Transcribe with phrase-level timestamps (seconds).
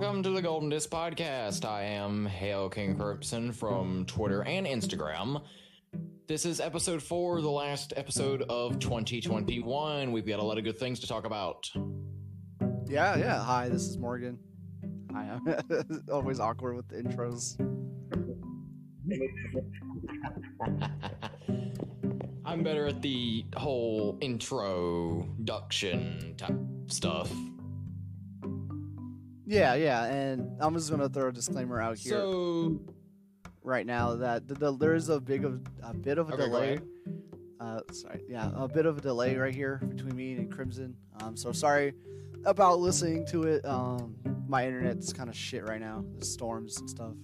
[0.00, 1.66] welcome to the Golden Disc Podcast.
[1.66, 5.42] I am Hail King Corruption from Twitter and Instagram.
[6.26, 10.10] This is episode four, the last episode of 2021.
[10.10, 11.68] We've got a lot of good things to talk about.
[12.86, 13.44] Yeah, yeah.
[13.44, 14.38] Hi, this is Morgan.
[15.12, 15.38] Hi.
[15.46, 17.60] I'm always awkward with the intros.
[22.46, 25.26] I'm better at the whole introduction
[26.38, 26.56] type
[26.86, 27.30] stuff.
[29.50, 32.80] Yeah, yeah, and I'm just gonna throw a disclaimer out here So,
[33.62, 36.42] right now that the, the, there is a big of a bit of a Okay,
[36.44, 36.66] go delay.
[36.74, 36.82] ahead.
[37.58, 40.94] Uh, sorry, yeah, a bit of a delay right here between me and Crimson.
[41.20, 41.94] Um, so sorry
[42.44, 43.64] about listening to it.
[43.66, 44.14] Um,
[44.46, 46.04] my internet's kind of shit right now.
[46.18, 47.14] The storms and stuff.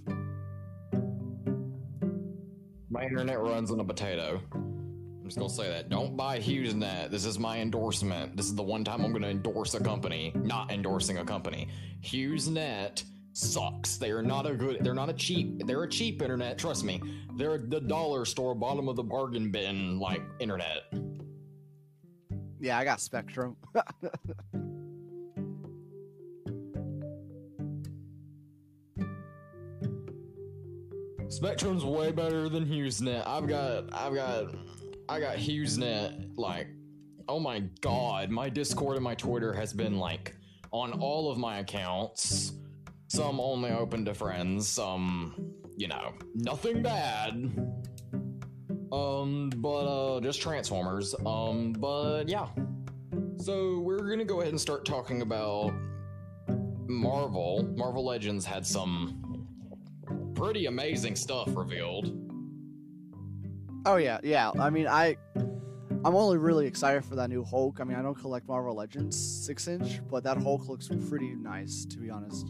[2.91, 4.41] my internet runs on a potato.
[5.27, 5.89] I'm just gonna say that.
[5.89, 7.11] Don't buy HughesNet.
[7.11, 8.37] This is my endorsement.
[8.37, 11.66] This is the one time I'm gonna endorse a company, not endorsing a company.
[12.02, 13.97] HughesNet sucks.
[13.97, 14.85] They are not a good.
[14.85, 15.66] They're not a cheap.
[15.66, 16.59] They're a cheap internet.
[16.59, 17.02] Trust me.
[17.35, 20.95] They're the dollar store, bottom of the bargain bin, like internet.
[22.60, 23.57] Yeah, I got Spectrum.
[31.29, 33.27] Spectrum's way better than HughesNet.
[33.27, 34.54] I've got, I've got,
[35.09, 36.37] I got HughesNet.
[36.37, 36.68] Like,
[37.29, 40.37] oh my god, my Discord and my Twitter has been like
[40.73, 42.52] on all of my accounts.
[43.09, 44.68] Some only open to friends.
[44.68, 47.32] Some, you know, nothing bad.
[48.93, 51.15] Um, but uh, just Transformers.
[51.24, 52.48] Um, but yeah.
[53.38, 55.73] So we're gonna go ahead and start talking about
[56.88, 57.63] Marvel.
[57.76, 59.46] Marvel Legends had some
[60.35, 62.26] pretty amazing stuff revealed.
[63.87, 64.50] Oh yeah, yeah.
[64.59, 67.78] I mean, I, I'm only really excited for that new Hulk.
[67.81, 71.84] I mean, I don't collect Marvel Legends six inch, but that Hulk looks pretty nice,
[71.84, 72.48] to be honest.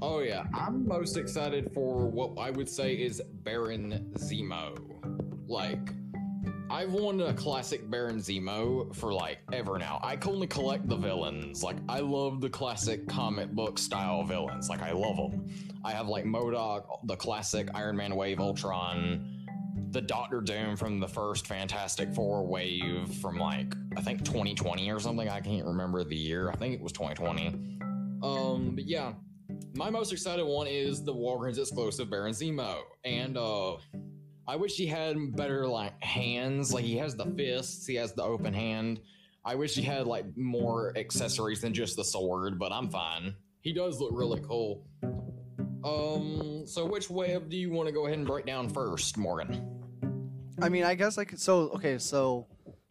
[0.00, 4.78] Oh yeah, I'm most excited for what I would say is Baron Zemo.
[5.46, 5.90] Like,
[6.68, 10.00] I've wanted a classic Baron Zemo for like ever now.
[10.02, 11.62] I only collect the villains.
[11.62, 14.68] Like, I love the classic comic book style villains.
[14.68, 15.46] Like, I love them.
[15.84, 19.46] I have like MODOK, the classic Iron Man wave, Ultron,
[19.90, 24.98] the Doctor Doom from the first Fantastic Four wave from like I think 2020 or
[24.98, 25.28] something.
[25.28, 26.50] I can't remember the year.
[26.50, 27.46] I think it was 2020.
[28.22, 29.12] Um, but yeah,
[29.74, 33.76] my most excited one is the Walgreens exclusive Baron Zemo, and uh,
[34.48, 36.72] I wish he had better like hands.
[36.72, 39.00] Like he has the fists, he has the open hand.
[39.44, 43.34] I wish he had like more accessories than just the sword, but I'm fine.
[43.60, 44.84] He does look really cool.
[45.84, 49.64] Um, so which web do you want to go ahead and break down first, Morgan?
[50.60, 51.40] I mean, I guess I could.
[51.40, 52.46] So okay, so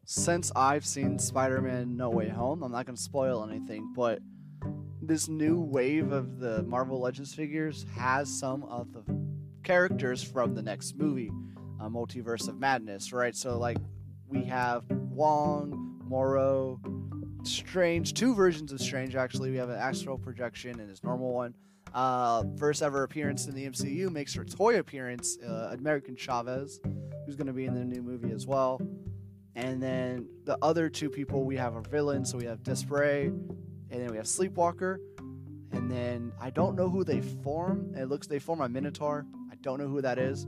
[0.06, 4.20] since I've seen Spider-Man: No Way Home, I'm not gonna spoil anything, but
[5.02, 9.04] this new wave of the Marvel Legends figures has some of the
[9.66, 11.31] characters from the next movie,
[11.81, 13.36] uh, Multiverse of Madness, right?
[13.36, 13.78] So like
[14.28, 16.80] we have Wong, Mordo,
[17.46, 19.52] Strange, two versions of Strange actually.
[19.52, 21.54] We have an astral projection and his normal one.
[21.94, 26.80] Uh, first ever appearance in the MCU makes her toy appearance, uh, American Chavez,
[27.25, 28.81] who's going to be in the new movie as well.
[29.56, 32.31] And then the other two people we have are villains.
[32.31, 35.00] So we have Display, and then we have Sleepwalker.
[35.72, 37.94] And then I don't know who they form.
[37.96, 39.25] It looks they form a Minotaur.
[39.66, 40.46] Don't know who that is.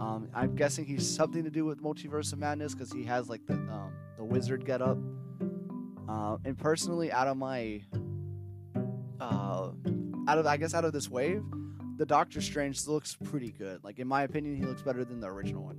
[0.00, 3.46] Um, I'm guessing he's something to do with Multiverse of Madness because he has like
[3.46, 4.98] the um, the wizard get up.
[6.08, 7.80] Uh, and personally, out of my
[9.20, 9.70] uh,
[10.26, 11.44] out of I guess out of this wave,
[11.96, 13.84] the Doctor Strange looks pretty good.
[13.84, 15.78] Like in my opinion, he looks better than the original one.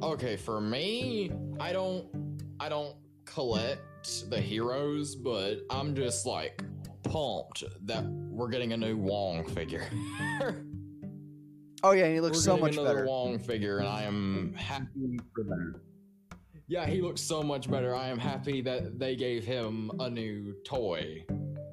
[0.00, 2.06] Okay, for me, I don't
[2.60, 2.94] I don't
[3.24, 6.62] collect the heroes, but I'm just like
[7.02, 9.88] pumped that we're getting a new Wong figure.
[11.82, 13.06] Oh yeah, and he looks we're so getting much another better.
[13.06, 15.80] Wong figure, and I am happy for that.
[16.66, 17.94] Yeah, he looks so much better.
[17.94, 21.26] I am happy that they gave him a new toy.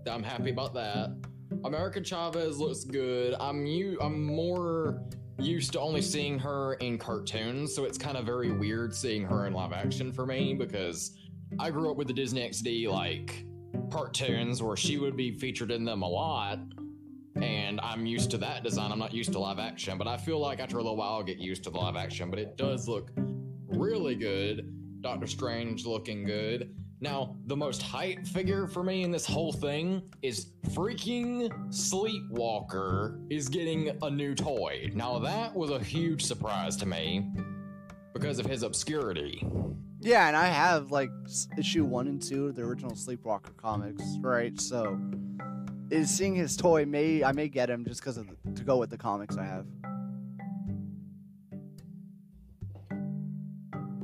[0.05, 1.15] I'm happy about that.
[1.63, 3.35] American Chavez looks good.
[3.39, 3.97] I'm you.
[4.01, 5.01] I'm more
[5.39, 9.47] used to only seeing her in cartoons, so it's kind of very weird seeing her
[9.47, 11.17] in live action for me because
[11.57, 13.45] I grew up with the Disney XD like
[13.91, 16.59] cartoons where she would be featured in them a lot
[17.41, 18.91] and I'm used to that design.
[18.91, 21.23] I'm not used to live action, but I feel like after a little while I'll
[21.23, 22.29] get used to the live action.
[22.29, 23.11] But it does look
[23.67, 25.01] really good.
[25.01, 26.75] Doctor Strange looking good.
[26.99, 33.49] Now, the most hype figure for me in this whole thing is freaking Sleepwalker is
[33.49, 34.91] getting a new toy.
[34.93, 37.31] Now, that was a huge surprise to me.
[38.13, 39.45] because of his obscurity.
[40.01, 41.11] Yeah, and I have like
[41.57, 44.59] issue one and two of the original Sleepwalker comics, right?
[44.59, 44.99] So,
[45.91, 48.77] is seeing his toy may I may get him just because of the, to go
[48.77, 49.67] with the comics I have.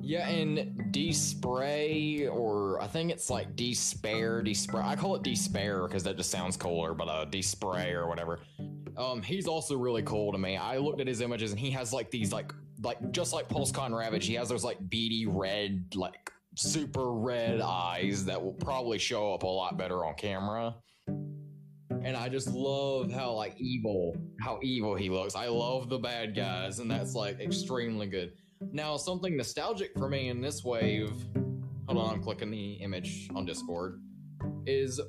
[0.07, 4.81] Yeah, and Spray, or I think it's like Despair, Despair.
[4.81, 8.39] I call it Despair because that just sounds cooler, but uh, Spray or whatever.
[8.95, 10.55] Um, he's also really cool to me.
[10.55, 13.97] I looked at his images and he has like these like like just like PulseCon
[13.97, 19.33] Ravage, he has those like beady red, like super red eyes that will probably show
[19.33, 20.75] up a lot better on camera.
[21.07, 25.35] And I just love how like evil, how evil he looks.
[25.35, 28.33] I love the bad guys, and that's like extremely good.
[28.71, 31.11] Now, something nostalgic for me in this wave,
[31.87, 34.01] hold on, I'm clicking the image on Discord,
[34.65, 34.99] is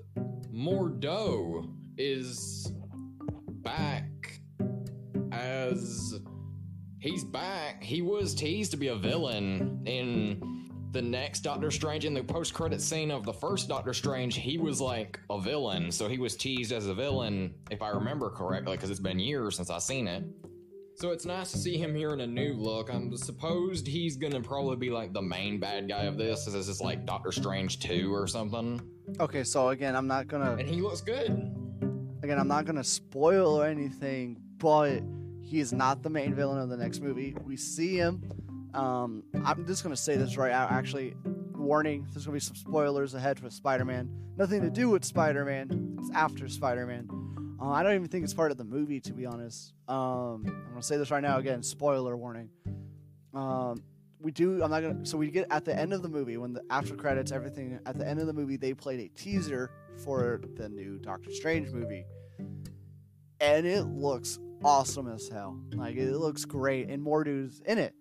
[0.52, 2.72] Mordo is
[3.62, 4.04] back
[5.32, 6.14] as
[7.00, 7.82] he's back.
[7.82, 12.54] He was teased to be a villain in the next Doctor Strange in the post
[12.54, 14.36] credit scene of the first Doctor Strange.
[14.36, 18.30] He was like a villain, so he was teased as a villain, if I remember
[18.30, 20.24] correctly, because it's been years since I've seen it.
[20.94, 22.92] So it's nice to see him here in a new look.
[22.92, 26.46] I'm supposed he's gonna probably be like the main bad guy of this.
[26.46, 28.80] This is like Doctor Strange 2 or something.
[29.20, 31.54] Okay, so again, I'm not gonna And he looks good.
[32.24, 35.02] again I'm not gonna spoil or anything, but
[35.48, 37.34] he is not the main villain of the next movie.
[37.42, 38.22] We see him.
[38.74, 40.70] Um, I'm just gonna say this right out.
[40.70, 41.16] Actually,
[41.54, 44.10] warning: there's gonna be some spoilers ahead for Spider-Man.
[44.36, 45.96] Nothing to do with Spider-Man.
[46.00, 47.56] It's after Spider-Man.
[47.60, 49.72] Uh, I don't even think it's part of the movie, to be honest.
[49.88, 51.62] Um, I'm gonna say this right now again.
[51.62, 52.50] Spoiler warning.
[53.32, 53.82] Um,
[54.20, 54.62] we do.
[54.62, 55.06] I'm not gonna.
[55.06, 57.96] So we get at the end of the movie when the after credits, everything at
[57.98, 59.70] the end of the movie, they played a teaser
[60.04, 62.04] for the new Doctor Strange movie,
[63.40, 65.58] and it looks awesome as hell.
[65.74, 67.94] Like it looks great, and Mordo's in it.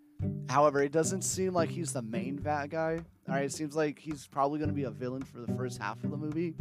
[0.49, 2.99] However, it doesn't seem like he's the main bad guy.
[3.27, 5.81] All right, it seems like he's probably going to be a villain for the first
[5.81, 6.55] half of the movie,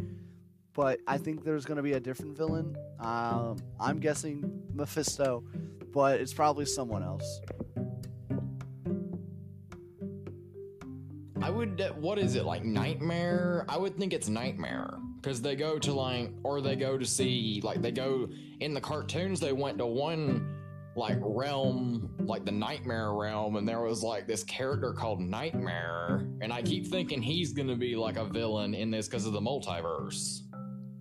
[0.75, 2.77] but I think there's going to be a different villain.
[3.01, 5.45] Um, I'm guessing Mephisto,
[5.93, 7.41] but it's probably someone else.
[11.41, 11.81] I would.
[11.97, 12.65] What is it like?
[12.65, 13.65] Nightmare?
[13.69, 17.61] I would think it's Nightmare because they go to like, or they go to see
[17.65, 18.29] like they go
[18.61, 19.41] in the cartoons.
[19.41, 20.55] They went to one
[20.95, 26.53] like realm, like the Nightmare realm, and there was like this character called Nightmare, and
[26.53, 30.43] I keep thinking he's gonna be like a villain in this because of the multiverse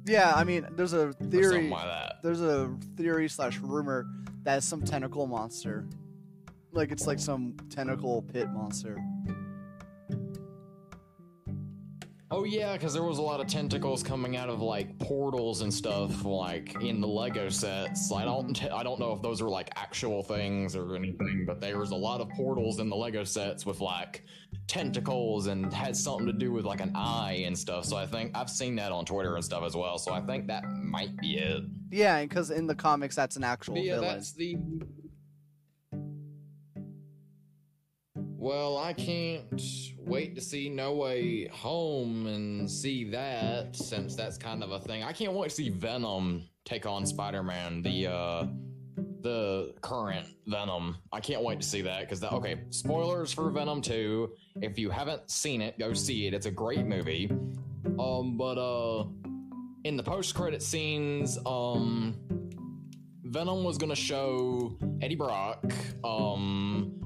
[0.07, 1.69] Yeah, I mean, there's a theory.
[1.69, 2.15] like that.
[2.23, 4.07] There's a theory slash rumor
[4.41, 5.85] that it's some tentacle monster,
[6.71, 8.97] like it's like some tentacle pit monster.
[12.31, 15.71] Oh yeah, because there was a lot of tentacles coming out of like portals and
[15.71, 18.11] stuff, like in the Lego sets.
[18.11, 21.77] I don't, I don't know if those are like actual things or anything, but there
[21.77, 24.23] was a lot of portals in the Lego sets with like
[24.67, 27.85] tentacles and had something to do with like an eye and stuff.
[27.85, 29.99] So I think I've seen that on Twitter and stuff as well.
[29.99, 31.63] So I think that might be it.
[31.91, 34.13] Yeah, because in the comics, that's an actual But yeah, villain.
[34.15, 34.57] that's the.
[38.45, 39.59] Well, I can't
[39.97, 45.01] wait to see No Way Home and see that since that's kind of a thing.
[45.01, 48.45] I can't wait to see Venom take on Spider-Man, the uh
[49.21, 50.97] the current Venom.
[51.11, 54.31] I can't wait to see that because that okay, spoilers for Venom 2.
[54.61, 56.35] If you haven't seen it, go see it.
[56.35, 57.31] It's a great movie.
[57.97, 59.05] Um but uh
[59.85, 62.15] in the post-credit scenes, um
[63.23, 65.65] Venom was gonna show Eddie Brock
[66.03, 67.04] um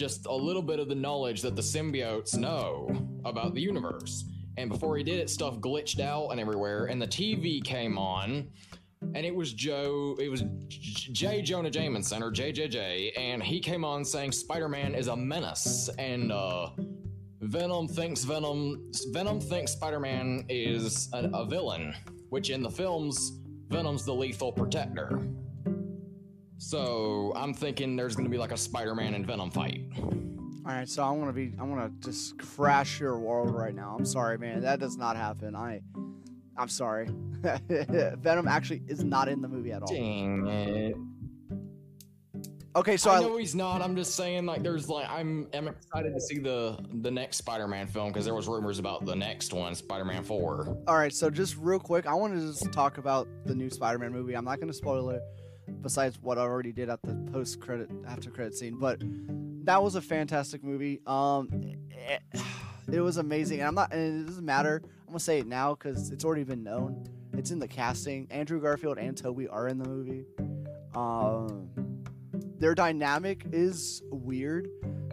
[0.00, 2.90] just a little bit of the knowledge that the symbiotes know
[3.26, 4.24] about the universe.
[4.56, 8.48] And before he did it, stuff glitched out and everywhere, and the TV came on,
[9.14, 11.42] and it was Joe, it was J.
[11.42, 16.70] Jonah Jameson or JJJ, and he came on saying Spider-Man is a menace, and uh,
[17.42, 21.94] Venom thinks Venom, Venom thinks Spider-Man is a, a villain,
[22.30, 23.38] which in the films,
[23.68, 25.20] Venom's the lethal protector.
[26.60, 29.86] So I'm thinking there's gonna be like a Spider-Man and Venom fight.
[29.96, 33.74] All right, so I want to be, I want to just crash your world right
[33.74, 33.96] now.
[33.98, 34.60] I'm sorry, man.
[34.60, 35.56] That does not happen.
[35.56, 35.80] I,
[36.58, 37.08] I'm sorry.
[37.68, 39.88] Venom actually is not in the movie at all.
[39.88, 40.96] Dang it!
[42.76, 43.80] Okay, so I I, know he's not.
[43.80, 47.86] I'm just saying, like, there's like, I'm, I'm excited to see the the next Spider-Man
[47.86, 50.76] film because there was rumors about the next one, Spider-Man Four.
[50.86, 54.12] all right, so just real quick, I want to just talk about the new Spider-Man
[54.12, 54.34] movie.
[54.34, 55.22] I'm not going to spoil it,
[55.82, 58.78] besides what I already did at the post-credit, after-credit scene.
[58.78, 59.02] But
[59.64, 61.00] that was a fantastic movie.
[61.06, 61.48] Um,
[61.90, 62.22] it,
[62.92, 64.82] it was amazing, and I'm not, and it doesn't matter.
[64.84, 67.06] I'm gonna say it now because it's already been known.
[67.32, 68.26] It's in the casting.
[68.30, 70.24] Andrew Garfield and Tobey are in the movie.
[70.94, 71.70] Um,
[72.58, 74.68] their dynamic is weird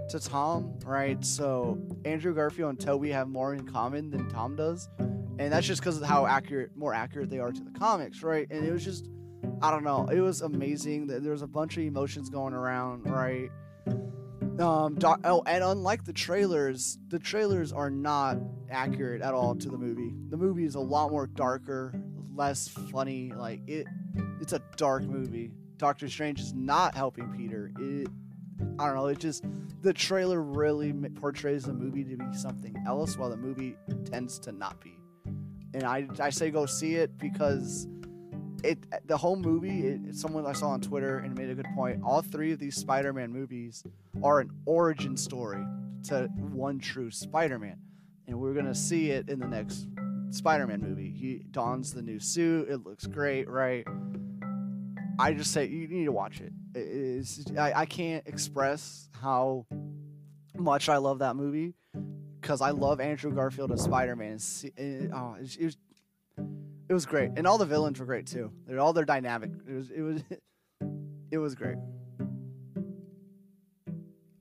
[0.09, 1.23] to Tom, right?
[1.23, 5.81] So Andrew Garfield and Tobey have more in common than Tom does, and that's just
[5.81, 8.47] because of how accurate, more accurate they are to the comics, right?
[8.49, 9.07] And it was just,
[9.61, 11.07] I don't know, it was amazing.
[11.07, 13.49] There was a bunch of emotions going around, right?
[14.59, 18.37] Um, doc, oh, and unlike the trailers, the trailers are not
[18.71, 20.15] accurate at all to the movie.
[20.29, 21.93] The movie is a lot more darker,
[22.33, 23.31] less funny.
[23.35, 23.85] Like it,
[24.41, 25.51] it's a dark movie.
[25.77, 27.71] Doctor Strange is not helping Peter.
[27.79, 28.07] It,
[28.79, 29.07] I don't know.
[29.07, 29.43] It just
[29.81, 34.51] the trailer really portrays the movie to be something else, while the movie tends to
[34.51, 34.99] not be.
[35.75, 37.87] And I, I say go see it because
[38.63, 39.87] it uh, the whole movie.
[39.87, 42.01] It, someone I saw on Twitter and made a good point.
[42.03, 43.83] All three of these Spider-Man movies
[44.23, 45.63] are an origin story
[46.05, 47.77] to one true Spider-Man,
[48.27, 49.87] and we're gonna see it in the next
[50.31, 51.09] Spider-Man movie.
[51.09, 52.69] He dons the new suit.
[52.69, 53.85] It looks great, right?
[55.19, 56.53] I just say you need to watch it.
[56.75, 59.65] It's, I, I can't express how
[60.55, 61.73] much I love that movie
[62.39, 64.37] because I love Andrew Garfield as Spider-Man.
[64.63, 65.77] It, eh, oh, it, it, was
[66.89, 68.51] it was great, and all the villains were great too.
[68.65, 69.51] They're all their dynamic.
[69.67, 70.21] It was it was
[71.31, 71.77] it was great.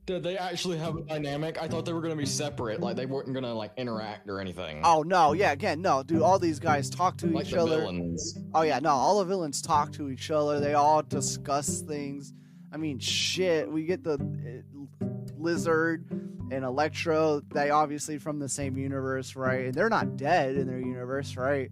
[0.06, 1.60] Did they actually have a dynamic?
[1.60, 4.82] I thought they were gonna be separate, like they weren't gonna like interact or anything.
[4.84, 6.22] Oh no, yeah, again, no, dude.
[6.22, 7.80] All these guys talk to like each other.
[7.80, 8.38] Villains.
[8.54, 10.60] Oh yeah, no, all the villains talk to each other.
[10.60, 12.32] They all discuss things.
[12.72, 13.70] I mean, shit.
[13.70, 16.04] We get the uh, lizard
[16.50, 17.40] and Electro.
[17.52, 19.66] They obviously from the same universe, right?
[19.66, 21.70] And they're not dead in their universe, right?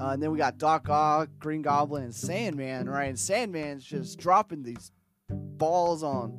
[0.00, 3.08] Uh, and then we got Doc Ock, Green Goblin, and Sandman, right?
[3.08, 4.92] And Sandman's just dropping these
[5.28, 6.38] balls on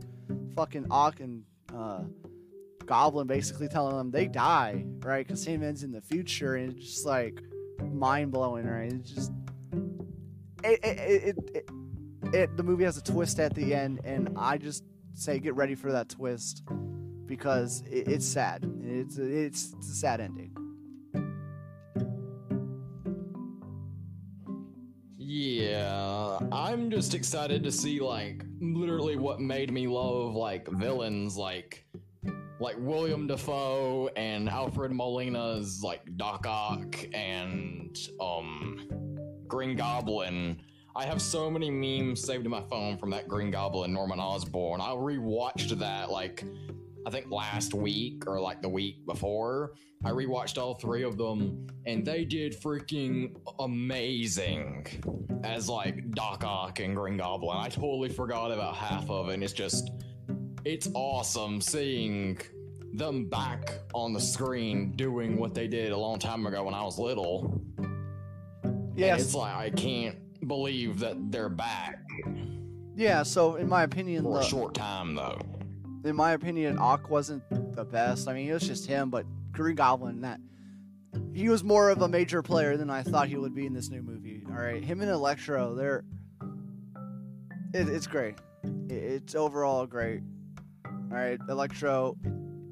[0.56, 2.04] fucking Ock and uh,
[2.86, 5.26] Goblin, basically telling them they die, right?
[5.26, 7.42] Because Sandman's in the future, and it's just like
[7.92, 8.92] mind blowing, right?
[8.92, 9.32] It's just
[10.64, 11.70] it it, it it,
[12.34, 15.76] it the movie has a twist at the end, and I just say get ready
[15.76, 16.64] for that twist
[17.28, 18.70] because it, it's sad.
[18.84, 20.56] It's it's, it's a sad ending.
[25.18, 31.86] Yeah, I'm just excited to see like literally what made me love like villains like
[32.60, 38.88] like William Dafoe and Alfred Molina's like Doc Ock and um
[39.48, 40.62] Green Goblin.
[40.96, 44.80] I have so many memes saved in my phone from that Green Goblin Norman Osborn.
[44.80, 46.46] I rewatched that like
[47.06, 49.74] I think last week or like the week before.
[50.04, 54.88] I rewatched all three of them and they did freaking amazing
[55.44, 57.58] as like Doc Ock and Green Goblin.
[57.58, 59.92] I totally forgot about half of it and it's just
[60.64, 62.40] it's awesome seeing
[62.94, 66.84] them back on the screen doing what they did a long time ago when I
[66.84, 67.62] was little.
[68.96, 72.00] Yeah, it's like I can't believe that they're back.
[72.96, 75.40] Yeah, so in my opinion, for the, a short time though
[76.06, 77.44] in my opinion, Ock wasn't
[77.76, 78.28] the best.
[78.28, 80.40] I mean, it was just him, but Green Goblin, that
[81.34, 83.90] he was more of a major player than I thought he would be in this
[83.90, 84.44] new movie.
[84.48, 86.04] All right, him and Electro, they're
[87.74, 88.36] it, it's great.
[88.90, 90.22] It, it's overall great.
[90.86, 92.18] All right, Electro,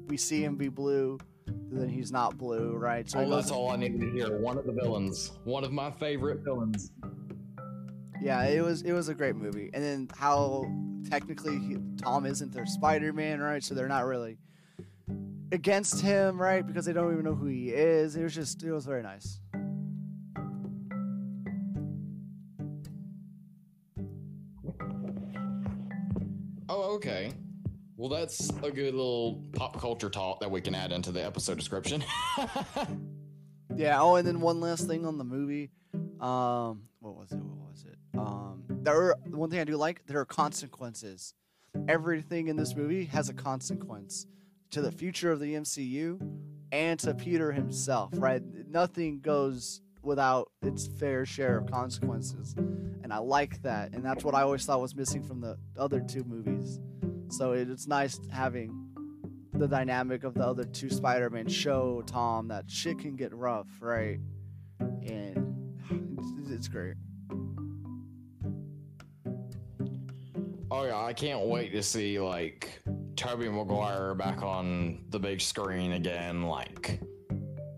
[0.06, 3.08] we see him be blue, then he's not blue, right?
[3.08, 4.38] So oh, that's all I needed to hear.
[4.38, 6.90] One of the villains, one of my favorite villains.
[8.22, 10.64] Yeah, it was it was a great movie, and then how
[11.10, 13.62] technically he, Tom isn't their Spider-Man, right?
[13.62, 14.38] So they're not really
[15.52, 16.66] against him, right?
[16.66, 18.16] Because they don't even know who he is.
[18.16, 19.40] It was just it was very nice.
[26.68, 27.32] Oh, okay.
[27.96, 31.56] Well, that's a good little pop culture talk that we can add into the episode
[31.56, 32.02] description.
[33.76, 34.00] yeah.
[34.00, 35.70] Oh, and then one last thing on the movie.
[36.20, 37.40] Um, what was it?
[38.16, 41.34] Um, there are, one thing I do like there are consequences.
[41.88, 44.26] Everything in this movie has a consequence
[44.70, 46.20] to the future of the MCU
[46.70, 48.10] and to Peter himself.
[48.14, 48.42] Right?
[48.68, 53.92] Nothing goes without its fair share of consequences, and I like that.
[53.92, 56.78] And that's what I always thought was missing from the other two movies.
[57.30, 58.84] So it's nice having
[59.54, 64.18] the dynamic of the other two Spider-Man show Tom that shit can get rough, right?
[64.80, 65.78] And
[66.50, 66.94] it's great.
[70.76, 72.82] Oh yeah, I can't wait to see like
[73.14, 76.42] Tobey Maguire back on the big screen again.
[76.42, 77.00] Like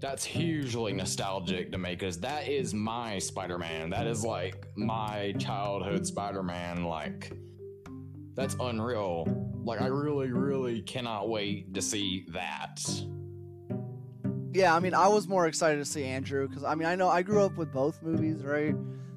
[0.01, 3.91] that's hugely nostalgic to me because that is my Spider-Man.
[3.91, 6.85] That is like my childhood Spider-Man.
[6.85, 7.33] Like
[8.35, 9.27] that's unreal.
[9.63, 12.81] Like I really, really cannot wait to see that.
[14.53, 17.11] Yeah, I mean, I was more excited to see Andrew because I mean, I know
[17.11, 18.75] I grew up with both movies, right?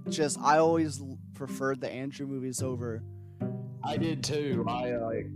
[0.09, 1.01] Just I always
[1.33, 3.01] preferred the Andrew movies over
[3.83, 4.65] I did too.
[4.67, 5.27] I like.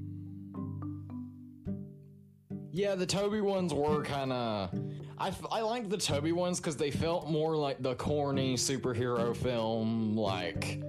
[2.71, 4.71] Yeah, the Tobey ones were kind of.
[5.17, 9.35] I, f- I like the Tobey ones because they felt more like the corny superhero
[9.35, 10.17] film.
[10.17, 10.81] Like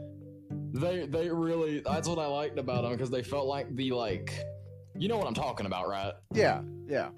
[0.72, 4.44] they they really that's what I liked about them because they felt like the like
[4.96, 6.14] you know what I'm talking about, right?
[6.32, 7.10] Yeah, yeah.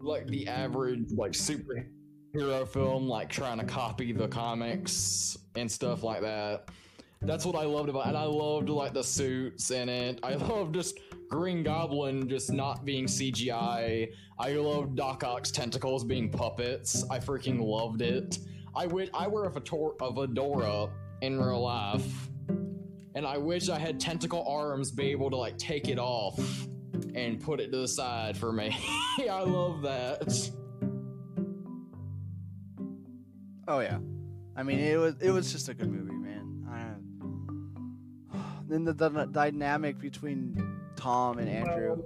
[0.00, 6.22] Like the average like superhero film, like trying to copy the comics and stuff like
[6.22, 6.68] that.
[7.26, 10.20] That's what I loved about, and I loved like the suits in it.
[10.22, 14.10] I loved just Green Goblin just not being CGI.
[14.38, 17.04] I loved Doc Ock's tentacles being puppets.
[17.10, 18.38] I freaking loved it.
[18.76, 20.90] I wish I wear a, fetor- a fedora
[21.22, 22.28] in real life,
[23.14, 26.38] and I wish I had tentacle arms, be able to like take it off
[27.14, 28.76] and put it to the side for me.
[29.18, 30.50] I love that.
[33.66, 33.98] Oh yeah.
[34.56, 36.33] I mean, it was it was just a good movie, man.
[38.74, 41.96] I, then the, the dynamic between Tom and Andrew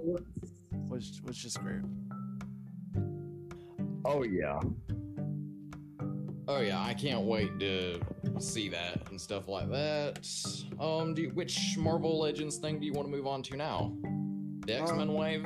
[0.87, 1.81] was was just great.
[4.05, 4.59] Oh yeah.
[6.47, 7.99] Oh yeah, I can't wait to
[8.39, 10.27] see that and stuff like that.
[10.79, 13.93] Um, do you, which Marvel Legends thing do you want to move on to now?
[14.65, 15.45] The X Men um, wave.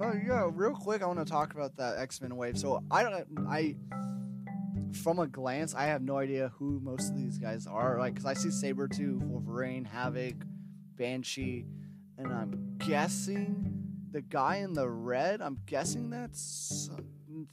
[0.00, 2.58] Oh yeah, real quick, I want to talk about that X Men wave.
[2.58, 3.76] So I don't, I,
[5.02, 7.98] from a glance, I have no idea who most of these guys are.
[7.98, 10.42] Like, cause I see Saber Sabretooth, Wolverine, Havok,
[11.02, 11.66] Banshee,
[12.16, 13.82] and I'm guessing
[14.12, 15.42] the guy in the red.
[15.42, 16.90] I'm guessing that's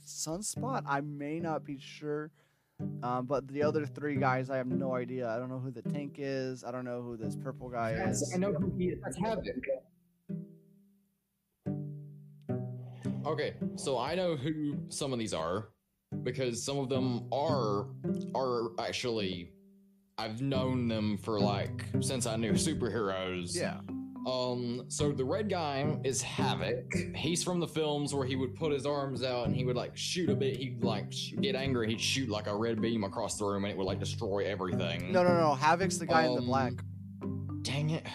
[0.05, 0.83] Sunspot.
[0.85, 2.29] I may not be sure.
[3.01, 5.27] Um, but the other three guys, I have no idea.
[5.27, 6.63] I don't know who the tank is.
[6.63, 8.31] I don't know who this purple guy is.
[8.35, 8.99] I know who he is.
[9.03, 9.47] That's Havok.
[13.25, 15.69] Okay, so I know who some of these are
[16.21, 17.87] because some of them are
[18.35, 19.53] are actually
[20.19, 23.55] I've known them for like since I knew superheroes.
[23.55, 23.79] Yeah.
[24.27, 27.15] Um, so the red guy is Havok.
[27.15, 29.95] He's from the films where he would put his arms out and he would like
[29.95, 30.57] shoot a bit.
[30.57, 31.87] He'd like sh- get angry.
[31.87, 35.13] He'd shoot like a red beam across the room and it would like destroy everything.
[35.13, 35.57] No, no, no.
[35.59, 36.73] Havok's the guy um, in the um, black.
[37.61, 38.05] Dang it.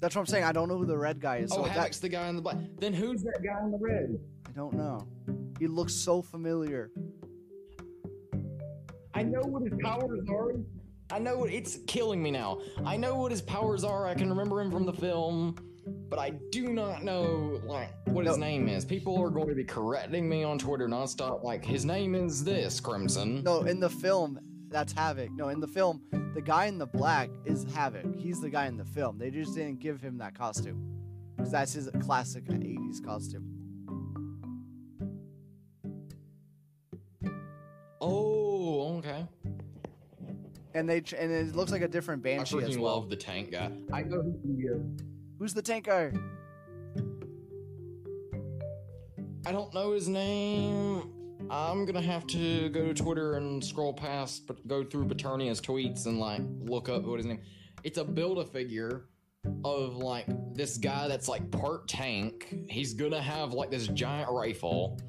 [0.00, 0.44] That's what I'm saying.
[0.44, 1.52] I don't know who the red guy is.
[1.52, 2.02] Oh, so Havok's that...
[2.02, 2.56] the guy in the black.
[2.78, 4.18] Then who's that guy in the red?
[4.48, 5.06] I don't know.
[5.60, 6.90] He looks so familiar.
[9.14, 10.54] I know what his powers are.
[11.12, 12.60] I know it's killing me now.
[12.84, 14.06] I know what his powers are.
[14.06, 15.56] I can remember him from the film,
[16.08, 18.30] but I do not know like what no.
[18.30, 18.84] his name is.
[18.84, 21.42] People are going to be correcting me on Twitter nonstop.
[21.42, 23.42] Like his name is this Crimson.
[23.42, 25.30] No, in the film, that's Havok.
[25.34, 26.02] No, in the film,
[26.34, 28.16] the guy in the black is Havok.
[28.16, 29.18] He's the guy in the film.
[29.18, 30.96] They just didn't give him that costume
[31.36, 33.56] because that's his classic '80s costume.
[38.00, 39.26] Oh, okay
[40.74, 43.00] and they and it looks like a different banshee I freaking as well.
[43.00, 43.70] love the tank guy.
[43.92, 44.82] I know who he is.
[45.38, 46.12] Who's the tank guy?
[49.46, 51.10] I don't know his name.
[51.50, 56.06] I'm gonna have to go to Twitter and scroll past, but go through Paternia's tweets
[56.06, 57.40] and like look up what his name.
[57.82, 59.06] It's a build a figure
[59.64, 62.54] of like this guy that's like part tank.
[62.68, 65.00] He's gonna have like this giant rifle,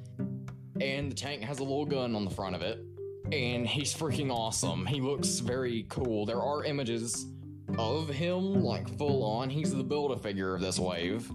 [0.80, 2.80] and the tank has a little gun on the front of it
[3.32, 4.84] and he's freaking awesome.
[4.84, 6.26] He looks very cool.
[6.26, 7.26] There are images
[7.78, 9.48] of him, like full on.
[9.48, 11.30] He's the build a figure of this wave.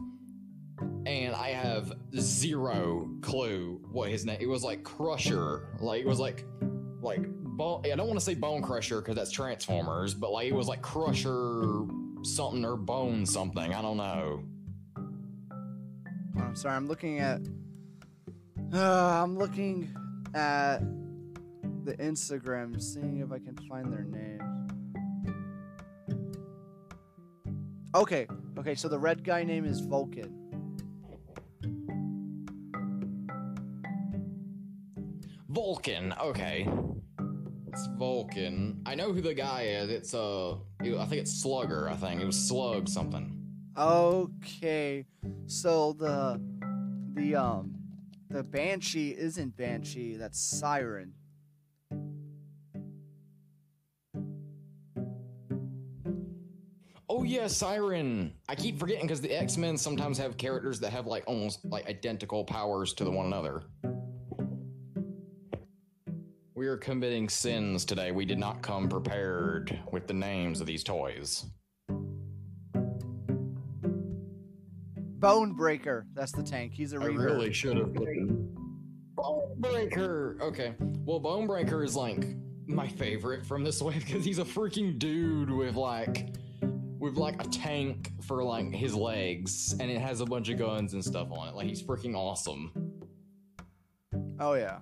[1.08, 4.38] And I have zero clue what his name.
[4.40, 5.70] It was like Crusher.
[5.80, 6.46] Like it was like
[7.02, 7.82] like bone.
[7.86, 10.84] I don't want to say Bone Crusher because that's Transformers, but like it was like
[10.84, 11.86] Crusher
[12.22, 13.74] something or Bone something.
[13.74, 14.44] I don't know.
[16.38, 16.76] I'm sorry.
[16.76, 17.42] I'm looking at.
[18.72, 19.96] Uh, I'm looking
[20.36, 20.82] at
[21.88, 24.44] the Instagram, seeing if I can find their names.
[27.96, 28.28] Okay,
[28.60, 30.34] okay, so the red guy name is Vulcan.
[35.48, 36.70] Vulcan, okay.
[37.70, 38.82] It's Vulcan.
[38.86, 39.90] I know who the guy is.
[39.90, 42.22] It's uh I think it's Slugger, I think.
[42.22, 43.34] It was Slug something.
[43.78, 45.06] Okay.
[45.46, 46.42] So the
[47.14, 47.76] the um
[48.30, 51.14] the Banshee isn't Banshee, that's Siren.
[57.18, 58.32] Oh yeah, Siren.
[58.48, 61.90] I keep forgetting because the X Men sometimes have characters that have like almost like
[61.90, 63.64] identical powers to the one another.
[66.54, 68.12] We are committing sins today.
[68.12, 71.48] We did not come prepared with the names of these toys.
[75.18, 76.04] Bonebreaker.
[76.14, 76.74] That's the tank.
[76.76, 77.30] He's a reaver.
[77.30, 78.10] I really should have put
[79.16, 80.40] Bonebreaker.
[80.40, 80.76] Okay.
[81.04, 82.28] Well, Bonebreaker is like
[82.68, 86.36] my favorite from this wave because he's a freaking dude with like
[87.00, 90.94] with like a tank for like his legs, and it has a bunch of guns
[90.94, 91.56] and stuff on it.
[91.56, 92.72] Like he's freaking awesome.
[94.40, 94.80] Oh yeah.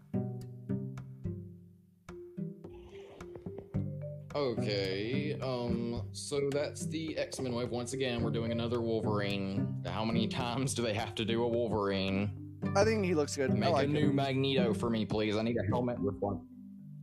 [4.36, 7.70] Okay, um, so that's the X-Men wave.
[7.70, 9.82] Once again, we're doing another Wolverine.
[9.86, 12.32] How many times do they have to do a Wolverine?
[12.76, 13.54] I think he looks good.
[13.54, 13.94] Make like a him.
[13.94, 15.38] new Magneto for me, please.
[15.38, 16.42] I need a helmet with one.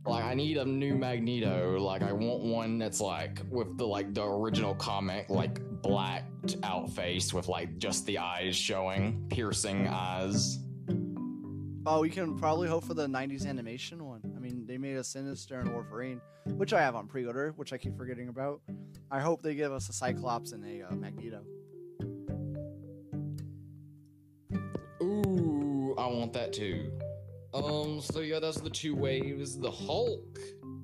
[0.05, 1.79] Like, I need a new Magneto.
[1.79, 6.89] Like, I want one that's like with the like the original comic, like blacked out
[6.89, 10.59] face with like just the eyes showing, piercing eyes.
[11.85, 14.21] Oh, we can probably hope for the '90s animation one.
[14.35, 17.77] I mean, they made a Sinister and Wolverine, which I have on pre-order, which I
[17.77, 18.61] keep forgetting about.
[19.11, 21.41] I hope they give us a Cyclops and a uh, Magneto.
[25.01, 26.91] Ooh, I want that too.
[27.53, 29.59] Um, so yeah, that's the two waves.
[29.59, 30.39] The Hulk,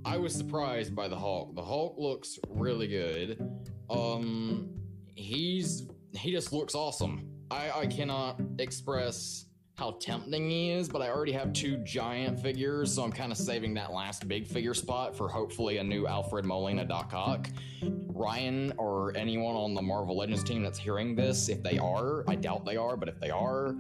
[0.06, 1.56] I was surprised by the Hulk.
[1.56, 3.42] The Hulk looks really good.
[3.90, 4.70] Um,
[5.16, 7.28] he's he just looks awesome.
[7.50, 9.46] I I cannot express
[9.80, 13.38] how tempting he is, but I already have two giant figures, so I'm kind of
[13.38, 17.48] saving that last big figure spot for hopefully a new Alfred Molina Doc Ock.
[17.82, 22.36] Ryan or anyone on the Marvel Legends team that's hearing this, if they are, I
[22.36, 23.74] doubt they are, but if they are,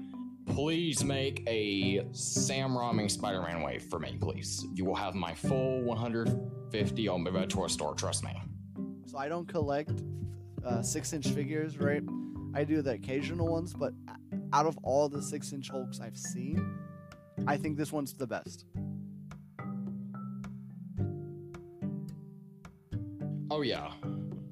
[0.49, 4.65] please make a Sam Raimi Spider-Man wave for me, please.
[4.73, 8.31] You will have my full 150 on my Toy Store, trust me.
[9.05, 10.03] So I don't collect
[10.65, 12.03] uh, six-inch figures, right?
[12.53, 13.93] I do the occasional ones, but
[14.51, 16.77] out of all the six-inch Hulks I've seen,
[17.47, 18.65] I think this one's the best.
[23.51, 23.91] Oh yeah.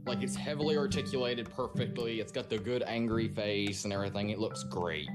[0.05, 2.19] Like it's heavily articulated perfectly.
[2.19, 4.29] It's got the good angry face and everything.
[4.29, 5.09] It looks great.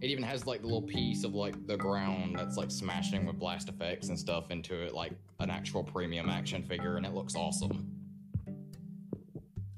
[0.00, 3.38] It even has like the little piece of like the ground that's like smashing with
[3.38, 7.34] blast effects and stuff into it, like an actual premium action figure, and it looks
[7.34, 7.90] awesome.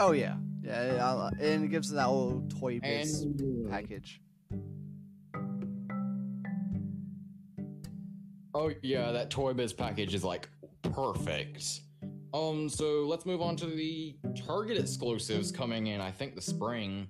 [0.00, 4.20] Oh yeah, yeah, I'll- and it gives that little toy base And package.
[8.54, 10.48] Oh yeah, that Toy Biz package is like
[10.83, 11.81] perfect.
[12.35, 16.00] Um, so let's move on to the Target exclusives coming in.
[16.00, 17.09] I think the spring.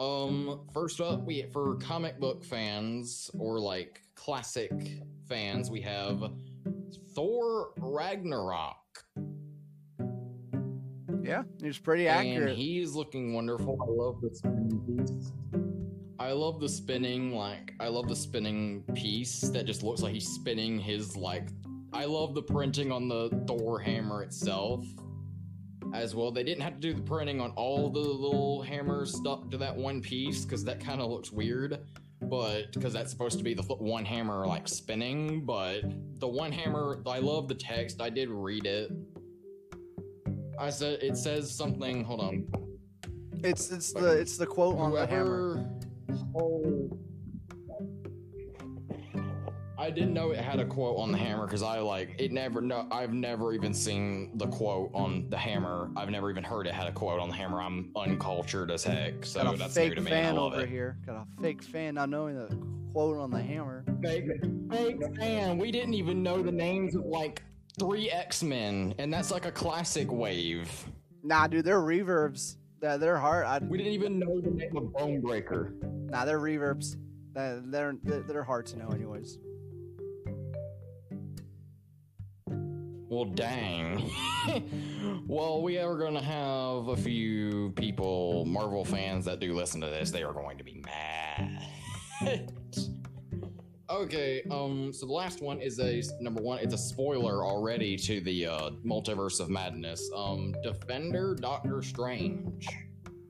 [0.00, 4.72] Um, first up, we for comic book fans or like classic
[5.28, 6.24] fans, we have
[7.14, 8.76] Thor Ragnarok,
[11.22, 12.48] Yeah, he's pretty accurate.
[12.48, 13.76] and he's looking wonderful.
[13.82, 15.32] I love the spinning piece.
[16.18, 20.28] I love the spinning, like I love the spinning piece that just looks like he's
[20.28, 21.48] spinning his like.
[21.92, 24.86] I love the printing on the Thor hammer itself
[25.94, 26.30] as well.
[26.30, 29.76] They didn't have to do the printing on all the little hammers stuck to that
[29.76, 31.78] one piece because that kind of looks weird.
[32.22, 35.82] But because that's supposed to be the one hammer like spinning, but
[36.20, 38.00] the one hammer, I love the text.
[38.02, 38.92] I did read it.
[40.58, 42.04] I said it says something.
[42.04, 42.46] Hold on.
[43.42, 45.66] it's it's the it's the quote on the hammer.
[46.36, 46.90] Oh.
[49.80, 52.60] I didn't know it had a quote on the hammer because I like it never
[52.60, 55.90] no I've never even seen the quote on the hammer.
[55.96, 57.62] I've never even heard it had a quote on the hammer.
[57.62, 60.08] I'm uncultured as heck, so Got a that's new fake to me.
[60.08, 60.68] I fan love over it.
[60.68, 60.98] here.
[61.06, 62.54] Got a fake fan not knowing the
[62.92, 63.84] quote on the hammer.
[64.02, 64.26] Fake,
[64.70, 65.56] fake fan.
[65.56, 67.42] We didn't even know the names of like
[67.78, 70.70] three X Men, and that's like a classic wave.
[71.22, 72.56] Nah, dude, they're Reavers.
[72.80, 73.46] They're, they're hard.
[73.46, 75.72] I, We didn't even know the name of Bonebreaker.
[76.10, 76.96] nah, they're Reavers.
[77.32, 77.94] They're, they're
[78.26, 79.38] they're hard to know, anyways.
[83.10, 84.08] Well, dang.
[85.26, 89.88] well, we are going to have a few people, Marvel fans, that do listen to
[89.88, 90.12] this.
[90.12, 91.66] They are going to be mad.
[93.90, 96.60] okay, um, so the last one is a number one.
[96.60, 100.08] It's a spoiler already to the uh, Multiverse of Madness.
[100.14, 102.68] Um, Defender Doctor Strange.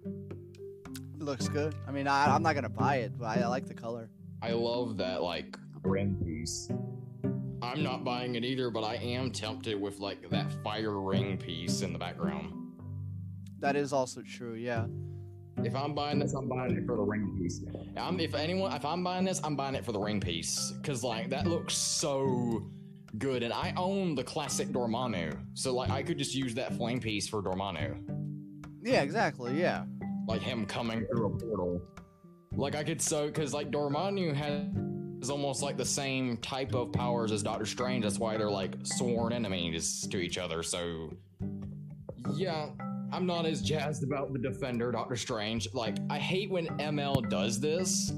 [0.05, 1.75] It looks good.
[1.89, 4.11] I mean, I, I'm not gonna buy it, but I, I like the color.
[4.43, 6.71] I love that like ring piece.
[7.71, 11.83] I'm not buying it either, but I am tempted with like that fire ring piece
[11.83, 12.53] in the background.
[13.61, 14.55] That is also true.
[14.55, 14.87] Yeah.
[15.63, 17.63] If I'm buying this, I'm buying it for the ring piece.
[17.97, 21.05] I'm, if anyone, if I'm buying this, I'm buying it for the ring piece because
[21.05, 22.63] like that looks so
[23.19, 26.99] good, and I own the classic Dormammu, so like I could just use that flame
[27.01, 27.95] piece for Dormammu,
[28.83, 29.03] Yeah.
[29.03, 29.61] Exactly.
[29.61, 29.85] Yeah.
[30.27, 31.83] like him coming through a portal.
[32.53, 34.63] Like I could so because like Dormammu has
[35.21, 38.05] is almost like the same type of powers as Doctor Strange.
[38.05, 40.63] That's why they're like sworn enemies to each other.
[40.63, 41.13] So
[42.35, 42.71] yeah,
[43.13, 45.69] I'm not as jazzed about the Defender, Doctor Strange.
[45.75, 48.13] Like, I hate when ML does this.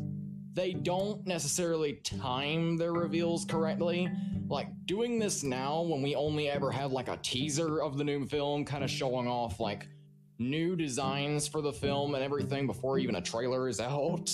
[0.53, 4.11] They don't necessarily time their reveals correctly.
[4.49, 8.27] Like, doing this now when we only ever have like a teaser of the new
[8.27, 9.89] film, kind of showing off like
[10.39, 14.31] new designs for the film and everything before even a trailer is out.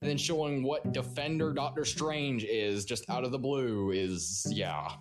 [0.00, 4.92] And then showing what Defender Doctor Strange is just out of the blue is yeah.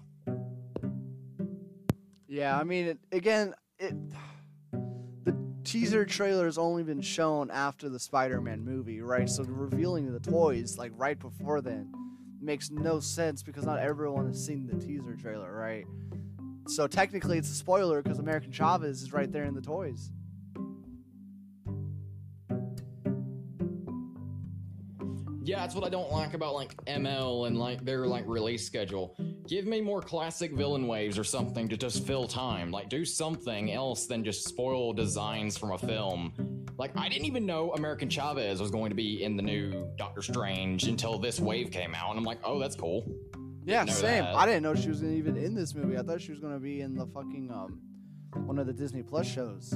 [2.28, 3.94] Yeah, I mean, it, again, it
[5.24, 9.30] the teaser trailer has only been shown after the Spider-Man movie, right?
[9.30, 11.92] So revealing the toys like right before then
[12.42, 15.86] makes no sense because not everyone has seen the teaser trailer, right?
[16.68, 20.12] So technically, it's a spoiler because American Chavez is right there in the toys.
[25.48, 29.16] Yeah, that's what I don't like about like ML and like their like release schedule.
[29.48, 32.70] Give me more classic villain waves or something to just fill time.
[32.70, 36.66] Like do something else than just spoil designs from a film.
[36.78, 40.22] Like I didn't even know American Chavez was going to be in the new Doctor
[40.22, 43.10] Strange until this wave came out, and I'm like, oh, that's cool.
[43.64, 44.26] Yeah, same.
[44.26, 44.36] that.
[44.36, 45.98] I didn't know she was even in this movie.
[45.98, 47.80] I thought she was gonna be in the fucking um
[48.46, 49.74] one of the Disney Plus shows.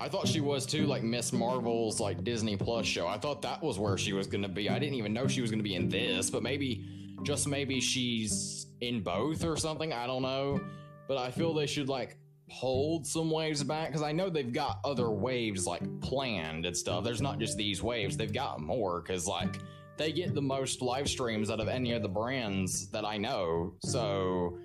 [0.00, 3.06] I thought she was too, like Miss Marvel's like Disney Plus show.
[3.06, 4.70] I thought that was where she was gonna be.
[4.70, 6.84] I didn't even know she was gonna be in this, but maybe
[7.22, 9.92] just maybe she's in both or something.
[9.92, 10.58] I don't know.
[11.06, 12.16] But I feel they should like
[12.48, 17.04] hold some waves back because I know they've got other waves like planned and stuff.
[17.04, 19.58] There's not just these waves, they've got more because like
[19.98, 23.74] they get the most live streams out of any of the brands that I know.
[23.84, 24.58] So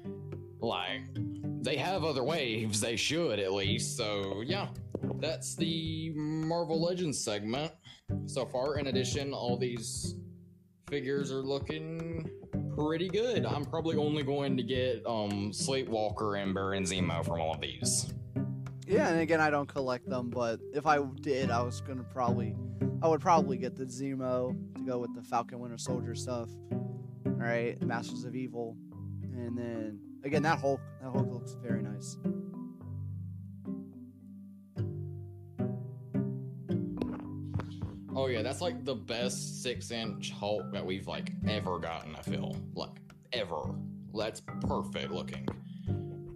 [0.62, 1.02] like
[1.62, 3.98] they have other waves, they should at least.
[3.98, 4.68] So yeah,
[5.20, 7.72] that's the Marvel Legends segment
[8.26, 8.78] so far.
[8.78, 10.16] In addition, all these
[10.90, 12.30] figures are looking
[12.76, 13.46] pretty good.
[13.46, 18.14] I'm probably only going to get um Sleepwalker and Baron Zemo from all of these.
[18.88, 22.56] Yeah, and again, I don't collect them, but if I did, I was gonna probably,
[23.02, 26.50] I would probably get the Zemo to go with the Falcon Winter Soldier stuff.
[27.26, 28.78] All right, Masters of Evil,
[29.22, 30.80] and then again that Hulk.
[31.02, 32.18] That Hulk looks very nice.
[38.16, 42.16] Oh yeah, that's like the best six inch Hulk that we've like ever gotten.
[42.16, 43.02] I feel like
[43.34, 43.76] ever.
[44.14, 45.46] That's perfect looking.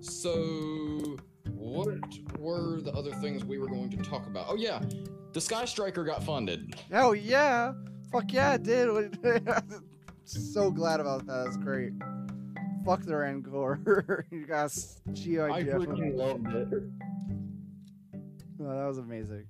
[0.01, 1.17] So,
[1.53, 1.87] what
[2.37, 4.47] were the other things we were going to talk about?
[4.49, 4.81] Oh yeah,
[5.31, 6.75] the Sky Striker got funded.
[6.91, 7.71] Oh yeah,
[8.11, 9.17] fuck yeah, it did.
[10.25, 11.45] so glad about that.
[11.45, 11.93] That's great.
[12.85, 14.25] Fuck the Rancor.
[14.31, 15.75] you guys, GI I Jeff.
[15.75, 16.83] freaking loved it.
[18.61, 19.45] Oh, that was amazing.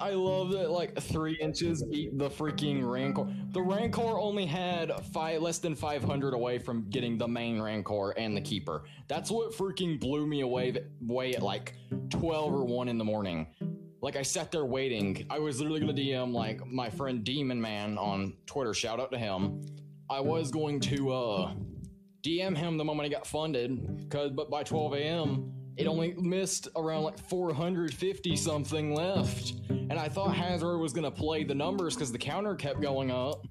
[0.00, 3.26] I love that like three inches beat the freaking Rancor.
[3.50, 8.36] The Rancor only had five less than 500 away from getting the main Rancor and
[8.36, 8.84] the Keeper.
[9.08, 11.74] That's what freaking blew me away, way at like
[12.10, 13.46] 12 or 1 in the morning.
[14.00, 15.26] Like I sat there waiting.
[15.28, 18.72] I was literally gonna DM like my friend Demon Man on Twitter.
[18.72, 19.64] Shout out to him.
[20.08, 21.54] I was going to uh
[22.22, 25.52] DM him the moment he got funded, cause but by 12 a.m.
[25.76, 29.54] it only missed around like 450 something left.
[29.90, 33.46] And I thought Hasbro was gonna play the numbers because the counter kept going up.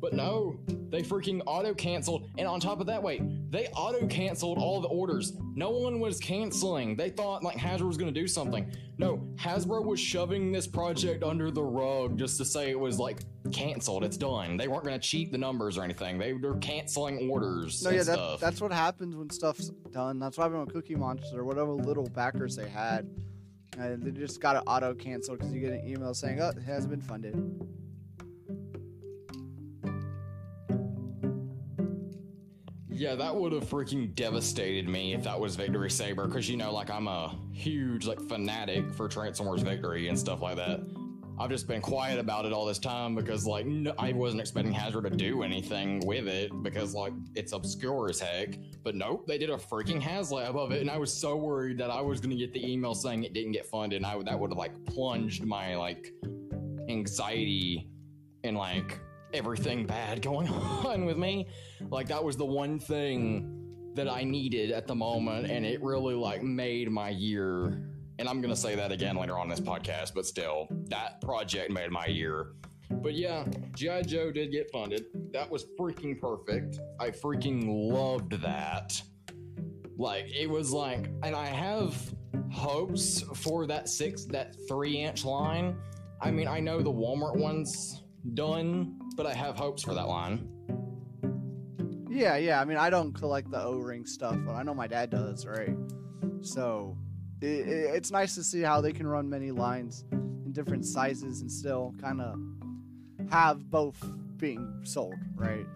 [0.00, 0.58] But no,
[0.90, 2.28] they freaking auto canceled.
[2.38, 5.32] And on top of that, wait, they auto canceled all the orders.
[5.54, 6.96] No one was canceling.
[6.96, 8.70] They thought like Hasbro was gonna do something.
[8.98, 13.20] No, Hasbro was shoving this project under the rug just to say it was like
[13.52, 14.04] canceled.
[14.04, 14.56] It's done.
[14.56, 16.18] They weren't gonna cheat the numbers or anything.
[16.18, 17.82] They were canceling orders.
[17.82, 20.18] No, and yeah, that, that's what happens when stuff's done.
[20.18, 23.08] That's what happened with Cookie Monster, or whatever little backers they had.
[23.78, 26.62] And they just got it auto cancel because you get an email saying, oh, it
[26.62, 27.34] hasn't been funded.
[32.88, 36.72] Yeah, that would have freaking devastated me if that was Victory Saber, because you know,
[36.72, 40.80] like I'm a huge like fanatic for Transformers Victory and stuff like that.
[41.38, 44.72] I've just been quiet about it all this time because like no, I wasn't expecting
[44.72, 48.58] Hazard to do anything with it because like it's obscure as heck.
[48.82, 51.90] But nope, they did a freaking HasLab of it, and I was so worried that
[51.90, 54.50] I was gonna get the email saying it didn't get funded, and I that would
[54.50, 56.12] have like plunged my like
[56.88, 57.90] anxiety
[58.42, 58.98] and like
[59.34, 61.48] everything bad going on with me.
[61.90, 63.52] Like that was the one thing
[63.94, 67.82] that I needed at the moment, and it really like made my year.
[68.18, 71.70] And I'm gonna say that again later on in this podcast, but still, that project
[71.70, 72.52] made my year.
[72.90, 74.02] But yeah, G.I.
[74.02, 75.06] Joe did get funded.
[75.32, 76.78] That was freaking perfect.
[77.00, 79.00] I freaking loved that.
[79.98, 81.96] Like, it was like, and I have
[82.52, 85.76] hopes for that six, that three inch line.
[86.20, 88.02] I mean, I know the Walmart one's
[88.34, 90.48] done, but I have hopes for that line.
[92.08, 92.60] Yeah, yeah.
[92.60, 95.76] I mean, I don't collect the O-ring stuff, but I know my dad does, right?
[96.40, 96.96] So
[97.46, 101.40] it, it, it's nice to see how they can run many lines in different sizes
[101.40, 102.38] and still kind of
[103.30, 104.02] have both
[104.36, 105.66] being sold, right?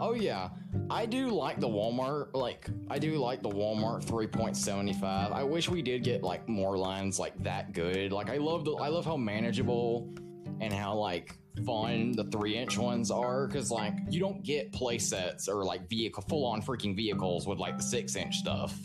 [0.00, 0.50] Oh yeah,
[0.90, 2.34] I do like the Walmart.
[2.34, 5.04] Like I do like the Walmart 3.75.
[5.32, 8.12] I wish we did get like more lines like that good.
[8.12, 10.12] Like I love the I love how manageable
[10.60, 14.98] and how like fun the three inch ones are because like you don't get play
[14.98, 18.76] sets or like vehicle full on freaking vehicles with like the six inch stuff.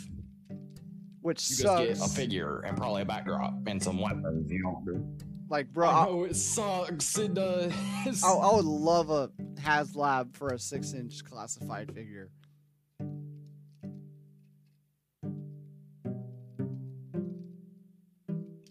[1.22, 1.88] Which You sucks.
[1.88, 4.50] just get a figure and probably a backdrop and some weapons.
[4.52, 5.06] You don't do.
[5.50, 7.18] like, bro, I know it sucks.
[7.18, 7.74] It does.
[8.24, 12.30] I, I would love a HasLab for a six-inch classified figure.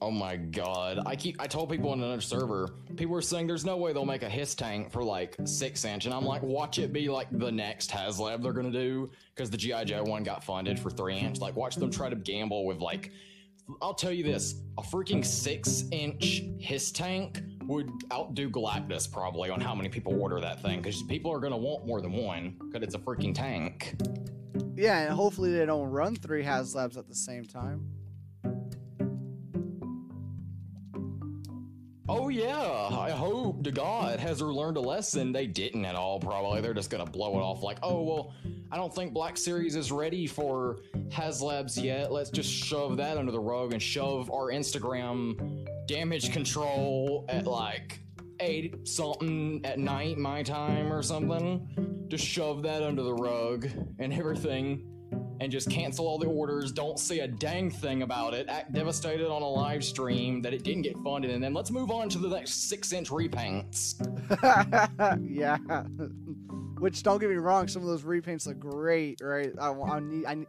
[0.09, 1.01] Oh my god.
[1.05, 4.07] I keep I told people on another server, people were saying there's no way they'll
[4.07, 7.29] make a hiss tank for like six inch, and I'm like, watch it be like
[7.31, 9.85] the next HasLab they're gonna do, because the G.I.
[9.85, 11.41] Joe one got funded for three inch.
[11.41, 13.13] Like watch them try to gamble with like
[13.83, 19.61] I'll tell you this, a freaking six inch hiss tank would outdo Galactus probably on
[19.61, 22.83] how many people order that thing, because people are gonna want more than one, because
[22.83, 23.95] it's a freaking tank.
[24.75, 27.91] Yeah, and hopefully they don't run three HasLabs at the same time.
[32.11, 35.31] Oh yeah, I hope to God has her learned a lesson.
[35.31, 36.63] They didn't at all, probably.
[36.63, 38.33] They're just gonna blow it off like, oh well,
[38.73, 42.11] I don't think Black Series is ready for HasLabs yet.
[42.11, 48.01] Let's just shove that under the rug and shove our Instagram damage control at like
[48.41, 52.07] eight something at night my time or something.
[52.09, 53.69] Just shove that under the rug
[53.99, 54.98] and everything
[55.41, 56.73] and just cancel all the orders.
[56.73, 58.49] Don't say a dang thing about it.
[58.49, 61.91] Act devastated on a live stream that it didn't get funded, and then let's move
[61.91, 63.95] on to the next six inch repaints.
[65.29, 65.57] yeah.
[66.79, 69.51] Which don't get me wrong, some of those repaints look great, right?
[69.61, 70.49] I, I need, I need,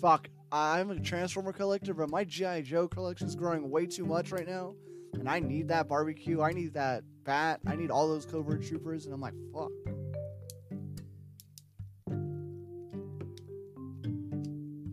[0.00, 0.28] fuck.
[0.52, 4.48] I'm a Transformer collector, but my GI Joe collection is growing way too much right
[4.48, 4.74] now,
[5.14, 6.42] and I need that barbecue.
[6.42, 7.60] I need that bat.
[7.66, 9.70] I need all those Covert Troopers, and I'm like, fuck.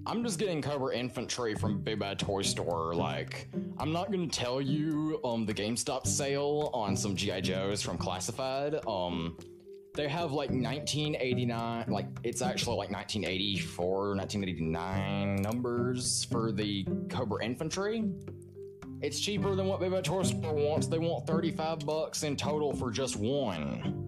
[0.08, 2.96] I'm just getting Cobra Infantry from Big Bad Toy Store.
[2.96, 7.98] Like, I'm not gonna tell you um the GameStop sale on some GI Joes from
[7.98, 8.76] Classified.
[8.88, 9.38] Um,
[9.96, 18.06] they have like 1989, like it's actually like 1984, 1989 numbers for the Cobra Infantry.
[19.02, 20.88] It's cheaper than what Big Bad Toy Store wants.
[20.88, 24.06] They want 35 bucks in total for just one.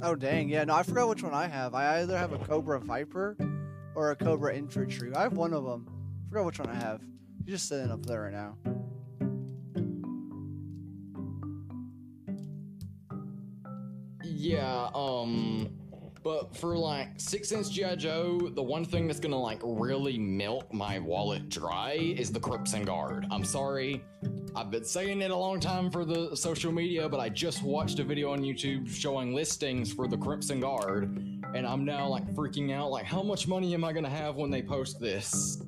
[0.00, 0.62] Oh dang, yeah.
[0.62, 1.74] No, I forgot which one I have.
[1.74, 3.36] I either have a Cobra Viper
[3.98, 5.12] or a Cobra Infantry.
[5.12, 5.88] I have one of them.
[6.28, 7.02] forgot which one I have.
[7.44, 8.56] You're just sitting up there right now.
[14.22, 15.68] Yeah, um,
[16.22, 20.72] but for like six inch GI Joe, the one thing that's gonna like really milk
[20.72, 23.26] my wallet dry is the Crimson Guard.
[23.32, 24.04] I'm sorry,
[24.54, 27.98] I've been saying it a long time for the social media, but I just watched
[27.98, 32.72] a video on YouTube showing listings for the Crimson Guard, and I'm now like freaking
[32.72, 32.90] out.
[32.90, 35.62] Like, how much money am I gonna have when they post this?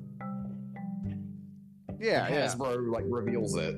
[1.99, 2.47] Yeah, yeah.
[2.47, 3.75] Hasbro like reveals it,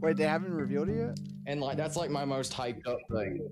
[0.00, 1.18] Wait, they haven't revealed it yet?
[1.46, 3.48] and like that's like my most hyped up thing.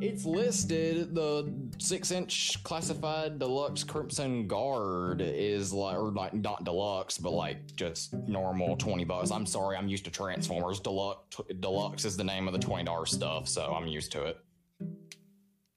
[0.00, 1.14] It's listed.
[1.14, 8.14] The six-inch classified deluxe Crimson Guard is like, or like not deluxe, but like just
[8.26, 9.30] normal twenty bucks.
[9.30, 10.80] I'm sorry, I'm used to Transformers.
[10.80, 14.38] Deluxe, deluxe is the name of the twenty dollars stuff, so I'm used to it.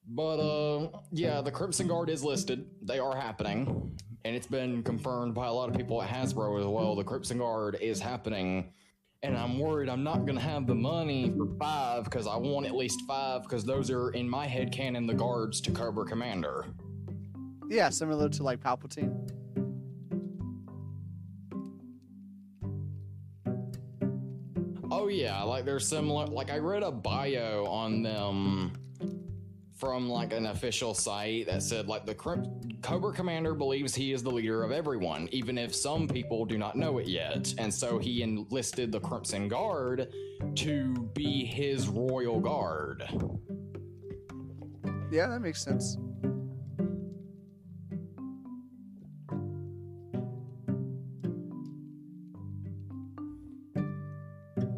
[0.08, 2.66] But uh, yeah, the Crimson Guard is listed.
[2.82, 6.66] They are happening, and it's been confirmed by a lot of people at Hasbro as
[6.66, 6.96] well.
[6.96, 8.74] The Crimson Guard is happening
[9.24, 12.76] and I'm worried I'm not gonna have the money for five because I want at
[12.76, 16.66] least five because those are in my head canon the guards to Cobra Commander.
[17.70, 19.32] Yeah, similar to like Palpatine.
[24.92, 26.28] Oh yeah, like they're similar.
[26.28, 28.74] Like I read a bio on them
[29.84, 34.32] from like an official site that said like the Cobra Commander believes he is the
[34.32, 38.22] leader of everyone, even if some people do not know it yet, and so he
[38.22, 40.14] enlisted the Crimson Guard
[40.55, 43.03] to be his royal guard.
[45.12, 45.97] Yeah, that makes sense.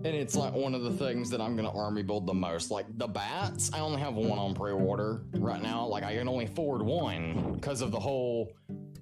[0.06, 2.70] And it's like one of the things that I'm gonna army build the most.
[2.70, 5.88] Like the bats, I only have one on pre-order right now.
[5.88, 8.54] Like I can only afford one because of the whole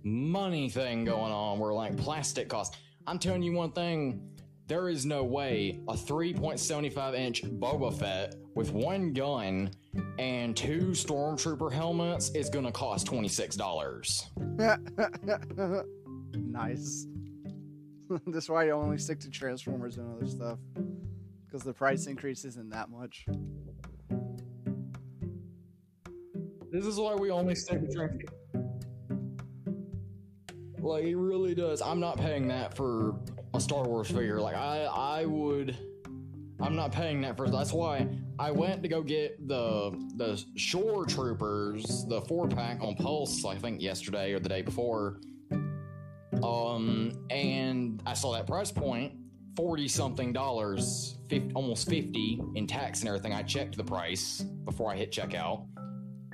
[0.06, 2.78] money thing going on where like plastic costs.
[3.06, 4.22] I'm telling you one thing,
[4.68, 9.72] there is no way a 3.75 inch Boba Fett with one gun
[10.20, 13.58] and two stormtrooper helmets is gonna cost $26.
[16.49, 17.08] nice.
[18.28, 20.60] That's why I only stick to Transformers and other stuff.
[21.45, 23.26] Because the price increase isn't that much.
[26.72, 28.30] This is why we only stick to Trinket.
[30.80, 31.82] Like it really does.
[31.82, 33.16] I'm not paying that for
[33.54, 34.41] a Star Wars figure.
[34.41, 35.78] Like I, I would.
[36.60, 37.49] I'm not paying that for.
[37.49, 38.08] That's why
[38.39, 43.45] I went to go get the the Shore Troopers, the four pack on Pulse.
[43.45, 45.22] I think yesterday or the day before.
[46.43, 49.13] Um, and I saw that price point,
[49.55, 53.33] forty something dollars, 50, almost fifty in tax and everything.
[53.33, 55.65] I checked the price before I hit checkout,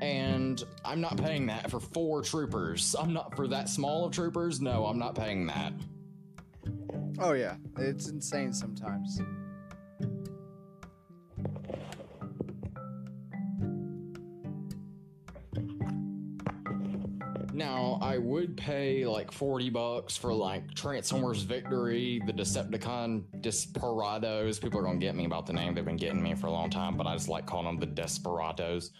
[0.01, 2.95] and I'm not paying that for four troopers.
[2.99, 4.59] I'm not for that small of troopers.
[4.59, 5.73] No, I'm not paying that.
[7.19, 9.21] Oh yeah, it's insane sometimes.
[17.59, 24.59] Now, I would pay like 40 bucks for like Transformers Victory, the Decepticon Desperados.
[24.59, 25.75] People are going to get me about the name.
[25.75, 27.85] They've been getting me for a long time, but I just like calling them the
[27.85, 28.91] Desperados.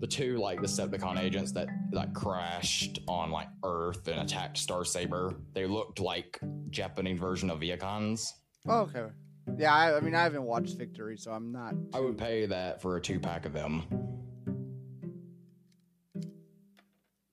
[0.00, 5.36] The two like Decepticon agents that like crashed on like Earth and attacked Star Saber.
[5.52, 6.40] They looked like
[6.70, 8.32] Japanese version of Viacons.
[8.66, 9.12] Oh, okay.
[9.56, 11.74] Yeah, I, I mean, I haven't watched Victory, so I'm not.
[11.94, 13.84] I would pay that for a two pack of them.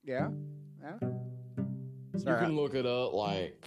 [0.03, 0.27] Yeah,
[0.85, 1.09] yeah.
[2.17, 3.65] You can look it up like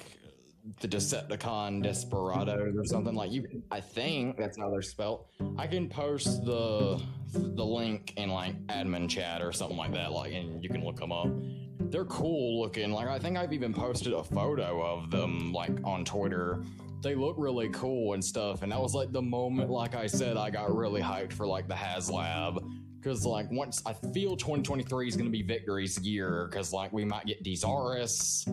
[0.80, 3.62] the Decepticon Desperados or something like you.
[3.70, 5.26] I think that's how they're spelled.
[5.56, 7.00] I can post the
[7.32, 10.12] the link in like admin chat or something like that.
[10.12, 11.28] Like, and you can look them up.
[11.90, 12.90] They're cool looking.
[12.92, 16.62] Like, I think I've even posted a photo of them like on Twitter.
[17.02, 18.62] They look really cool and stuff.
[18.62, 21.68] And that was like the moment, like I said, I got really hyped for like
[21.68, 22.58] the HasLab
[23.08, 27.06] because like once I feel 2023 is going to be Victory's year because like we
[27.06, 28.46] might get Deszaras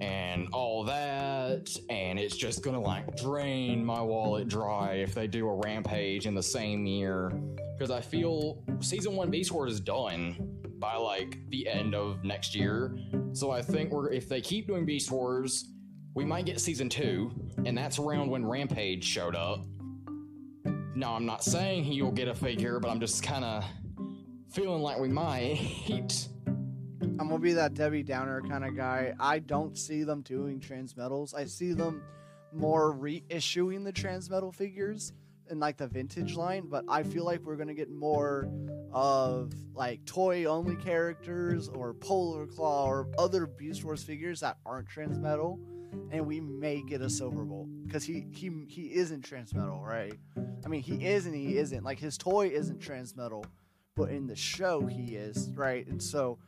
[0.00, 5.28] and all that and it's just going to like drain my wallet dry if they
[5.28, 7.32] do a Rampage in the same year.
[7.78, 12.56] Because I feel season 1 Beast Wars is done by like the end of next
[12.56, 12.98] year.
[13.34, 15.64] So I think we're if they keep doing Beast Wars
[16.14, 17.30] we might get season 2
[17.66, 19.64] and that's around when Rampage showed up
[20.96, 23.64] no, I'm not saying he'll get a figure, but I'm just kind of
[24.50, 25.60] feeling like we might.
[27.18, 29.14] I'm gonna be that Debbie Downer kind of guy.
[29.20, 31.34] I don't see them doing transmetals.
[31.34, 32.02] I see them
[32.52, 35.12] more reissuing the transmetal figures
[35.50, 38.48] in like the vintage line, but I feel like we're gonna get more
[38.90, 44.88] of like toy only characters or Polar Claw or other Beast Wars figures that aren't
[44.88, 45.58] transmetal,
[46.10, 50.14] and we may get a Silverbolt because he he he isn't transmetal, right?
[50.64, 51.84] I mean, he is and he isn't.
[51.84, 53.44] Like his toy isn't transmetal,
[53.94, 55.86] but in the show he is, right?
[55.86, 56.38] And so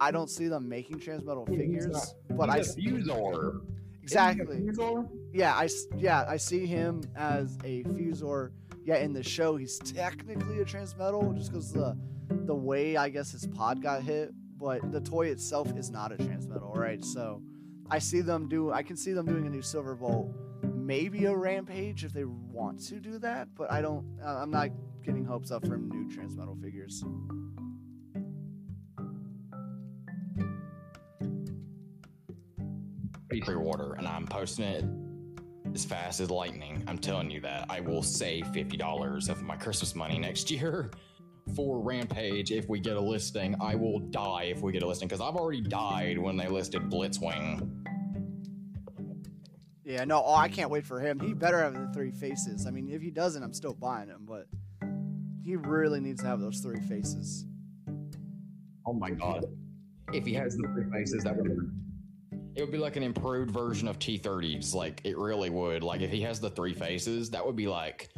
[0.00, 3.60] I don't see them making transmetal figures, not- but I Fuzor.
[4.02, 4.58] exactly.
[4.60, 5.08] Fuzor?
[5.32, 8.50] Yeah, I yeah I see him as a Fuzor.
[8.84, 11.96] Yeah, in the show he's technically a transmetal just because the
[12.28, 16.16] the way I guess his pod got hit, but the toy itself is not a
[16.16, 17.04] transmetal, right?
[17.04, 17.42] So
[17.90, 18.72] I see them do.
[18.72, 20.32] I can see them doing a new Silver Silverbolt,
[20.74, 24.18] maybe a Rampage if they want to do that, but I don't.
[24.24, 24.70] uh, I'm not
[25.04, 27.04] getting hopes up from new transmetal figures.
[33.44, 34.84] Pre-order, and I'm posting it
[35.74, 36.84] as fast as lightning.
[36.86, 40.90] I'm telling you that I will save fifty dollars of my Christmas money next year
[41.54, 43.54] for Rampage if we get a listing.
[43.60, 46.82] I will die if we get a listing because I've already died when they listed
[46.90, 47.82] Blitzwing.
[49.84, 51.18] Yeah, no, oh, I can't wait for him.
[51.18, 52.66] He better have the three faces.
[52.66, 54.46] I mean, if he doesn't, I'm still buying him, but
[55.42, 57.46] he really needs to have those three faces.
[58.86, 59.44] Oh my god!
[60.12, 61.50] If he has the three faces, that would.
[62.54, 64.74] It would be like an improved version of T30s.
[64.74, 65.82] Like it really would.
[65.82, 68.10] Like if he has the three faces, that would be like,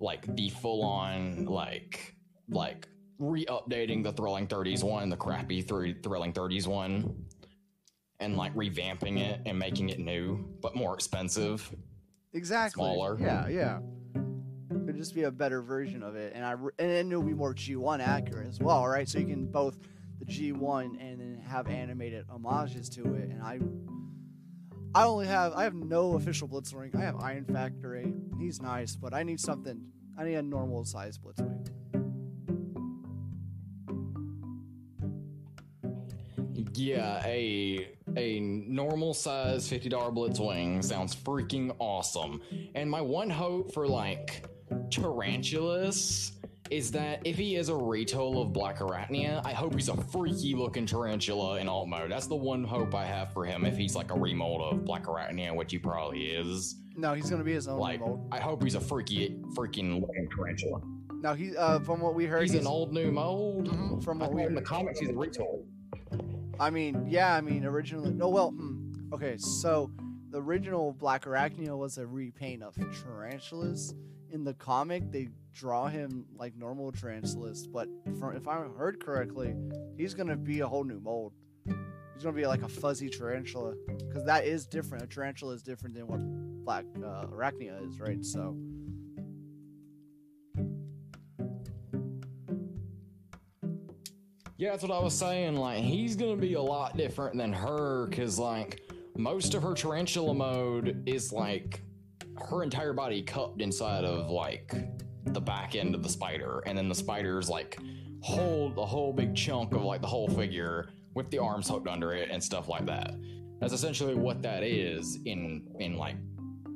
[0.00, 2.14] like the full-on like
[2.52, 2.88] like
[3.18, 7.24] re-updating the Thrilling 30s one, the crappy three Thrilling 30s one,
[8.20, 11.74] and like revamping it and making it new but more expensive.
[12.32, 12.82] Exactly.
[12.82, 13.18] Smaller.
[13.20, 13.78] Yeah, yeah.
[14.84, 17.34] It'd just be a better version of it, and I re- and then it'll be
[17.34, 19.08] more G1 accurate as well, right?
[19.08, 19.78] So you can both
[20.18, 23.30] the G1 and then have animated homages to it.
[23.30, 23.60] And I,
[24.94, 26.94] I only have I have no official Blitzwing.
[26.94, 28.14] I have Iron Factory.
[28.38, 29.80] He's nice, but I need something.
[30.18, 31.68] I need a normal size Blitzwing.
[36.74, 42.40] Yeah, a a normal size fifty dollar Blitzwing sounds freaking awesome.
[42.74, 44.44] And my one hope for like
[44.90, 46.32] Tarantulas
[46.70, 50.54] is that if he is a retool of Black Arachnia, I hope he's a freaky
[50.54, 52.10] looking tarantula in alt mode.
[52.10, 55.04] That's the one hope I have for him if he's like a remold of Black
[55.04, 56.76] Arachnia, which he probably is.
[56.96, 58.26] No, he's gonna be his own Like, remote.
[58.32, 60.80] I hope he's a freaky freaking looking tarantula.
[61.20, 63.68] Now he, uh, from what we heard, He's an old new mold.
[63.68, 64.66] Mhm, from what we thought in the heard.
[64.66, 65.64] comics, he's a retool.
[66.60, 69.90] I mean, yeah, I mean, originally, no, well, hmm, okay, so
[70.30, 73.94] the original Black Arachnia was a repaint of Tarantulas.
[74.30, 77.88] In the comic, they draw him like normal Tarantulas, but
[78.18, 79.54] from, if I heard correctly,
[79.96, 81.32] he's gonna be a whole new mold.
[81.66, 83.74] He's gonna be like a fuzzy tarantula,
[84.08, 85.04] because that is different.
[85.04, 86.20] A tarantula is different than what
[86.64, 88.24] Black uh, Arachnia is, right?
[88.24, 88.56] So,
[94.62, 95.56] Yeah, that's what I was saying.
[95.56, 100.32] Like, he's gonna be a lot different than her, cause like most of her tarantula
[100.32, 101.82] mode is like
[102.36, 104.72] her entire body cupped inside of like
[105.24, 107.76] the back end of the spider, and then the spider's like
[108.20, 112.12] hold a whole big chunk of like the whole figure with the arms hooked under
[112.12, 113.16] it and stuff like that.
[113.58, 116.14] That's essentially what that is in in like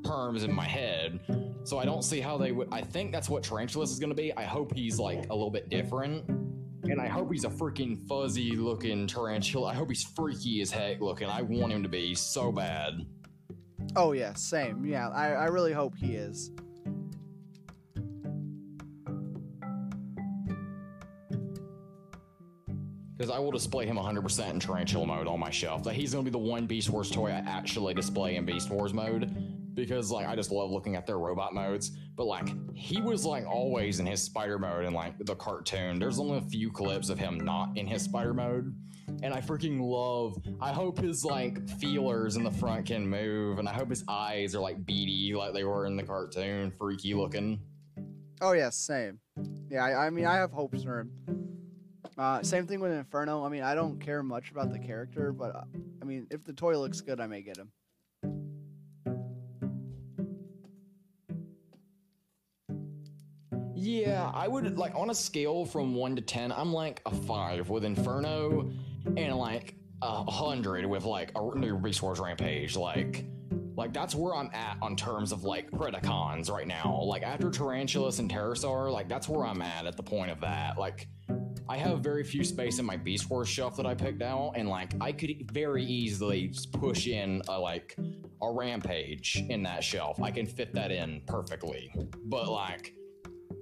[0.05, 1.21] terms in my head.
[1.63, 2.67] So I don't see how they would.
[2.73, 4.37] I think that's what Tarantulas is going to be.
[4.37, 6.46] I hope he's like a little bit different.
[6.91, 9.71] And I hope he's a freaking fuzzy looking tarantula.
[9.71, 11.29] I hope he's freaky as heck looking.
[11.29, 13.05] I want him to be so bad.
[13.97, 14.85] oh yeah, same.
[14.85, 16.51] Yeah, I, I really hope he is.
[23.17, 25.83] Because I will display him 100% in tarantula mode on my shelf.
[25.85, 28.71] That he's going to be the one Beast Wars toy I actually display in Beast
[28.71, 29.56] Wars mode.
[29.77, 31.93] Because like I just love looking at their robot modes.
[32.17, 36.01] But like he was like always in his spider mode in like the cartoon.
[36.01, 38.75] There's only a few clips of him not in his spider mode.
[39.23, 43.69] And I freaking love I hope his like feelers in the front can move and
[43.69, 47.61] I hope his eyes are like beady like they were in the cartoon, freaky looking.
[48.41, 49.21] Oh yeah, same.
[49.71, 51.11] Yeah, I, I mean, I have hopes for him.
[52.19, 53.45] Uh, same thing with Inferno.
[53.45, 55.65] I mean, I don't care much about the character, but uh,
[56.01, 57.71] I mean, if the toy looks good, I may get him.
[63.77, 67.69] Yeah, I would like on a scale from one to ten, I'm like a five
[67.69, 68.73] with Inferno,
[69.17, 72.75] and like a hundred with like a new Resource Rampage.
[72.75, 73.27] Like,
[73.77, 77.01] like that's where I'm at on terms of like Predacons right now.
[77.03, 80.79] Like after Tarantulas and Terrorsaur, like that's where I'm at at the point of that.
[80.79, 81.07] Like,
[81.69, 84.71] I have very few space in my Beast Wars shelf that I picked out, and
[84.71, 87.95] like I could very easily push in a like
[88.43, 90.23] a Rampage in that shelf.
[90.23, 91.93] I can fit that in perfectly,
[92.25, 92.95] but like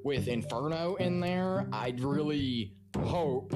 [0.04, 3.54] with Inferno in there, I'd really hope,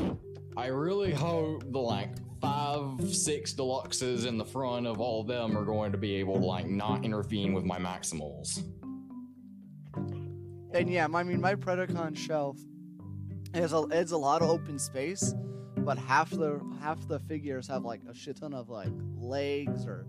[0.57, 5.57] I really hope the like five, six deluxes in the front of all of them
[5.57, 8.63] are going to be able to like not intervene with my Maximals.
[10.73, 12.59] And yeah, I mean, my Predacon shelf
[13.55, 15.35] has a it's a lot of open space,
[15.79, 20.07] but half the half the figures have like a shit ton of like legs or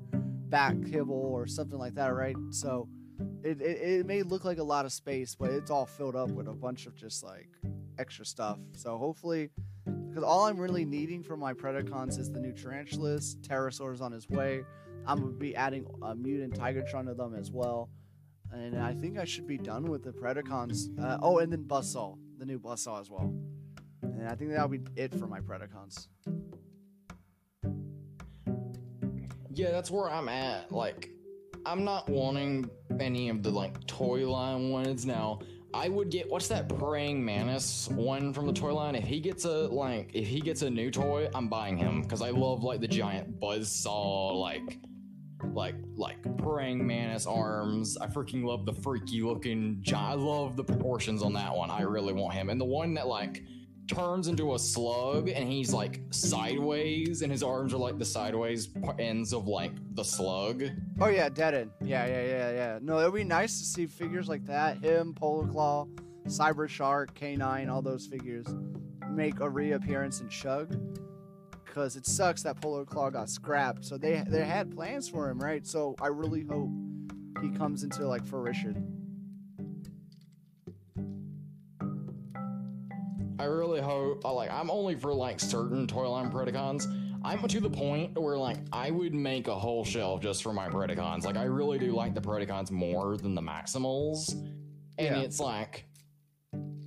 [0.49, 2.35] back kibble or something like that, right?
[2.51, 2.89] So
[3.43, 6.29] it, it, it may look like a lot of space, but it's all filled up
[6.29, 7.49] with a bunch of just like
[7.97, 8.59] extra stuff.
[8.73, 9.49] So hopefully,
[9.85, 14.29] because all I'm really needing for my Predacons is the new Tarantulas, Terrorsaur's on his
[14.29, 14.63] way.
[15.05, 17.89] I'm gonna be adding a mutant Tigatron to them as well.
[18.51, 20.97] And I think I should be done with the Predacons.
[20.99, 23.33] Uh, oh, and then Buzzsaw, the new Buzzsaw as well.
[24.01, 26.07] And I think that'll be it for my Predacons.
[29.53, 30.71] Yeah, that's where I'm at.
[30.71, 31.11] Like,
[31.69, 32.67] I'm not wanting
[32.99, 35.41] any of the like toy line ones now.
[35.71, 38.95] I would get what's that praying mantis one from the toy line?
[38.95, 42.23] If he gets a like if he gets a new toy, I'm buying him because
[42.23, 44.79] I love like the giant buzz saw, like
[45.53, 47.97] like like praying mantis arms.
[47.97, 51.69] I freaking love the freaky looking gi- I love the proportions on that one.
[51.69, 52.49] I really want him.
[52.49, 53.43] And the one that like
[53.89, 58.69] turns into a slug and he's like sideways and his arms are like the sideways
[58.99, 60.63] ends of like the slug.
[61.01, 61.71] Oh yeah, Dead End.
[61.83, 62.79] Yeah, yeah, yeah, yeah.
[62.81, 64.77] No, it'd be nice to see figures like that.
[64.77, 65.87] Him, Polar Claw,
[66.27, 68.45] Cyber Shark, K9, all those figures
[69.09, 70.75] make a reappearance in Shug.
[71.65, 73.85] Because it sucks that Polar Claw got scrapped.
[73.85, 75.65] So they they had plans for him, right?
[75.65, 76.69] So I really hope
[77.41, 78.98] he comes into like fruition.
[83.39, 86.85] I really hope like I'm only for like certain toy line Predacons.
[87.23, 90.67] I'm to the point where like I would make a whole shelf just for my
[90.69, 91.23] Predacons.
[91.25, 94.33] Like I really do like the Predacons more than the Maximals.
[94.97, 95.19] And Yeah.
[95.21, 95.85] it's like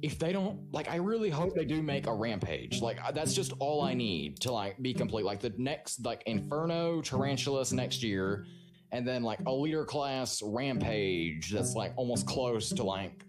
[0.03, 2.83] if they don't like I really hope they do make a rampage.
[2.83, 5.25] Like that's just all I need to like be complete.
[5.25, 8.45] Like the next like Inferno Tarantulas next year
[8.91, 13.25] and then like a leader class rampage that's like almost close to like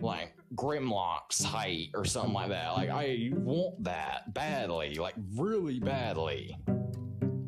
[0.00, 1.54] like Grimlock's mm-hmm.
[1.54, 2.72] height or something like that.
[2.72, 3.36] Like mm-hmm.
[3.36, 5.86] I want that badly, like really mm-hmm.
[5.86, 6.56] badly.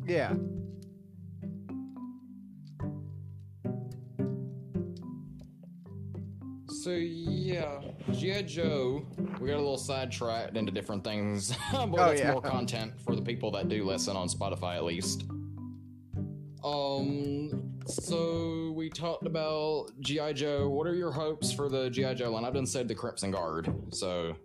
[0.05, 0.33] Yeah.
[6.83, 7.79] so yeah,
[8.11, 8.41] G.I.
[8.41, 9.05] Joe,
[9.39, 12.33] we got a little sidetracked into different things, but Oh, that's yeah.
[12.33, 15.23] more content for the people that do listen on Spotify at least.
[16.61, 20.33] Um, so we talked about G.I.
[20.33, 20.69] Joe.
[20.69, 22.13] What are your hopes for the G.I.
[22.15, 22.45] Joe line?
[22.45, 24.35] I've done said the Crimson Guard, so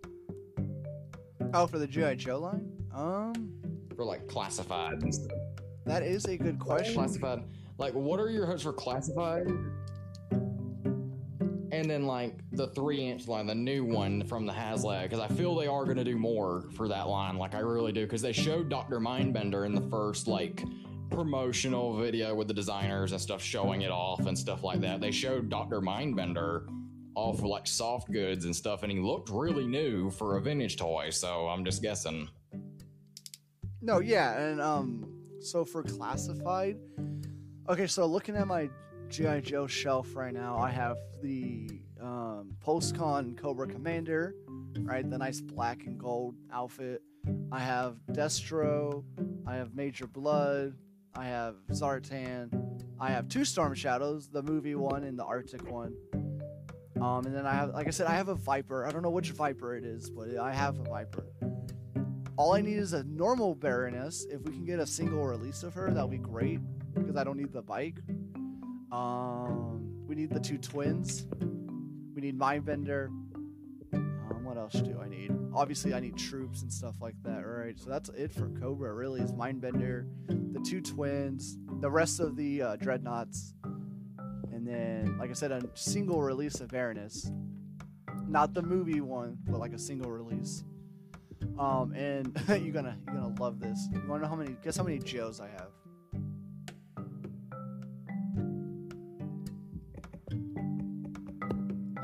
[1.55, 2.71] Oh, for the GI Joe line?
[2.95, 3.53] Um,
[3.97, 5.03] for like classified
[5.87, 6.95] that is a good question.
[6.95, 7.45] Classified.
[7.79, 9.49] Like, what are your hopes for classified?
[11.71, 15.29] And then like the three inch line, the new one from the HasLab, because I
[15.29, 17.37] feel they are going to do more for that line.
[17.37, 20.63] Like I really do, because they showed Doctor Mindbender in the first like
[21.11, 25.01] promotional video with the designers and stuff, showing it off and stuff like that.
[25.01, 26.67] They showed Doctor Mindbender
[27.15, 31.11] off like soft goods and stuff, and he looked really new for a vintage toy.
[31.11, 32.29] So I'm just guessing.
[33.81, 36.77] No, yeah, and um, so for classified,
[37.69, 38.69] okay, so looking at my
[39.09, 44.35] GI Joe shelf right now, I have the um, post-con Cobra Commander,
[44.81, 47.03] right, the nice black and gold outfit.
[47.53, 49.05] I have Destro,
[49.47, 50.75] I have Major Blood,
[51.19, 52.49] I have Zartan,
[53.01, 55.93] I have two Storm Shadows, the movie one and the Arctic one.
[57.01, 58.87] Um, and then I have, like I said, I have a Viper.
[58.87, 61.27] I don't know which Viper it is, but I have a Viper.
[62.37, 64.27] All I need is a normal Baroness.
[64.31, 66.61] If we can get a single release of her, that'll be great
[66.95, 67.99] because I don't need the bike.
[68.93, 71.27] Um, we need the two twins.
[72.15, 73.09] We need Mindbender.
[74.59, 75.31] Else do I need?
[75.55, 77.47] Obviously, I need troops and stuff like that.
[77.47, 77.79] Right.
[77.79, 78.93] So that's it for Cobra.
[78.93, 80.09] Really, is Mindbender,
[80.53, 83.53] the two twins, the rest of the uh, Dreadnoks,
[84.53, 87.31] and then, like I said, a single release of Baroness.
[88.27, 90.65] Not the movie one, but like a single release.
[91.57, 93.89] Um, and you're gonna you're gonna love this.
[93.93, 94.57] You wanna know how many?
[94.65, 95.69] Guess how many Joes I have?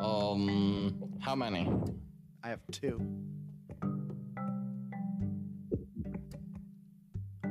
[0.01, 1.69] Um, how many?
[2.45, 3.01] I have two.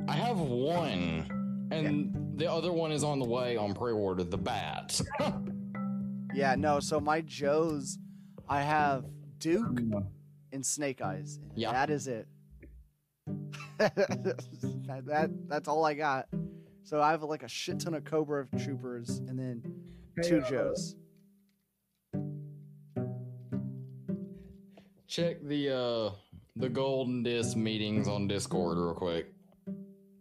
[0.07, 4.23] I have one, and the other one is on the way on pre-order.
[4.23, 5.01] The bat.
[6.35, 6.79] Yeah, no.
[6.79, 7.99] So my Joes,
[8.49, 9.05] I have
[9.37, 9.79] Duke
[10.51, 11.37] and Snake Eyes.
[11.43, 11.71] and Yeah.
[11.73, 12.27] that is it.
[13.77, 16.27] that, that that's all I got.
[16.85, 19.61] So I have like a shit ton of Cobra troopers and then
[20.23, 20.95] two uh, Joes.
[25.13, 26.09] Check the uh
[26.55, 29.31] the golden disc meetings on Discord real quick.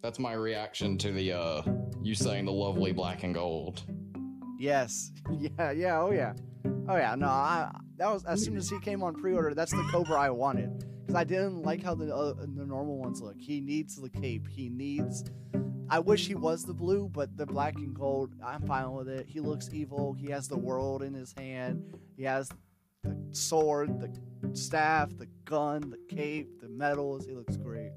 [0.03, 1.63] That's my reaction to the uh
[2.03, 3.85] you saying the lovely black and gold.
[4.59, 5.11] Yes.
[5.31, 5.71] Yeah.
[5.71, 5.99] Yeah.
[5.99, 6.35] Oh yeah.
[6.87, 7.15] Oh yeah.
[7.15, 9.55] No, I that was as soon as he came on pre-order.
[9.55, 13.23] That's the Cobra I wanted because I didn't like how the uh, the normal ones
[13.23, 13.37] look.
[13.39, 14.47] He needs the cape.
[14.47, 15.25] He needs.
[15.89, 18.35] I wish he was the blue, but the black and gold.
[18.45, 19.27] I'm fine with it.
[19.27, 20.13] He looks evil.
[20.13, 21.83] He has the world in his hand.
[22.15, 22.51] He has
[23.05, 24.13] the sword, the
[24.57, 27.27] staff, the gun, the cape, the medals.
[27.27, 27.93] He looks great.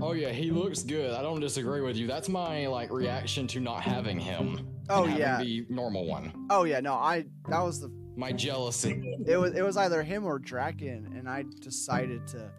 [0.00, 1.12] Oh yeah, he looks good.
[1.12, 2.06] I don't disagree with you.
[2.06, 4.66] That's my like reaction to not having him.
[4.88, 5.42] Oh, yeah.
[5.42, 6.32] the normal one.
[6.48, 6.80] Oh yeah.
[6.80, 9.02] No, I that was the My jealousy.
[9.26, 12.50] it was it was either him or Draken, and I decided to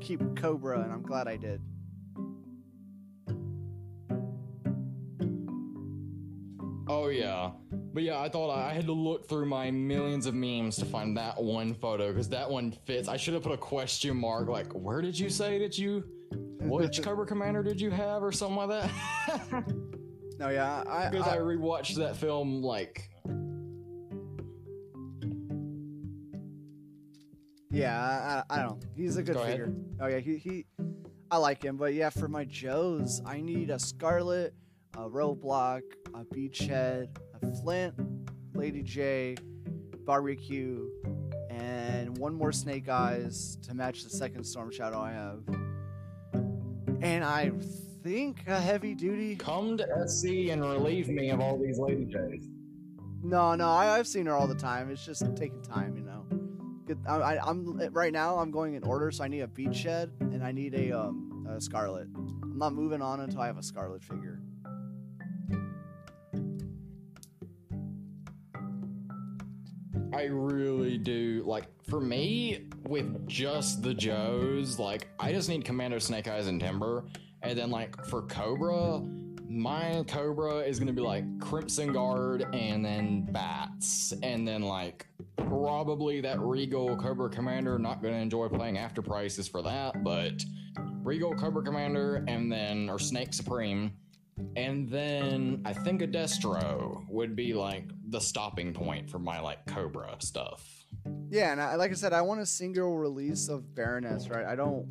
[0.00, 1.60] keep Cobra, and I'm glad I did.
[6.88, 7.50] Oh yeah,
[7.92, 11.16] but yeah, I thought I had to look through my millions of memes to find
[11.16, 13.08] that one photo because that one fits.
[13.08, 16.04] I should have put a question mark like, where did you say that you,
[16.60, 19.64] which Cobra Commander did you have or something like that?
[20.38, 23.10] No, yeah, I, Because I, I, rewatched that film like,
[27.70, 28.68] yeah, I, I don't.
[28.68, 28.88] know.
[28.96, 29.52] He's a good Go ahead.
[29.52, 29.74] figure.
[30.00, 30.66] Oh yeah, he, he
[31.30, 34.54] I like him, but yeah, for my Joes, I need a Scarlet,
[34.96, 35.82] a Roadblock,
[36.14, 37.08] a Beachhead,
[37.62, 37.94] Flint,
[38.54, 39.36] Lady J,
[40.04, 40.88] Barbecue,
[41.50, 45.40] and one more Snake Eyes to match the second Storm Shadow I have.
[47.00, 47.52] And I
[48.02, 49.36] think a heavy duty.
[49.36, 52.48] come to SC and relieve me of all these lady J's.
[53.22, 54.90] No, no, I, I've seen her all the time.
[54.90, 56.24] It's just taking time, you know.
[56.86, 58.38] Good, I, I'm right now.
[58.38, 61.60] I'm going in order, so I need a Beachhead and I need a um a
[61.60, 62.08] Scarlet.
[62.14, 64.40] I'm not moving on until I have a Scarlet figure.
[70.18, 71.44] I really do.
[71.46, 76.60] Like, for me, with just the Joes, like, I just need Commando Snake Eyes and
[76.60, 77.04] Timber.
[77.42, 79.00] And then, like, for Cobra,
[79.48, 84.12] my Cobra is gonna be like Crimson Guard and then Bats.
[84.24, 85.06] And then, like,
[85.36, 87.78] probably that Regal Cobra Commander.
[87.78, 90.44] Not gonna enjoy playing after prices for that, but
[91.04, 93.92] Regal Cobra Commander and then, or Snake Supreme.
[94.56, 99.66] And then I think a Destro would be like the stopping point for my like
[99.66, 100.86] Cobra stuff.
[101.30, 104.46] Yeah, and I, like I said, I want a single release of Baroness, right?
[104.46, 104.86] I don't,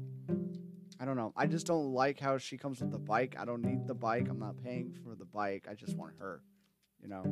[0.99, 1.33] I don't know.
[1.35, 3.35] I just don't like how she comes with the bike.
[3.39, 4.27] I don't need the bike.
[4.29, 5.67] I'm not paying for the bike.
[5.69, 6.41] I just want her,
[7.01, 7.23] you know.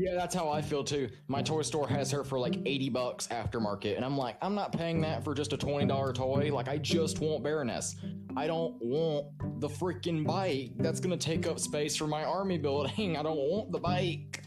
[0.00, 1.10] Yeah, that's how I feel too.
[1.28, 4.72] My toy store has her for like 80 bucks aftermarket, and I'm like, I'm not
[4.72, 6.50] paying that for just a $20 toy.
[6.50, 7.96] Like, I just want Baroness.
[8.34, 9.26] I don't want
[9.60, 13.16] the freaking bike that's gonna take up space for my army building.
[13.18, 14.42] I don't want the bike.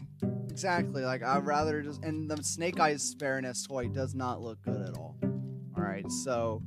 [0.50, 1.04] Exactly.
[1.04, 4.96] Like I'd rather just and the Snake Eyes Baroness toy does not look good at
[4.96, 5.16] all.
[5.22, 6.62] All right, so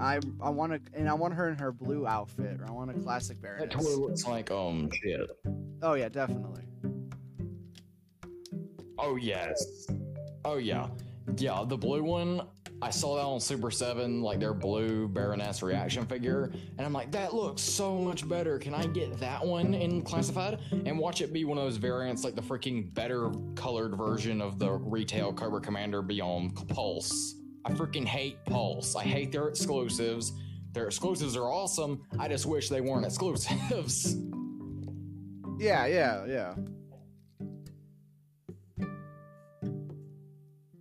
[0.00, 2.60] I I want to and I want her in her blue outfit.
[2.60, 3.72] Or I want a classic Baroness.
[3.72, 5.30] That toy looks like um shit.
[5.82, 6.65] Oh yeah, definitely.
[8.98, 9.86] Oh yes.
[10.44, 10.88] Oh yeah.
[11.36, 12.42] Yeah, the blue one.
[12.82, 17.10] I saw that on Super 7, like their blue Baroness reaction figure, and I'm like,
[17.12, 18.58] that looks so much better.
[18.58, 22.22] Can I get that one in classified and watch it be one of those variants,
[22.22, 27.36] like the freaking better colored version of the retail Cobra Commander Beyond Pulse?
[27.64, 28.94] I freaking hate Pulse.
[28.94, 30.32] I hate their exclusives.
[30.72, 32.02] Their exclusives are awesome.
[32.18, 34.16] I just wish they weren't exclusives.
[35.58, 36.54] Yeah, yeah, yeah.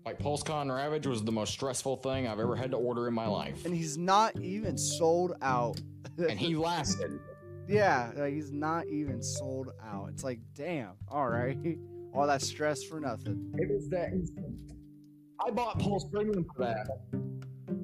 [0.06, 3.26] Like PulseCon Ravage was the most stressful thing I've ever had to order in my
[3.26, 3.66] life.
[3.66, 5.82] And he's not even sold out.
[6.18, 7.20] and he lasted.
[7.68, 10.10] yeah, like he's not even sold out.
[10.10, 10.92] It's like, damn.
[11.10, 11.58] All right,
[12.14, 13.52] all that stress for nothing.
[13.56, 14.10] It was that.
[15.46, 16.88] I bought Pulse Premium for that.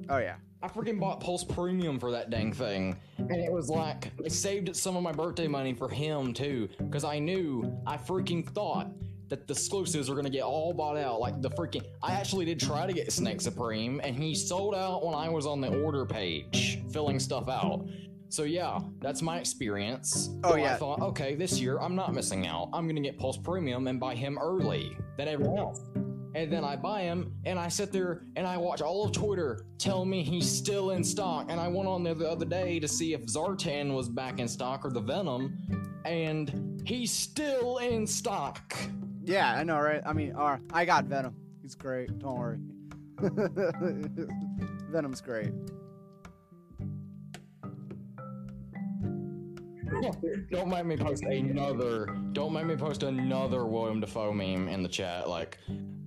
[0.10, 0.36] Oh yeah.
[0.64, 2.96] I freaking bought Pulse Premium for that dang thing.
[3.18, 6.70] And it was like, I saved some of my birthday money for him too.
[6.78, 8.92] Because I knew, I freaking thought
[9.32, 11.22] that the exclusives are gonna get all bought out.
[11.22, 15.06] Like the freaking, I actually did try to get Snake Supreme, and he sold out
[15.06, 17.88] when I was on the order page filling stuff out.
[18.28, 20.30] So yeah, that's my experience.
[20.44, 20.74] Oh, So yeah.
[20.74, 22.70] I thought, okay, this year I'm not missing out.
[22.74, 25.82] I'm gonna get Pulse Premium and buy him early than everyone else.
[26.36, 29.66] And then I buy him, and I sit there and I watch all of Twitter
[29.78, 31.48] tell me he's still in stock.
[31.50, 34.48] And I went on there the other day to see if Zartan was back in
[34.50, 35.58] stock or the Venom,
[36.04, 38.78] and he's still in stock.
[39.24, 40.02] Yeah, I know, right?
[40.06, 41.36] I mean, uh, I got Venom.
[41.62, 42.18] He's great.
[42.20, 42.58] Don't worry.
[44.92, 45.52] Venom's great.
[50.50, 52.08] don't make me post another.
[52.34, 55.30] Don't make me post another William Dafoe meme in the chat.
[55.30, 55.58] Like,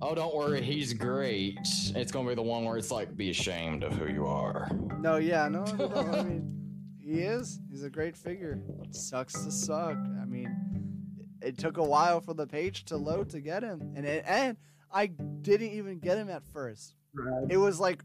[0.01, 1.57] oh, don't worry, he's great.
[1.95, 4.69] It's gonna be the one where it's like, be ashamed of who you are.
[4.99, 6.51] No, yeah, no, no, no, I mean,
[6.99, 7.59] he is.
[7.69, 8.59] He's a great figure.
[8.91, 9.97] Sucks to suck.
[11.45, 14.05] I mean, it took a while for the page to load to get him, and
[14.05, 14.57] it, and
[14.91, 16.95] I didn't even get him at first.
[17.49, 18.03] It was like,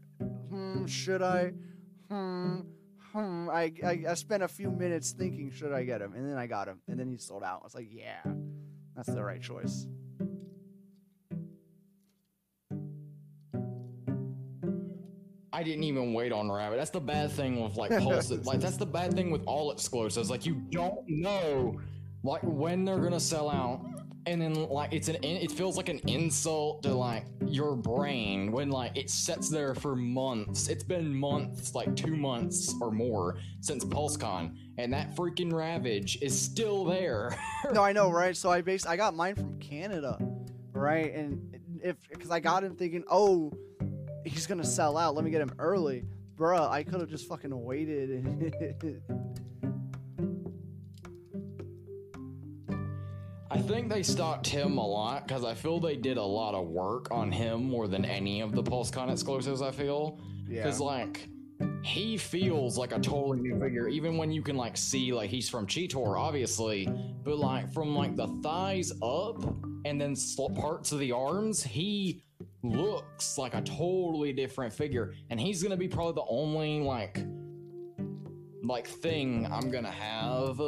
[0.49, 1.51] hmm, should I?
[2.09, 2.61] Hmm,
[3.11, 3.49] hmm.
[3.49, 6.47] I, I I spent a few minutes thinking, should I get him, and then I
[6.47, 7.59] got him, and then he sold out.
[7.61, 8.21] I was like, yeah,
[8.95, 9.87] that's the right choice.
[15.53, 16.77] I didn't even wait on Rabbit.
[16.77, 18.31] That's the bad thing with like Pulse.
[18.45, 20.29] like that's the bad thing with all exclusives.
[20.29, 21.79] Like you don't know
[22.23, 23.85] like when they're gonna sell out,
[24.25, 28.69] and then like it's an it feels like an insult to like your brain when
[28.69, 30.67] like it sits there for months.
[30.67, 36.39] It's been months, like two months or more since PulseCon, and that freaking Ravage is
[36.39, 37.35] still there.
[37.73, 38.35] no, I know, right?
[38.35, 40.17] So I based I got mine from Canada,
[40.73, 41.13] right?
[41.13, 43.51] And if because I got him thinking, oh,
[44.25, 45.15] he's gonna sell out.
[45.15, 46.05] Let me get him early,
[46.35, 46.69] bruh.
[46.69, 49.01] I could have just fucking waited.
[53.53, 56.67] I think they stocked him a lot because I feel they did a lot of
[56.67, 59.61] work on him more than any of the PulseCon exclusives.
[59.61, 60.63] I feel yeah.
[60.63, 61.27] because like
[61.83, 65.49] he feels like a totally new figure, even when you can like see like he's
[65.49, 66.89] from Cheetor, obviously,
[67.25, 69.43] but like from like the thighs up
[69.83, 70.15] and then
[70.55, 72.23] parts of the arms, he
[72.63, 77.19] looks like a totally different figure, and he's gonna be probably the only like
[78.63, 80.61] like thing I'm gonna have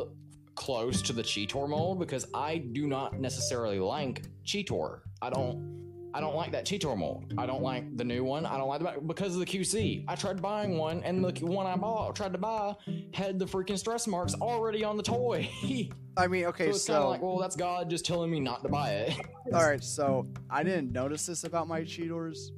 [0.56, 5.02] close to the Cheetor mold because I do not necessarily like Cheetor.
[5.22, 5.84] I don't
[6.16, 7.34] I don't like that Cheetor mold.
[7.40, 8.46] I don't like the new one.
[8.46, 10.06] I don't like the because of the QC.
[10.08, 12.76] I tried buying one and the one I bought tried to buy
[13.14, 15.50] had the freaking stress marks already on the toy.
[16.16, 18.40] I mean, so okay, it's so, kind of like, well, that's God just telling me
[18.40, 19.26] not to buy it.
[19.54, 22.52] all right, so I didn't notice this about my Cheetors,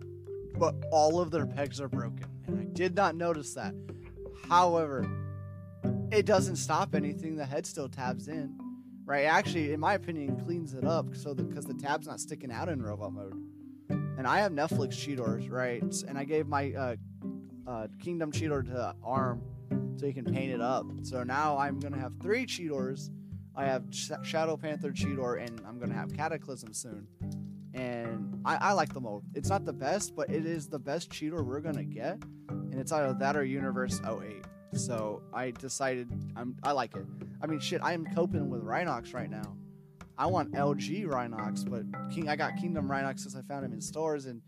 [0.60, 3.74] but all of their pegs are broken, and I did not notice that.
[4.50, 5.10] However,
[6.12, 7.36] it doesn't stop anything.
[7.36, 8.58] The head still tabs in,
[9.06, 9.26] right?
[9.26, 12.82] Actually, in my opinion, cleans it up so because the tab's not sticking out in
[12.82, 13.42] robot mode.
[13.90, 15.84] And I have Netflix Cheetors, right?
[16.08, 16.96] And I gave my uh,
[17.68, 19.42] uh, Kingdom Cheetor to Arm,
[19.98, 20.86] so you can paint it up.
[21.04, 23.12] So now I'm gonna have three Cheetors.
[23.56, 27.08] I have Sh- Shadow Panther Cheetor, and I'm gonna have Cataclysm soon.
[27.74, 29.24] And I, I like the mode.
[29.34, 32.92] It's not the best, but it is the best Cheetor we're gonna get, and it's
[32.92, 34.46] either that or Universe 08.
[34.74, 37.06] So I decided I'm I like it.
[37.42, 39.56] I mean, shit, I am coping with Rhinox right now.
[40.18, 43.82] I want LG Rhinox, but King I got Kingdom Rhinox since I found him in
[43.82, 44.42] stores, and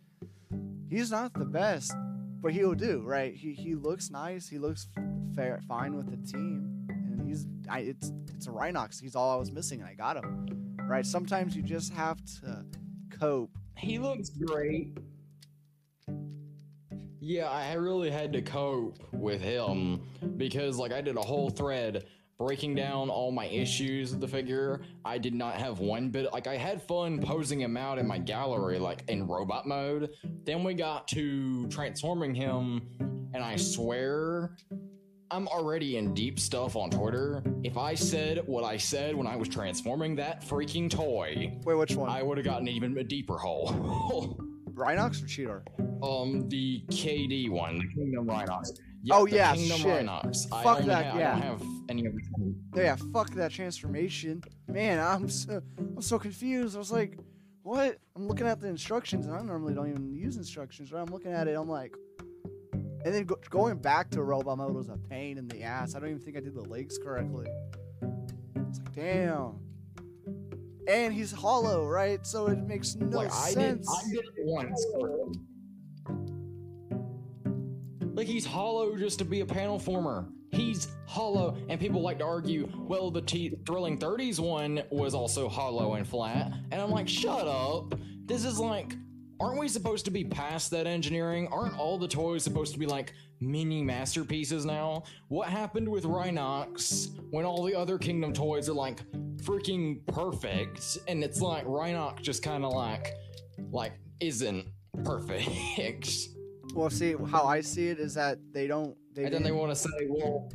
[0.89, 1.93] he's not the best,
[2.41, 3.33] but he'll do right.
[3.33, 4.47] He he looks nice.
[4.47, 4.87] He looks
[5.35, 9.01] fair, fine with the team, and he's I, it's it's a Rhinox.
[9.01, 10.77] He's all I was missing, and I got him.
[10.87, 11.05] Right.
[11.05, 12.63] Sometimes you just have to
[13.09, 13.51] cope.
[13.77, 14.97] He looks great.
[17.19, 20.01] Yeah, I really had to cope with him
[20.37, 22.05] because, like, I did a whole thread
[22.37, 24.81] breaking down all my issues with the figure.
[25.03, 26.31] I did not have one bit.
[26.31, 30.11] Like, I had fun posing him out in my gallery, like in robot mode.
[30.45, 32.81] Then we got to transforming him,
[33.33, 34.55] and I swear.
[35.29, 37.43] I'm already in deep stuff on Twitter.
[37.61, 41.95] If I said what I said when I was transforming that freaking toy, Wait, which
[41.95, 42.09] one?
[42.09, 44.37] I would have gotten even a deeper hole.
[44.77, 45.63] Rhinox or Cheetor?
[46.03, 48.79] Um, the KD one, the Kingdom Rhinox.
[49.11, 50.07] Oh, yeah, Kingdom shit.
[50.07, 51.31] I Fuck that, ha- I yeah.
[51.33, 52.81] don't have any of the.
[52.83, 54.43] Yeah, fuck that transformation.
[54.67, 56.75] Man, I'm so, I'm so confused.
[56.75, 57.17] I was like,
[57.63, 57.97] what?
[58.15, 60.91] I'm looking at the instructions, and I normally don't even use instructions.
[60.91, 61.01] Right?
[61.01, 61.95] I'm looking at it, I'm like,
[63.05, 65.95] and then go, going back to robot mode was a pain in the ass.
[65.95, 67.47] I don't even think I did the legs correctly.
[68.55, 69.59] It's like, damn.
[70.87, 72.25] And he's hollow, right?
[72.25, 73.89] So it makes no like I did, sense.
[73.89, 74.85] I did it once.
[78.17, 80.27] Like he's hollow just to be a panel former.
[80.51, 85.47] He's hollow, and people like to argue, well, the T- Thrilling 30s one was also
[85.47, 86.51] hollow and flat.
[86.71, 87.93] And I'm like, shut up.
[88.25, 88.95] This is like,
[89.39, 91.47] aren't we supposed to be past that engineering?
[91.51, 95.03] Aren't all the toys supposed to be like mini masterpieces now?
[95.27, 98.99] What happened with Rhinox when all the other Kingdom toys are like
[99.43, 100.97] freaking perfect?
[101.07, 103.13] And it's like Rhinox just kind of like,
[103.69, 104.65] like, isn't
[105.03, 106.09] perfect.
[106.77, 108.95] well, see, how I see it is that they don't.
[109.15, 110.47] They and then they want to say, well,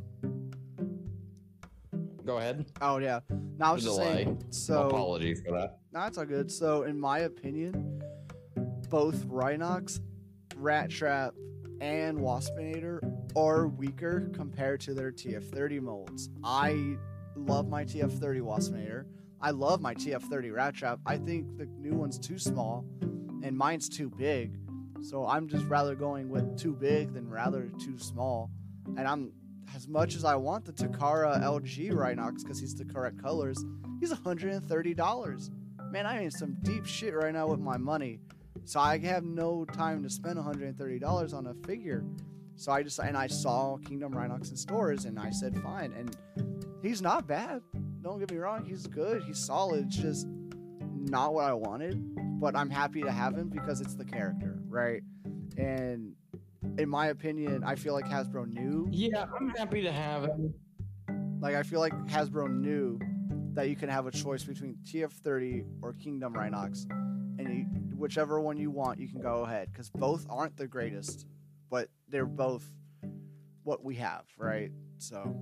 [2.25, 2.65] go ahead.
[2.81, 3.21] Oh yeah.
[3.59, 4.15] No, I was just Delay.
[4.25, 4.45] saying.
[4.51, 5.79] So Apologies for that.
[5.93, 6.51] No, it's all good.
[6.51, 8.01] So, in my opinion,
[8.89, 10.01] both Rhinox,
[10.55, 11.35] Rat Trap,
[11.81, 13.01] and Waspinator
[13.37, 16.31] are weaker compared to their TF30 molds.
[16.45, 16.97] I
[17.35, 19.07] love my TF30 Waspinator.
[19.41, 21.01] I love my TF30 Rat Trap.
[21.05, 22.85] I think the new one's too small,
[23.43, 24.57] and mine's too big.
[25.03, 28.51] So I'm just rather going with too big than rather too small.
[28.97, 29.33] And I'm
[29.75, 33.65] as much as I want the Takara LG Rhinox because he's the correct colors,
[34.01, 35.51] he's $130
[35.93, 38.19] man, I am in some deep shit right now with my money.
[38.65, 42.03] So I have no time to spend $130 on a figure.
[42.57, 45.93] So I just and I saw Kingdom Rhinox in stores and I said fine.
[45.93, 46.17] And
[46.83, 47.61] he's not bad.
[48.01, 49.23] Don't get me wrong, he's good.
[49.25, 49.87] He's solid.
[49.87, 50.27] It's just
[51.03, 51.99] not what I wanted.
[52.41, 55.03] But I'm happy to have him because it's the character, right?
[55.57, 56.15] And
[56.79, 60.55] in my opinion, I feel like Hasbro knew Yeah, I'm happy to have him.
[61.41, 62.99] like I feel like Hasbro knew
[63.55, 66.87] that you can have a choice between TF30 or Kingdom Rhinox,
[67.39, 67.65] and you,
[67.97, 71.27] whichever one you want, you can go ahead because both aren't the greatest,
[71.71, 72.65] but they're both
[73.63, 74.73] what we have, right?
[74.99, 75.37] So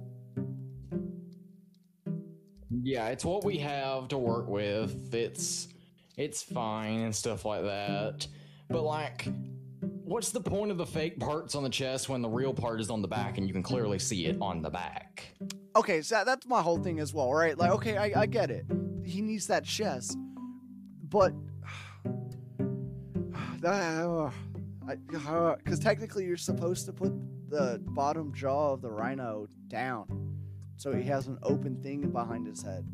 [2.70, 5.14] Yeah, it's what we have to work with.
[5.14, 5.68] It's
[6.16, 8.26] it's fine and stuff like that.
[8.68, 9.28] But like
[10.04, 12.90] what's the point of the fake parts on the chest when the real part is
[12.90, 15.34] on the back and you can clearly see it on the back?
[15.76, 17.56] okay, so that's my whole thing as well, right?
[17.56, 18.66] Like, okay, I, I get it.
[19.04, 20.16] He needs that chest,
[21.08, 21.32] but
[23.60, 24.32] because
[25.80, 27.12] technically you're supposed to put
[27.48, 30.29] the bottom jaw of the rhino down,
[30.80, 32.86] so he has an open thing behind his head.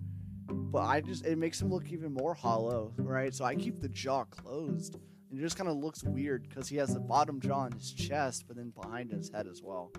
[0.49, 3.33] But I just it makes him look even more hollow, right?
[3.33, 4.97] So I keep the jaw closed,
[5.31, 7.93] and it just kind of looks weird because he has the bottom jaw in his
[7.93, 9.93] chest, but then behind his head as well.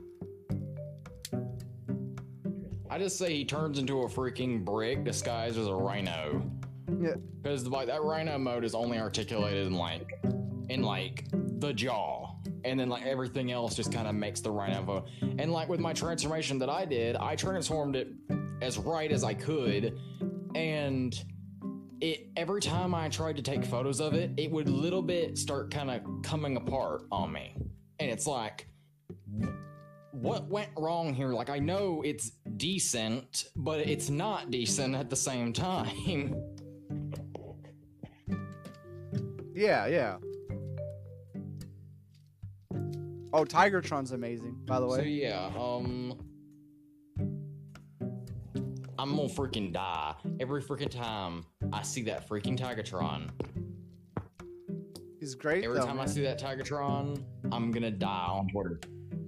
[2.90, 6.44] I just say he turns into a freaking brick disguised as a rhino.
[7.00, 7.16] Yeah.
[7.42, 10.12] Because like that rhino mode is only articulated in like
[10.68, 12.34] in like the jaw.
[12.64, 15.80] And then like everything else just kind of makes the rhino vo- and like with
[15.80, 18.10] my transformation that I did, I transformed it
[18.62, 19.98] as right as I could.
[20.56, 21.20] And
[22.02, 25.72] it every time I tried to take photos of it, it would little bit start
[25.72, 27.56] kind of coming apart on me.
[28.00, 28.68] And it's like
[30.22, 31.34] what went wrong here?
[31.34, 36.36] Like, I know it's decent, but it's not decent at the same time.
[39.54, 40.18] Yeah, yeah.
[43.34, 44.98] Oh, Tigatron's amazing, by the way.
[44.98, 46.18] So yeah, um,
[49.00, 53.30] I'm gonna freaking die every freaking time I see that freaking Tigatron.
[55.20, 55.86] He's great Every though.
[55.86, 58.80] time I see that Tigatron, I'm gonna die on order.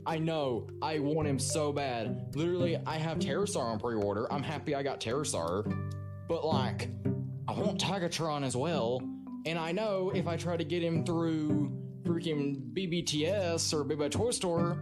[0.05, 2.35] I know, I want him so bad.
[2.35, 4.31] Literally, I have Terrorsaur on pre-order.
[4.31, 5.89] I'm happy I got Terrorsaur,
[6.27, 6.89] but like,
[7.47, 9.01] I want Tigatron as well.
[9.45, 11.71] And I know if I try to get him through
[12.03, 14.77] freaking BBTS or Big Bad Toy Store,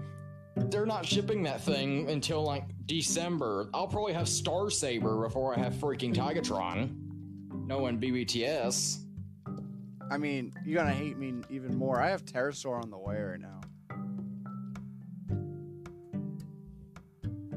[0.55, 3.69] they're not shipping that thing until like December.
[3.73, 6.95] I'll probably have Star Saber before I have freaking Tigatron.
[7.65, 9.03] Knowing BBTS.
[10.09, 11.99] I mean, you're gonna hate me even more.
[11.99, 13.59] I have Terrorsaur on the way right now.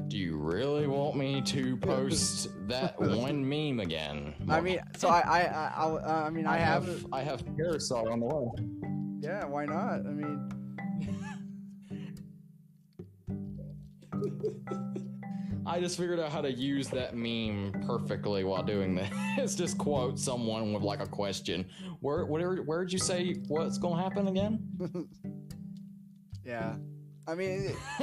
[0.09, 4.35] Do you really want me to post that one meme again?
[4.49, 7.05] I mean, so I, I, I, I, uh, I mean, I, have, it.
[7.13, 8.80] I have Terrorsaur on the way.
[9.21, 9.99] Yeah, why not?
[9.99, 10.49] I mean,
[15.63, 19.55] I just figured out how to use that meme perfectly while doing this.
[19.55, 21.67] just quote someone with like a question.
[21.99, 24.67] Where, where, where'd you say what's gonna happen again?
[26.43, 26.75] yeah.
[27.27, 27.75] I mean,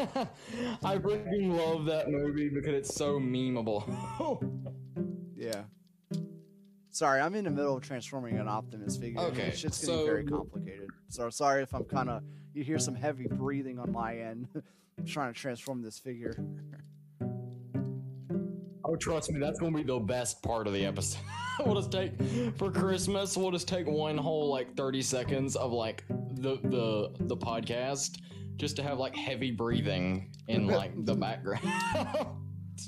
[0.85, 3.85] I freaking love that movie because it's so memeable.
[5.37, 5.65] yeah.
[6.99, 9.21] Sorry, I'm in the middle of transforming an Optimus figure.
[9.21, 10.89] Okay, it's just getting very complicated.
[11.09, 12.25] So sorry if I'm kind of
[12.55, 14.49] you hear some heavy breathing on my end.
[14.99, 16.37] I'm trying to transform this figure.
[18.85, 21.21] Oh, trust me, that's gonna be the best part of the episode.
[21.65, 22.21] we'll just take
[22.57, 23.37] for Christmas.
[23.37, 28.19] We'll just take one whole like thirty seconds of like the the the podcast
[28.57, 31.63] just to have like heavy breathing in like the background.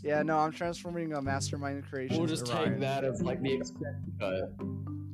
[0.03, 2.16] Yeah, no, I'm transforming a Mastermind creation.
[2.16, 4.53] we'll just take that as like the extended cut.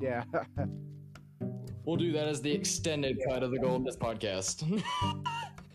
[0.00, 0.24] Yeah.
[1.84, 4.62] We'll do that as the extended cut of the Golden podcast.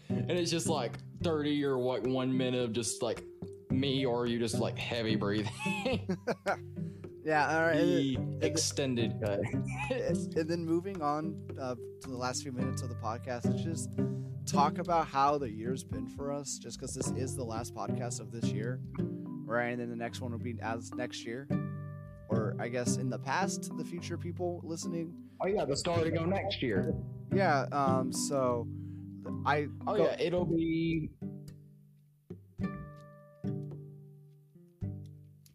[0.09, 3.23] and it's just like 30 or what one minute of just like
[3.69, 5.49] me or you just like heavy breathing.
[7.23, 7.55] yeah.
[7.55, 7.75] All right.
[7.77, 9.41] And, the extended cut.
[9.51, 9.65] then-
[10.35, 13.89] and then moving on uh, to the last few minutes of the podcast, let's just
[14.45, 16.57] talk about how the year's been for us.
[16.57, 18.79] Just because this is the last podcast of this year,
[19.45, 19.69] right?
[19.69, 21.47] And then the next one will be as next year,
[22.29, 25.13] or I guess in the past, the future people listening.
[25.43, 26.93] Oh yeah, the start to go next year.
[27.33, 27.65] Yeah.
[27.71, 28.11] Um.
[28.11, 28.67] So,
[29.45, 29.67] I.
[29.87, 31.09] Oh go- yeah, it'll be.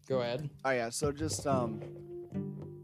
[0.07, 0.49] Go ahead.
[0.63, 1.81] Oh yeah, so just um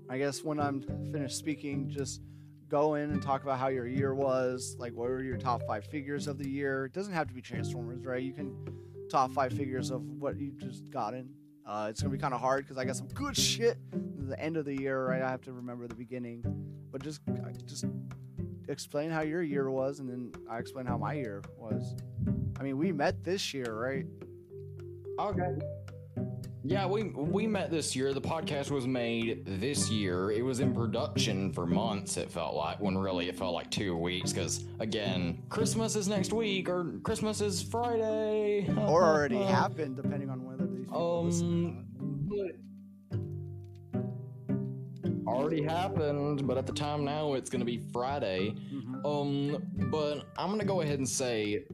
[0.09, 2.21] I guess when I'm finished speaking, just
[2.67, 5.85] go in and talk about how your year was, like what were your top five
[5.85, 6.85] figures of the year.
[6.85, 8.21] It doesn't have to be Transformers, right?
[8.21, 8.55] You can
[9.09, 11.29] top five figures of what you just got in.
[11.65, 14.39] Uh, it's gonna be kind of hard because I got some good shit at the
[14.39, 15.21] end of the year, right?
[15.21, 16.43] I have to remember the beginning,
[16.91, 17.21] but just
[17.65, 17.85] just
[18.67, 21.95] explain how your year was, and then I explain how my year was.
[22.59, 24.05] I mean, we met this year, right?
[25.19, 25.82] Okay.
[26.65, 28.13] Yeah, we we met this year.
[28.13, 30.31] The podcast was made this year.
[30.31, 32.15] It was in production for months.
[32.15, 34.31] It felt like when really it felt like two weeks.
[34.31, 38.69] Because again, Christmas is next week or Christmas is Friday.
[38.87, 40.87] Or already happened, depending on whether these.
[40.93, 41.85] Um,
[45.27, 46.47] already happened.
[46.47, 48.55] But at the time now, it's gonna be Friday.
[48.73, 49.05] Mhm.
[49.05, 51.65] Um, but I'm gonna go ahead and say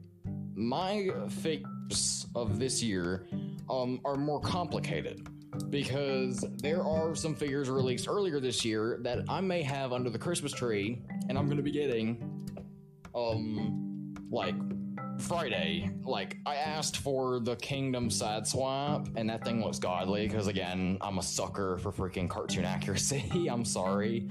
[0.55, 3.27] my fix of this year
[3.69, 5.27] um are more complicated
[5.69, 10.19] because there are some figures released earlier this year that I may have under the
[10.19, 12.47] Christmas tree, and I'm gonna be getting
[13.15, 14.55] um like
[15.19, 15.89] Friday.
[16.03, 20.97] Like I asked for the Kingdom side swap, and that thing looks godly because again,
[21.01, 23.47] I'm a sucker for freaking cartoon accuracy.
[23.49, 24.29] I'm sorry.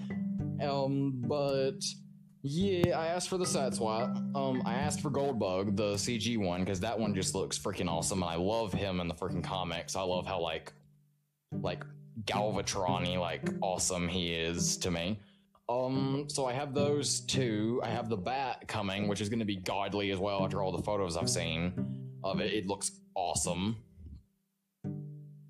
[0.63, 1.81] Um, but
[2.43, 4.17] yeah, I asked for the side swap.
[4.35, 8.23] Um, I asked for Goldbug, the CG one, because that one just looks freaking awesome,
[8.23, 9.97] and I love him in the freaking comics.
[9.97, 10.73] I love how like,
[11.53, 11.85] like
[12.25, 15.19] Galvatron-y, like awesome he is to me.
[15.69, 17.81] Um, so I have those two.
[17.85, 20.45] I have the bat coming, which is going to be godly as well.
[20.45, 21.73] After all the photos I've seen
[22.25, 23.77] of it, it looks awesome.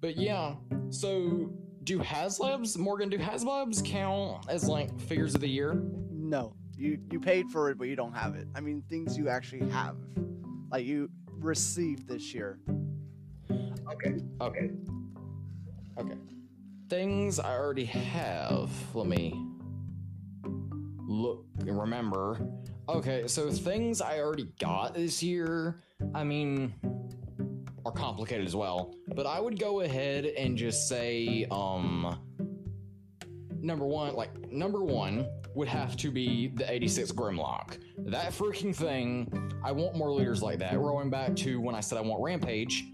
[0.01, 0.55] But yeah,
[0.91, 1.53] so
[1.85, 3.09] do Haslabs, Morgan?
[3.09, 5.83] Do Haslabs count as like figures of the year?
[6.11, 8.47] No, you you paid for it, but you don't have it.
[8.55, 9.97] I mean, things you actually have,
[10.71, 12.59] like you received this year.
[13.51, 14.17] Okay.
[14.41, 14.71] Okay.
[15.99, 16.19] Okay.
[16.89, 18.71] Things I already have.
[18.95, 19.45] Let me
[21.07, 22.39] look remember.
[22.89, 25.83] Okay, so things I already got this year,
[26.15, 26.73] I mean
[27.85, 28.95] are complicated as well.
[29.15, 32.19] But I would go ahead and just say um
[33.61, 37.79] number one, like number one would have to be the 86 Grimlock.
[37.99, 39.53] That freaking thing.
[39.65, 40.79] I want more leaders like that.
[40.79, 42.85] Rolling back to when I said I want Rampage.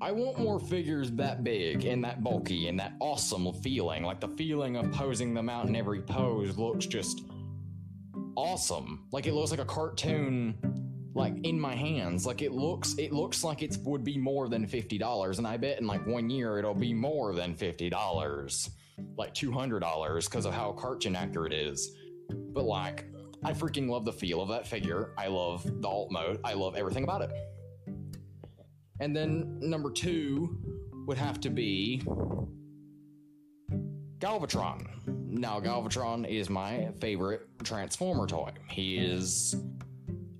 [0.00, 4.02] I want more figures that big and that bulky and that awesome feeling.
[4.02, 7.22] Like the feeling of posing them out in every pose looks just
[8.36, 9.06] awesome.
[9.10, 10.58] Like it looks like a cartoon
[11.14, 12.26] like in my hands.
[12.26, 15.80] Like it looks it looks like it would be more than $50 and I bet
[15.80, 18.70] in like 1 year it'll be more than $50.
[19.16, 21.96] Like $200 because of how cartoon accurate it is.
[22.30, 23.06] But like
[23.44, 25.12] I freaking love the feel of that figure.
[25.16, 26.40] I love the alt mode.
[26.44, 27.30] I love everything about it.
[29.00, 32.02] And then number 2 would have to be
[34.18, 34.86] Galvatron.
[35.06, 38.50] Now, Galvatron is my favorite Transformer toy.
[38.70, 39.54] He is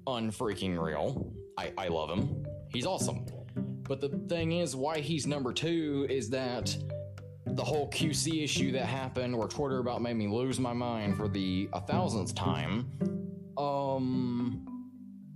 [0.07, 1.33] unfreaking real.
[1.59, 2.47] I, I love him.
[2.73, 3.27] He's awesome.
[3.83, 6.77] But the thing is, why he's number two is that
[7.47, 11.29] the whole QC issue that happened, where Twitter about made me lose my mind for
[11.29, 12.91] the a thousandth time.
[13.57, 14.67] Um,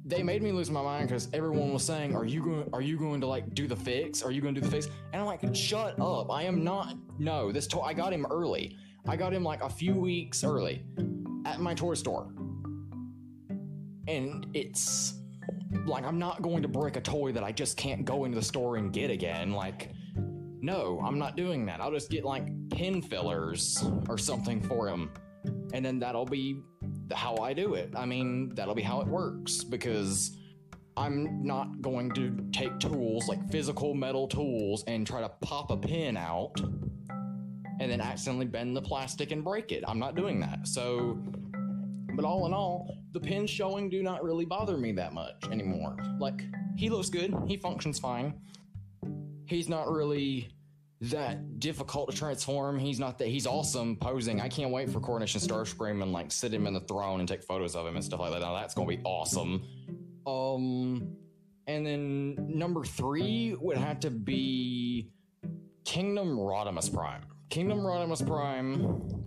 [0.04, 2.68] they made me lose my mind because everyone was saying, "Are you going?
[2.72, 4.22] Are you going to like do the fix?
[4.22, 6.30] Are you going to do the fix?" And I'm like, "Shut up!
[6.30, 6.96] I am not.
[7.18, 7.80] No, this toy.
[7.80, 8.76] I got him early.
[9.06, 10.84] I got him like a few weeks early
[11.46, 12.32] at my toy store,
[14.08, 15.14] and it's
[15.86, 18.44] like I'm not going to break a toy that I just can't go into the
[18.44, 19.52] store and get again.
[19.52, 19.92] Like,
[20.62, 21.80] no, I'm not doing that.
[21.80, 25.10] I'll just get like pin fillers or something for him,
[25.72, 26.62] and then that'll be
[27.12, 27.92] how I do it.
[27.96, 30.36] I mean, that'll be how it works because
[30.96, 35.76] I'm not going to take tools like physical metal tools and try to pop a
[35.76, 39.82] pin out and then accidentally bend the plastic and break it.
[39.88, 40.68] I'm not doing that.
[40.68, 41.18] So,
[42.14, 45.96] but all in all, the pins showing do not really bother me that much anymore.
[46.18, 46.44] Like,
[46.76, 48.34] he looks good, he functions fine.
[49.50, 50.48] He's not really
[51.00, 52.78] that difficult to transform.
[52.78, 54.40] He's not that he's awesome posing.
[54.40, 57.42] I can't wait for Coronation Starscream and like sit him in the throne and take
[57.42, 58.42] photos of him and stuff like that.
[58.42, 59.64] Now that's gonna be awesome.
[60.24, 61.16] Um
[61.66, 65.10] and then number three would have to be
[65.84, 67.22] Kingdom Rodimus Prime.
[67.48, 69.19] Kingdom Rodimus Prime.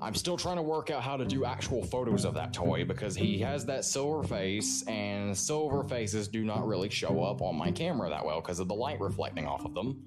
[0.00, 3.16] I'm still trying to work out how to do actual photos of that toy because
[3.16, 7.72] he has that silver face, and silver faces do not really show up on my
[7.72, 10.02] camera that well because of the light reflecting off of them.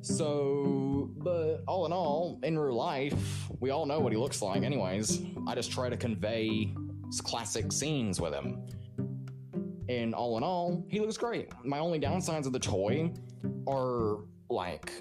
[0.00, 4.62] So, but all in all, in real life, we all know what he looks like,
[4.62, 5.22] anyways.
[5.48, 6.72] I just try to convey
[7.24, 8.66] classic scenes with him.
[9.88, 11.50] And all in all, he looks great.
[11.64, 13.12] My only downsides of the toy
[13.68, 14.18] are
[14.48, 14.92] like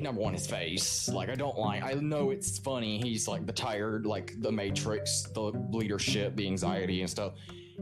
[0.00, 1.08] number one his face.
[1.08, 3.00] Like i don't like i know it's funny.
[3.00, 7.34] He's like the tired like the matrix the leadership the anxiety and stuff.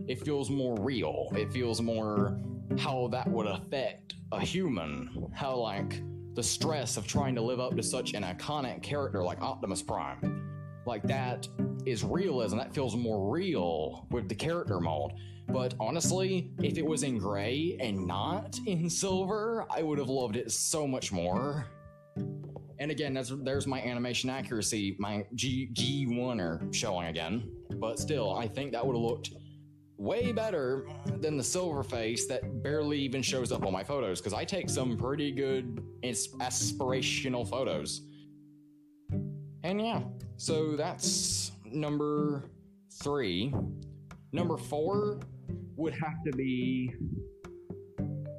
[0.09, 1.29] It feels more real.
[1.37, 2.39] It feels more
[2.79, 5.31] how that would affect a human.
[5.33, 6.03] How like
[6.35, 10.49] the stress of trying to live up to such an iconic character like optimus prime.
[10.87, 11.47] Like that
[11.85, 12.57] is realism.
[12.59, 15.13] That feels more real with the character mold.
[15.49, 20.37] But honestly if it was in gray and not in silver i would have loved
[20.37, 21.67] it so much more
[22.17, 27.51] and again, there's my animation accuracy, my G G1er showing again.
[27.75, 29.33] But still, I think that would have looked
[29.99, 30.87] way better
[31.19, 34.71] than the silver face that barely even shows up on my photos because I take
[34.71, 38.01] some pretty good aspirational photos.
[39.63, 40.01] And yeah,
[40.39, 42.45] so that's number
[43.03, 43.55] three.
[44.33, 45.21] Number four
[45.77, 46.95] would have to be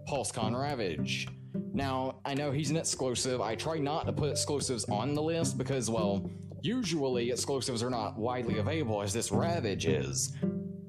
[0.09, 1.27] PulseCon Ravage.
[1.73, 3.41] Now, I know he's an exclusive.
[3.41, 6.29] I try not to put exclusives on the list because, well,
[6.61, 10.33] usually exclusives are not widely available as this Ravage is.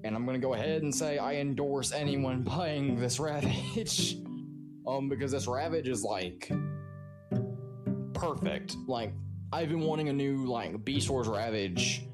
[0.04, 4.16] And I'm gonna go ahead and say I endorse anyone buying this Ravage.
[4.86, 6.50] um, because this Ravage is like
[8.14, 8.76] perfect.
[8.86, 9.12] Like,
[9.52, 12.06] I've been wanting a new like Beast Wars Ravage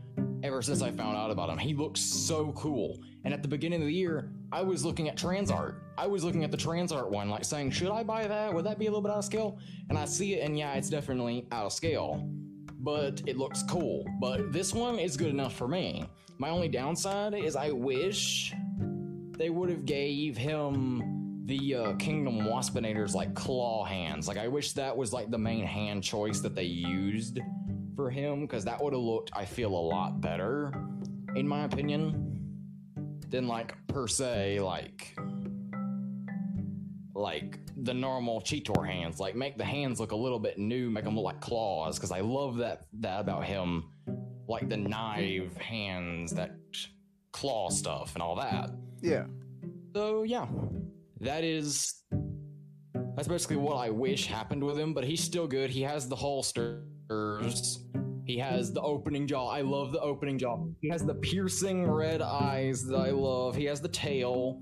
[0.42, 1.58] ever since I found out about him.
[1.58, 2.98] He looks so cool.
[3.28, 5.74] And at the beginning of the year, I was looking at Transart.
[5.98, 8.54] I was looking at the Transart one, like saying, should I buy that?
[8.54, 9.58] Would that be a little bit out of scale?
[9.90, 12.26] And I see it, and yeah, it's definitely out of scale.
[12.80, 14.06] But it looks cool.
[14.18, 16.08] But this one is good enough for me.
[16.38, 18.54] My only downside is I wish
[19.36, 24.26] they would have gave him the uh, Kingdom Waspinator's like claw hands.
[24.26, 27.40] Like I wish that was like the main hand choice that they used
[27.94, 30.72] for him because that would have looked, I feel, a lot better,
[31.36, 32.27] in my opinion
[33.28, 35.16] than like per se like
[37.14, 39.20] like the normal Cheetor hands.
[39.20, 41.96] Like make the hands look a little bit new, make them look like claws.
[41.96, 43.84] Because I love that that about him,
[44.48, 46.52] like the knife hands, that
[47.32, 48.70] claw stuff, and all that.
[49.02, 49.26] Yeah.
[49.94, 50.46] So yeah,
[51.20, 52.02] that is
[53.16, 54.94] that's basically what I wish happened with him.
[54.94, 55.70] But he's still good.
[55.70, 56.84] He has the holster.
[58.28, 59.48] He has the opening jaw.
[59.48, 60.58] I love the opening jaw.
[60.82, 63.56] He has the piercing red eyes that I love.
[63.56, 64.60] He has the tail.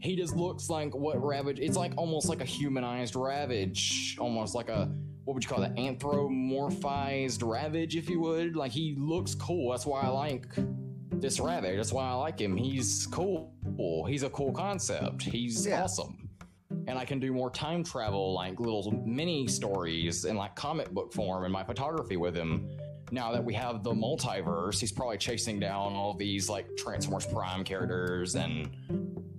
[0.00, 1.60] He just looks like what Ravage.
[1.60, 4.90] It's like almost like a humanized Ravage, almost like a
[5.24, 5.76] what would you call that?
[5.76, 8.56] Anthropomorphized Ravage, if you would.
[8.56, 9.72] Like he looks cool.
[9.72, 10.46] That's why I like
[11.10, 11.76] this Ravage.
[11.76, 12.56] That's why I like him.
[12.56, 13.52] He's cool.
[14.08, 15.22] He's a cool concept.
[15.22, 15.82] He's Yeah.
[15.84, 16.30] awesome.
[16.88, 21.12] And I can do more time travel, like little mini stories in like comic book
[21.12, 22.66] form in my photography with him.
[23.12, 27.62] Now that we have the multiverse, he's probably chasing down all these like Transformers Prime
[27.62, 28.70] characters and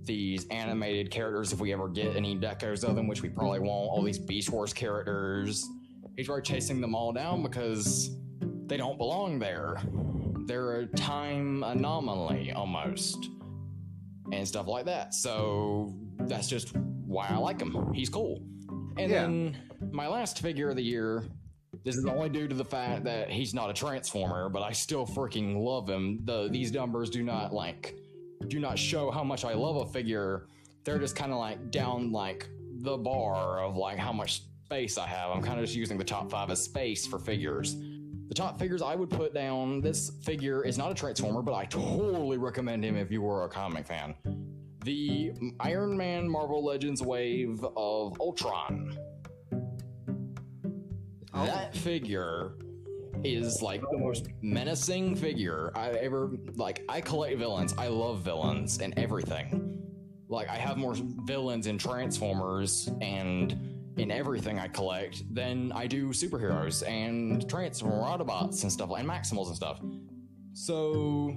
[0.04, 3.90] these animated characters if we ever get any decos of them, which we probably won't.
[3.90, 5.68] All these Beast Wars characters.
[6.16, 8.10] He's probably chasing them all down because
[8.66, 9.82] they don't belong there.
[10.46, 13.28] They're a time anomaly almost.
[14.30, 15.14] And stuff like that.
[15.14, 17.92] So that's just why I like him.
[17.92, 18.40] He's cool.
[18.96, 19.22] And Yeah.
[19.22, 19.56] then
[19.90, 21.24] my last figure of the year.
[21.84, 23.04] This is only due to the fact mm-hmm.
[23.04, 26.20] that he's not a transformer, but I still freaking love him.
[26.24, 27.94] The these numbers do not like
[28.48, 30.46] do not show how much I love a figure.
[30.84, 32.48] They're just kind of like down like
[32.78, 35.30] the bar of like how much space I have.
[35.30, 37.76] I'm kind of just using the top five as space for figures.
[38.28, 39.82] The top figures I would put down.
[39.82, 43.48] This figure is not a transformer, but I totally recommend him if you were a
[43.48, 44.14] comic fan.
[44.84, 48.98] The Iron Man Marvel Legends wave of Ultron.
[51.34, 51.46] Oh.
[51.46, 52.52] That figure
[53.24, 56.84] is like the most menacing figure I ever like.
[56.88, 57.74] I collect villains.
[57.76, 59.82] I love villains and everything.
[60.28, 60.94] Like I have more
[61.24, 68.62] villains in Transformers and in everything I collect than I do superheroes and Transformer Autobots
[68.62, 69.80] and stuff and Maximals and stuff.
[70.52, 71.36] So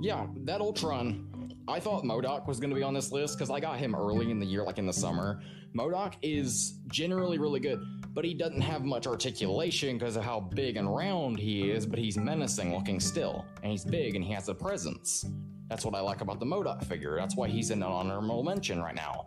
[0.00, 1.24] yeah, that Ultron.
[1.68, 4.30] I thought MODOK was going to be on this list because I got him early
[4.30, 5.42] in the year, like in the summer.
[5.76, 7.84] MODOK is generally really good,
[8.14, 11.98] but he doesn't have much articulation because of how big and round he is, but
[11.98, 13.44] he's menacing looking still.
[13.62, 15.26] And he's big and he has a presence.
[15.68, 17.16] That's what I like about the MODOK figure.
[17.16, 19.26] That's why he's in an honorable mention right now.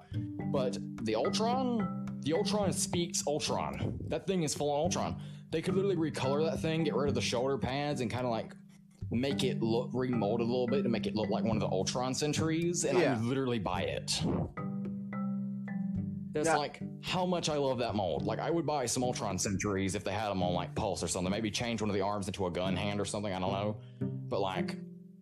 [0.52, 4.00] But the Ultron, the Ultron speaks Ultron.
[4.08, 5.22] That thing is full on Ultron.
[5.52, 8.32] They could literally recolor that thing, get rid of the shoulder pads, and kind of
[8.32, 8.56] like
[9.12, 11.68] make it look remolded a little bit to make it look like one of the
[11.68, 14.22] Ultron centuries, and I would literally buy it.
[16.34, 16.56] That's Yeah.
[16.56, 18.24] like how much I love that mold.
[18.24, 21.08] Like I would buy some Ultron centuries if they had them on like Pulse or
[21.10, 21.30] something.
[21.30, 23.34] Maybe change one of the arms into a gun hand or something.
[23.34, 24.78] I don't know, but like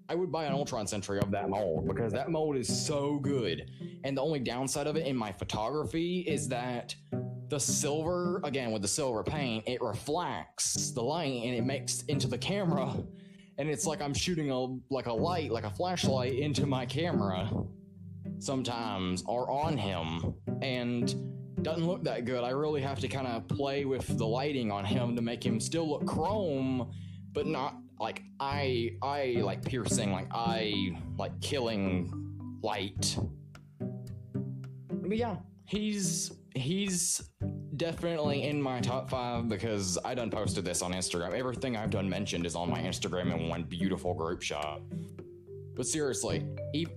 [0.08, 3.72] I would buy an Ultron century of that mold because that mold is so good.
[4.04, 6.96] And the only downside of it in my photography is that
[7.50, 12.28] the silver, again with the silver paint, it reflects the light and it makes into
[12.28, 12.94] the camera.
[13.60, 17.52] And it's like I'm shooting a like a light, like a flashlight into my camera
[18.40, 21.14] sometimes or on him and
[21.62, 22.46] doesn't look that good.
[22.46, 25.60] I really have to kind of play with the lighting on him to make him
[25.60, 26.90] still look chrome,
[27.34, 32.10] but not like eye eye like piercing, like eye like killing
[32.64, 33.18] light.
[34.90, 37.30] But yeah, he's he's
[37.80, 41.34] definitely in my top five because I done posted this on Instagram.
[41.34, 44.82] Everything I've done mentioned is on my Instagram in one beautiful group shot.
[45.76, 46.46] But seriously,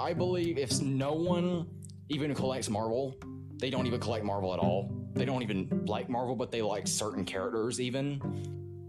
[0.01, 1.69] I believe if no one
[2.09, 3.17] even collects Marvel,
[3.59, 4.93] they don't even collect Marvel at all.
[5.15, 8.21] They don't even like Marvel, but they like certain characters even.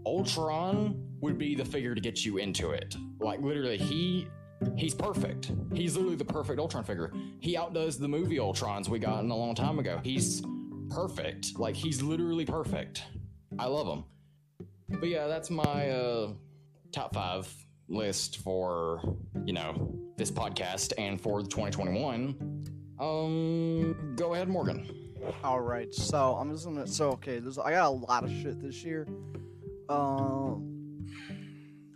[0.04, 2.96] Ultron would be the figure to get you into it.
[3.20, 4.26] Like literally, he
[4.76, 5.52] he's perfect.
[5.72, 7.12] He's literally the perfect Ultron figure.
[7.38, 10.00] He outdoes the movie Ultrons we got in a long time ago.
[10.02, 10.42] He's
[10.94, 11.58] perfect.
[11.58, 13.02] Like he's literally perfect.
[13.58, 14.04] I love him.
[14.88, 16.32] But yeah, that's my uh,
[16.92, 17.52] top five
[17.88, 19.00] list for
[19.44, 22.64] you know this podcast and for 2021.
[23.00, 24.88] Um, go ahead, Morgan.
[25.42, 26.86] All right, so I'm just gonna.
[26.86, 29.08] So okay, there's I got a lot of shit this year.
[29.88, 31.06] Um,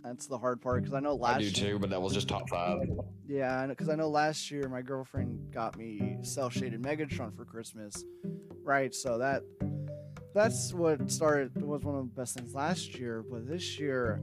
[0.03, 2.13] that's the hard part because I know last I do year, too, but that was
[2.13, 2.79] just top five.
[3.27, 8.03] yeah, because I know last year my girlfriend got me cell shaded Megatron for Christmas,
[8.69, 8.93] right?
[8.93, 9.41] So that
[10.35, 13.25] that's what started was one of the best things last year.
[13.29, 14.21] But this year,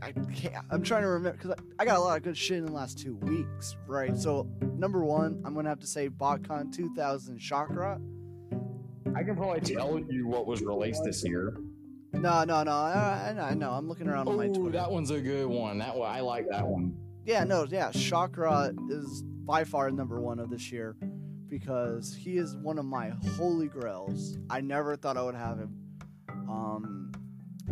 [0.00, 0.64] I can't.
[0.70, 2.72] I'm trying to remember because I, I got a lot of good shit in the
[2.72, 4.16] last two weeks, right?
[4.16, 8.00] So number one, I'm gonna have to say BotCon 2000 Chakra.
[9.14, 11.56] I can probably tell you what was released this year.
[12.14, 12.70] No, no, no.
[12.70, 13.70] I, I know, I know.
[13.72, 14.78] I'm looking around on my Oh, Twitter.
[14.78, 15.78] that one's a good one.
[15.78, 16.94] That one, I like that one.
[17.24, 17.90] Yeah, no, yeah.
[17.90, 20.96] Chakra is by far number one of this year
[21.52, 24.38] because he is one of my holy grails.
[24.48, 25.76] I never thought I would have him.
[26.48, 27.12] Um,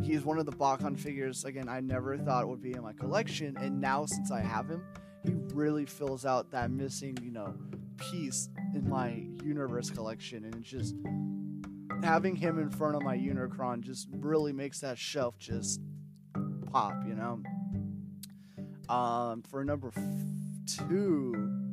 [0.02, 1.47] he's one of the BotCon figures.
[1.47, 4.85] Again, I never thought would be in my collection, and now since I have him,
[5.24, 7.55] he really fills out that missing, you know,
[7.97, 10.94] piece in my universe collection, and it's just
[12.02, 15.81] having him in front of my Unicron just really makes that shelf just
[16.70, 17.40] pop, you know.
[18.94, 20.02] Um, for number f-
[20.66, 21.69] two,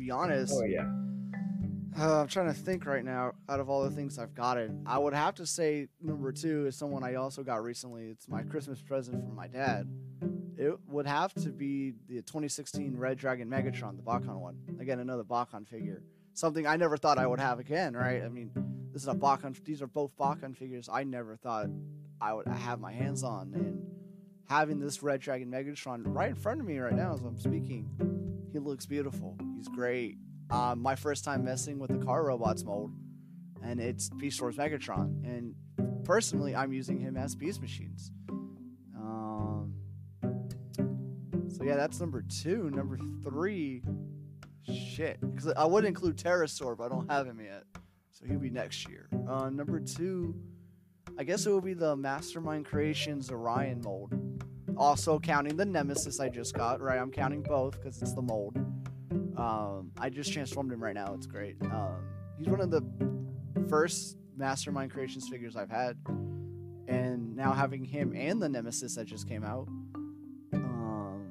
[0.00, 0.86] be honest, Oh yeah.
[1.98, 3.32] uh, I'm trying to think right now.
[3.48, 6.76] Out of all the things I've gotten, I would have to say number two is
[6.76, 8.06] someone I also got recently.
[8.06, 9.86] It's my Christmas present from my dad.
[10.56, 14.58] It would have to be the 2016 Red Dragon Megatron, the BotCon one.
[14.80, 16.02] Again, another BotCon figure.
[16.34, 18.22] Something I never thought I would have again, right?
[18.22, 18.50] I mean,
[18.92, 19.62] this is a BotCon.
[19.64, 21.66] These are both BotCon figures I never thought
[22.20, 23.82] I would have my hands on, and
[24.48, 27.88] having this Red Dragon Megatron right in front of me right now as I'm speaking,
[28.52, 29.36] he looks beautiful.
[29.56, 30.18] He's great.
[30.50, 32.92] Um, my first time messing with the car robots mold,
[33.62, 35.24] and it's Beast Wars Megatron.
[35.24, 35.54] And
[36.04, 38.10] personally, I'm using him as Beast Machines.
[38.96, 39.74] Um,
[41.48, 42.70] so yeah, that's number two.
[42.70, 43.82] Number three,
[44.62, 47.64] shit, because I would include Terrorsaur, but I don't have him yet,
[48.10, 49.08] so he'll be next year.
[49.28, 50.34] Uh, number two,
[51.18, 54.14] I guess it will be the Mastermind Creations Orion mold.
[54.80, 56.98] Also counting the Nemesis I just got, right?
[56.98, 58.56] I'm counting both because it's the mold.
[59.36, 61.12] Um, I just transformed him right now.
[61.12, 61.56] It's great.
[61.60, 62.02] Um,
[62.38, 62.82] he's one of the
[63.68, 65.98] first Mastermind Creations figures I've had,
[66.88, 69.68] and now having him and the Nemesis that just came out.
[70.54, 71.30] Um,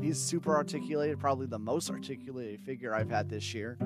[0.00, 3.78] he's super articulated, probably the most articulated figure I've had this year.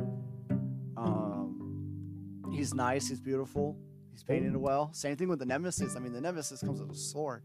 [0.97, 3.11] Um, he's nice.
[3.11, 3.77] He's beautiful.
[4.11, 4.91] He's painted well.
[4.95, 5.97] Same thing with the Nemesis.
[5.97, 7.43] I mean, the Nemesis comes with a sword.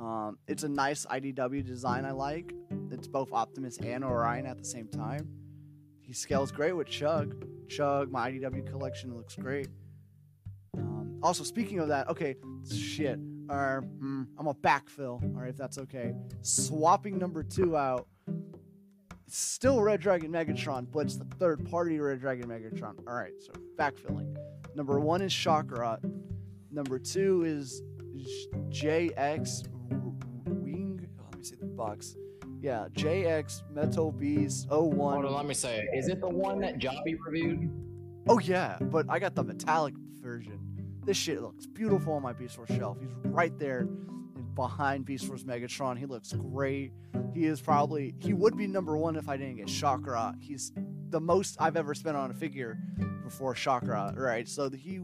[0.00, 2.54] Um, it's a nice IDW design I like.
[2.90, 5.28] It's both Optimus and Orion at the same time.
[6.00, 7.44] He scales great with Chug.
[7.68, 9.68] Chug, my IDW collection looks great.
[10.76, 12.34] Um, also, speaking of that, okay,
[12.74, 13.20] shit.
[13.50, 16.14] Uh, hmm, I'm a backfill, right, if that's okay.
[16.40, 18.06] Swapping number two out.
[19.26, 22.94] Still Red Dragon Megatron, but it's the third party Red Dragon Megatron.
[23.06, 24.36] All right, so backfilling.
[24.74, 26.00] Number one is Chakra.
[26.72, 27.82] Number two is
[28.70, 29.68] JX.
[31.78, 32.16] Let me see the box.
[32.60, 35.14] Yeah, JX Metal Beast 01.
[35.14, 37.70] Hold on, let me say, is it the one that Jobby reviewed?
[38.28, 40.58] Oh yeah, but I got the metallic version.
[41.04, 42.98] This shit looks beautiful on my Beast Wars shelf.
[43.00, 43.88] He's right there
[44.54, 45.96] behind Beast Wars Megatron.
[45.96, 46.92] He looks great.
[47.32, 50.34] He is probably he would be number one if I didn't get Chakra.
[50.38, 50.72] He's
[51.08, 52.78] the most I've ever spent on a figure
[53.24, 54.46] before Chakra, right?
[54.46, 55.00] So he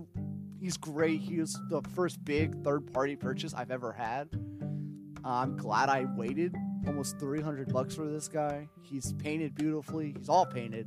[0.61, 1.21] he's great.
[1.21, 4.29] He was the first big third party purchase I've ever had.
[5.29, 6.55] I'm glad I waited
[6.87, 8.69] almost 300 bucks for this guy.
[8.81, 10.15] He's painted beautifully.
[10.17, 10.87] He's all painted.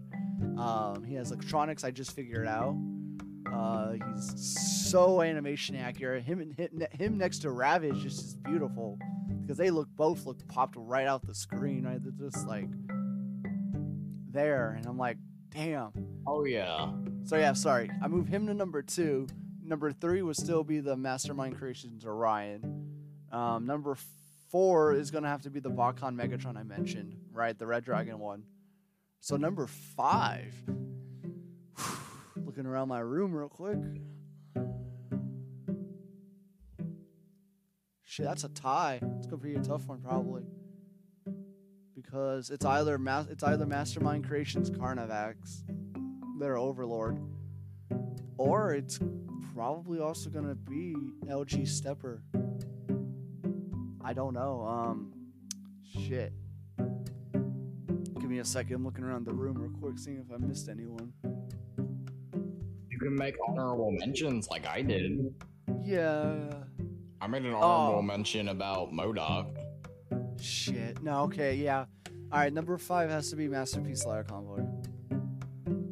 [0.58, 1.84] Um, he has electronics.
[1.84, 2.76] I just figured out.
[3.52, 6.24] Uh, he's so animation accurate.
[6.24, 8.98] Him and him, him next to Ravage is just beautiful
[9.42, 11.86] because they look both look popped right out the screen.
[11.86, 12.70] Right, they're just like
[14.32, 15.18] there, and I'm like,
[15.50, 15.92] damn.
[16.28, 16.92] Oh yeah.
[17.24, 17.90] So yeah, sorry.
[18.02, 19.28] I moved him to number two.
[19.64, 22.86] Number three would still be the Mastermind Creations Orion.
[23.32, 23.96] Um, number
[24.50, 27.58] four is gonna have to be the BotCon Megatron I mentioned, right?
[27.58, 28.44] The Red Dragon one.
[29.20, 30.54] So number five.
[32.36, 33.78] Looking around my room real quick.
[38.04, 39.00] Shit, that's a tie.
[39.18, 40.44] It's gonna be a tough one probably.
[41.96, 45.64] Because it's either ma- it's either Mastermind Creations Carnifex,
[46.40, 47.20] their Overlord,
[48.38, 49.00] or it's
[49.54, 50.96] probably also gonna be
[51.28, 52.24] LG Stepper.
[54.10, 54.66] I don't know.
[54.68, 55.14] Um,
[55.88, 56.34] shit.
[56.80, 58.74] Give me a second.
[58.78, 61.14] I'm looking around the room real quick, seeing if I missed anyone.
[62.90, 65.32] You can make honorable mentions like I did.
[65.84, 66.34] Yeah.
[67.22, 68.02] I made an honorable Oh.
[68.02, 69.46] mention about MODOK.
[70.42, 71.04] Shit.
[71.04, 71.26] No.
[71.26, 71.56] Okay.
[71.58, 71.86] Yeah.
[72.32, 72.52] All right.
[72.52, 74.64] Number five has to be Masterpiece Slayer Convoy.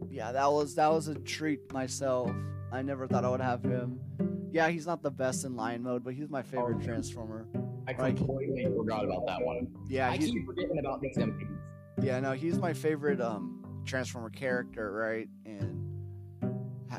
[0.09, 2.31] Yeah, that was that was a treat myself.
[2.71, 3.99] I never thought I would have him.
[4.51, 6.83] Yeah, he's not the best in lion mode, but he's my favorite Oh.
[6.83, 7.47] transformer.
[7.87, 9.67] I completely forgot about that one.
[9.87, 11.57] Yeah, I keep forgetting about these MPs.
[12.01, 15.29] Yeah, no, he's my favorite um Transformer character, right?
[15.45, 15.87] And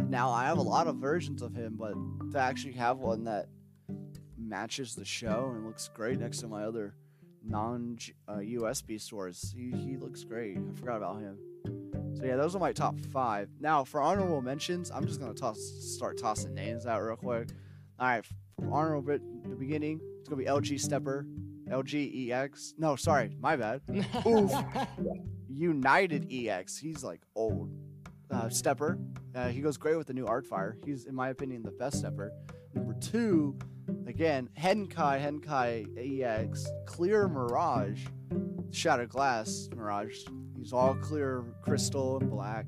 [0.08, 1.92] now I have a lot of versions of him, but
[2.32, 3.46] to actually have one that
[4.38, 6.94] matches the show and looks great next to my other
[7.44, 10.56] non uh, USB stores, he, he looks great.
[10.56, 11.38] I forgot about him.
[12.16, 13.50] So yeah, those are my top five.
[13.60, 17.50] Now for honorable mentions, I'm just gonna toss start tossing names out real quick.
[18.00, 18.24] All right,
[18.70, 19.02] honorable
[19.50, 21.26] the beginning, it's gonna be LG Stepper,
[21.70, 22.74] LG EX.
[22.78, 23.80] No, sorry, my bad.
[24.26, 24.52] Oof.
[25.48, 26.78] United EX.
[26.78, 27.70] He's like old.
[28.30, 28.98] Uh, stepper.
[29.34, 30.74] Uh, he goes great with the new Artfire.
[30.84, 32.30] He's, in my opinion, the best stepper.
[32.74, 33.56] Number two,
[34.06, 38.04] again, Henkei, Henkei EX, Clear Mirage,
[38.70, 40.24] Shattered Glass Mirage.
[40.58, 42.66] He's all clear crystal and black.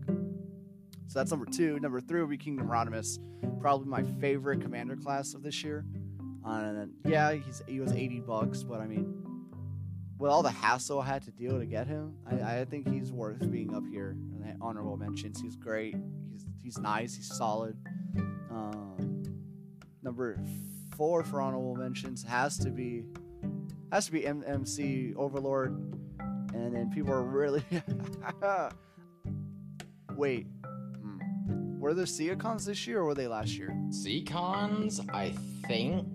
[1.09, 1.79] So that's number two.
[1.81, 3.19] Number three would be Kingdom Rodimus,
[3.61, 5.85] probably my favorite commander class of this year.
[6.45, 9.15] Uh, and yeah, he's he was 80 bucks, but I mean,
[10.19, 13.13] with all the hassle I had to deal to get him, I, I think he's
[13.13, 14.11] worth being up here.
[14.11, 15.41] And honorable mentions.
[15.41, 15.97] He's great.
[16.31, 17.15] He's he's nice.
[17.15, 17.77] He's solid.
[18.51, 19.23] Um,
[20.03, 20.39] number
[20.97, 23.05] four for honorable mentions has to be
[23.93, 25.73] has to be MMC Overlord,
[26.55, 27.65] and then people are really
[30.17, 30.47] wait.
[30.65, 31.79] Hmm.
[31.79, 33.75] Were there Seacons this year or were they last year?
[33.91, 35.31] Seacons, I
[35.67, 36.07] think.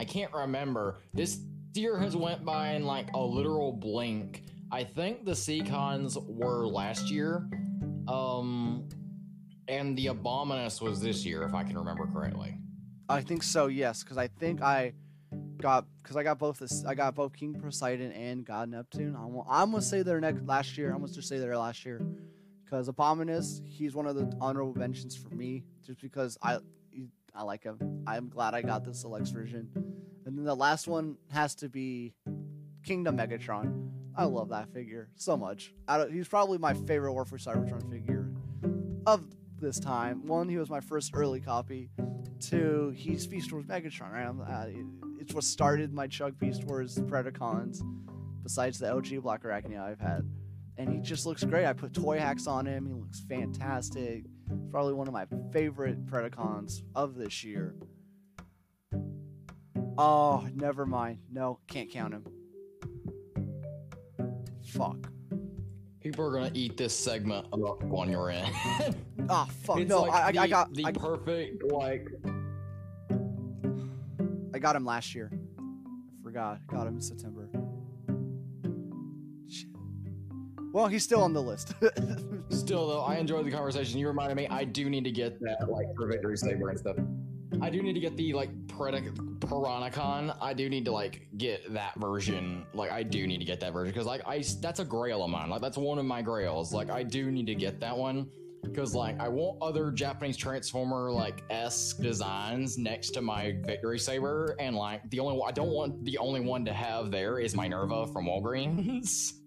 [0.00, 0.96] I can't remember.
[1.12, 1.40] This
[1.74, 4.44] year has went by in like a literal blink.
[4.72, 7.46] I think the Seacons were last year.
[8.08, 8.88] Um
[9.68, 12.56] and the Abominus was this year, if I can remember correctly.
[13.10, 14.94] I think so, yes, because I think I
[15.58, 16.82] got because I got both this.
[16.86, 19.14] I got both King Poseidon and God Neptune.
[19.14, 20.92] I'm, I'm gonna say they're next last year.
[20.92, 22.00] I'm gonna just say they're last year
[22.64, 26.56] because Abominus, he's one of the honorable mentions for me, just because I
[27.34, 28.04] I like him.
[28.06, 29.68] I'm glad I got the Selects version.
[30.26, 32.14] And then the last one has to be
[32.84, 33.90] Kingdom Megatron.
[34.16, 35.72] I love that figure so much.
[36.10, 38.30] he's probably my favorite War for Cybertron figure
[39.06, 39.24] of
[39.60, 40.26] this time.
[40.26, 41.90] One, he was my first early copy.
[42.40, 44.12] Two, he's Beast Wars Megatron.
[44.12, 44.26] Right?
[44.26, 44.66] Uh,
[45.20, 47.82] it's what started my Chug Beast Wars Predacons,
[48.42, 50.28] besides the LG Black Arachnia I've had.
[50.76, 51.66] And he just looks great.
[51.66, 52.86] I put toy hacks on him.
[52.86, 54.24] He looks fantastic.
[54.70, 57.74] Probably one of my favorite Predacons of this year.
[59.98, 61.18] Oh, never mind.
[61.30, 62.24] No, can't count him.
[64.64, 65.10] Fuck.
[66.00, 68.48] People are gonna eat this segment of up on your end.
[68.54, 68.94] oh
[69.28, 69.80] ah, fuck!
[69.80, 72.08] It's no, like I, the, I, got the I, perfect like.
[74.54, 75.30] I got him last year.
[75.58, 76.66] I forgot.
[76.68, 77.48] Got him in September.
[80.72, 81.74] Well, he's still on the list.
[82.50, 83.98] still, though, I enjoyed the conversation.
[83.98, 86.96] You reminded me I do need to get that like for Victory Saber and stuff.
[87.60, 90.34] I do need to get the like Predic Piranacon.
[90.40, 92.64] I do need to like get that version.
[92.72, 95.30] Like I do need to get that version because like I that's a grail of
[95.30, 95.50] mine.
[95.50, 96.72] Like that's one of my grails.
[96.72, 98.30] Like I do need to get that one
[98.62, 104.56] because like I want other Japanese Transformer like s designs next to my Victory Saber,
[104.58, 107.56] and like the only one, I don't want the only one to have there is
[107.56, 109.32] Minerva from Walgreens.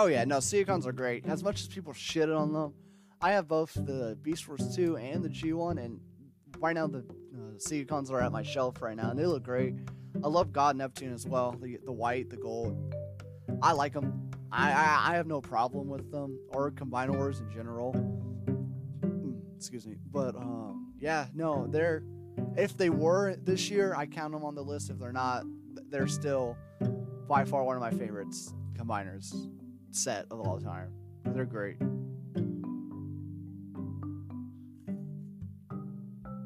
[0.00, 1.26] Oh yeah, no, Seacons are great.
[1.26, 2.72] As much as people shit on them,
[3.20, 5.98] I have both the Beast Wars 2 and the G1, and
[6.60, 9.74] right now the uh, Seacons are at my shelf right now, and they look great.
[10.22, 12.94] I love God Neptune as well, the the white, the gold.
[13.60, 14.30] I like them.
[14.52, 17.92] I, I, I have no problem with them or Combiner Wars in general.
[17.92, 22.04] Hmm, excuse me, but um, yeah, no, they're
[22.56, 24.90] if they were this year, I count them on the list.
[24.90, 25.42] If they're not,
[25.90, 26.56] they're still
[27.26, 29.34] by far one of my favorites combiners
[29.90, 30.90] set of all time.
[31.24, 31.76] They're great.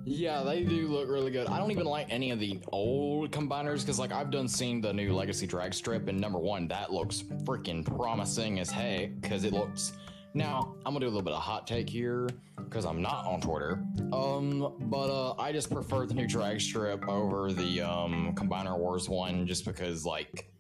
[0.05, 1.47] Yeah, they do look really good.
[1.47, 4.93] I don't even like any of the old combiners because, like, I've done seen the
[4.93, 9.53] new Legacy drag strip, and number one, that looks freaking promising as heck because it
[9.53, 9.93] looks.
[10.35, 13.41] Now, I'm gonna do a little bit of hot take here because I'm not on
[13.41, 13.85] Twitter.
[14.13, 19.09] Um, but uh, I just prefer the new drag strip over the um Combiner Wars
[19.09, 20.51] one just because, like,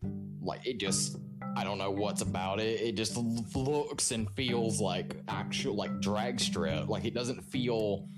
[0.40, 1.18] like it just
[1.56, 2.80] I don't know what's about it.
[2.80, 6.88] It just looks and feels like actual like drag strip.
[6.88, 8.08] Like it doesn't feel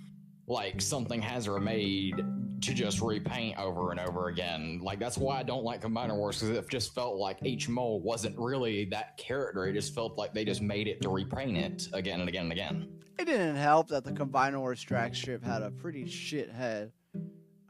[0.47, 2.17] like something Hasbro made
[2.61, 4.81] to just repaint over and over again.
[4.83, 8.01] Like that's why I don't like Combiner Wars because it just felt like each mole
[8.01, 9.67] wasn't really that character.
[9.67, 12.53] It just felt like they just made it to repaint it again and again and
[12.53, 12.89] again.
[13.19, 16.93] It didn't help that the Combiner Wars drag strip had a pretty shit head.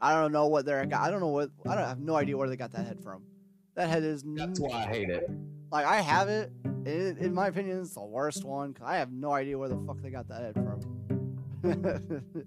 [0.01, 0.81] I don't know what they're.
[0.81, 1.49] I don't know what.
[1.65, 3.23] I don't I have no idea where they got that head from.
[3.75, 4.23] That head is.
[4.25, 5.29] That's why I hate it.
[5.71, 6.51] Like I have it.
[6.85, 8.73] it in my opinion, it's the worst one.
[8.73, 10.81] Cause I have no idea where the fuck they got that head from.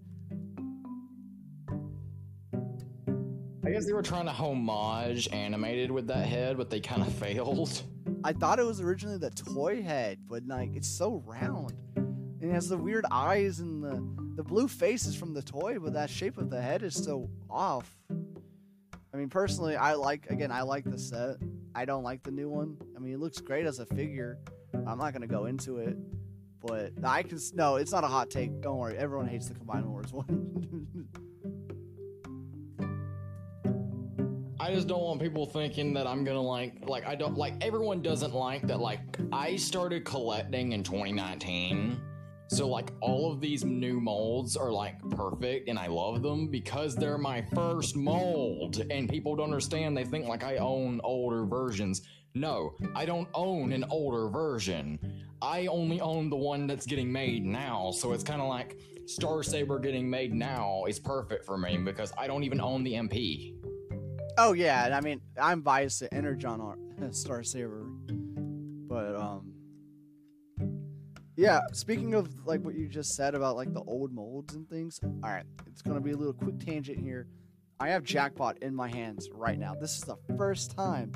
[3.67, 7.13] I guess they were trying to homage animated with that head, but they kind of
[7.13, 7.83] failed.
[8.25, 11.75] I thought it was originally the toy head, but like it's so round.
[11.97, 14.03] And it has the weird eyes and the
[14.37, 17.29] the blue face is from the toy, but that shape of the head is so
[17.51, 17.99] off.
[19.13, 21.37] I mean, personally, I like again, I like the set.
[21.75, 22.77] I don't like the new one.
[22.97, 24.39] I mean, it looks great as a figure.
[24.87, 25.97] I'm not gonna go into it,
[26.61, 27.39] but I can.
[27.55, 28.61] No, it's not a hot take.
[28.61, 28.99] Don't worry.
[28.99, 31.07] Everyone hates the Combiner Wars one.
[34.61, 38.03] I just don't want people thinking that I'm gonna like like I don't like everyone
[38.03, 39.01] doesn't like that like
[39.33, 41.99] I started collecting in 2019
[42.49, 46.95] so like all of these new molds are like perfect and I love them because
[46.95, 52.03] they're my first mold and people don't understand they think like I own older versions.
[52.35, 54.99] No, I don't own an older version.
[55.43, 59.43] I only own the one that's getting made now, so it's kind of like Star
[59.43, 63.55] Saber getting made now is perfect for me because I don't even own the MP.
[64.39, 66.79] Oh yeah, I mean I'm biased to Energon Ar-
[67.13, 67.87] Star Saber,
[68.89, 69.53] but um,
[71.39, 71.61] yeah.
[71.73, 75.31] Speaking of like what you just said about like the old molds and things, all
[75.31, 77.29] right, it's gonna be a little quick tangent here.
[77.79, 79.77] I have Jackpot in my hands right now.
[79.81, 81.13] This is the first time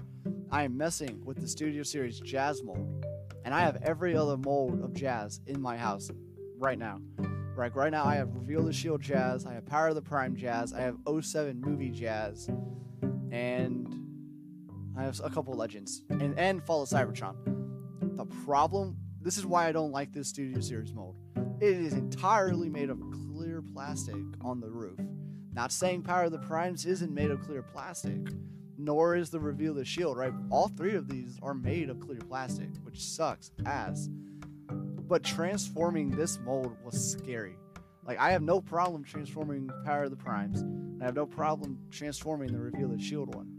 [0.48, 3.04] I am messing with the Studio Series Jazz mold,
[3.44, 6.08] and I have every other mold of Jazz in my house
[6.56, 7.00] right now.
[7.56, 10.36] Right, right now I have Reveal the Shield Jazz, I have Power of the Prime
[10.36, 12.48] Jazz, I have 07 Movie Jazz,
[13.32, 13.92] and
[14.96, 17.34] I have a couple legends and and Fall of Cybertron.
[18.16, 21.16] The problem, this is why I don't like this Studio Series mold.
[21.60, 23.00] It is entirely made of
[23.32, 24.98] clear plastic on the roof.
[25.52, 28.18] Not saying Power of the Primes isn't made of clear plastic,
[28.76, 30.16] nor is the Reveal the Shield.
[30.16, 34.08] Right, all three of these are made of clear plastic, which sucks ass.
[34.68, 37.56] But transforming this mold was scary.
[38.04, 40.64] Like I have no problem transforming Power of the Primes.
[41.00, 43.56] I have no problem transforming the Reveal the Shield one.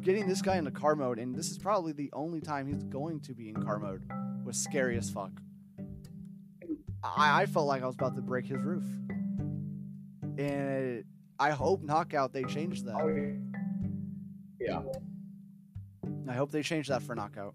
[0.00, 3.20] Getting this guy into car mode, and this is probably the only time he's going
[3.20, 4.02] to be in car mode,
[4.54, 5.32] was scary as fuck.
[7.02, 8.84] I, I felt like I was about to break his roof.
[10.38, 11.04] And
[11.40, 12.94] I hope Knockout they changed that.
[12.94, 13.36] Oh,
[14.60, 14.80] yeah.
[16.28, 17.54] I hope they change that for Knockout.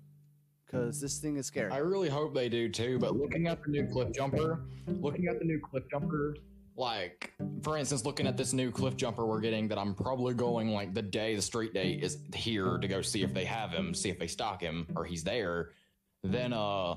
[0.65, 1.71] Because this thing is scary.
[1.71, 5.39] I really hope they do too, but looking at the new cliff jumper, looking at
[5.39, 6.35] the new cliff jumper,
[6.75, 10.69] like for instance, looking at this new cliff jumper we're getting that I'm probably going
[10.69, 13.95] like the day the street day is here to go see if they have him,
[13.95, 15.71] see if they stock him or he's there,
[16.23, 16.95] then uh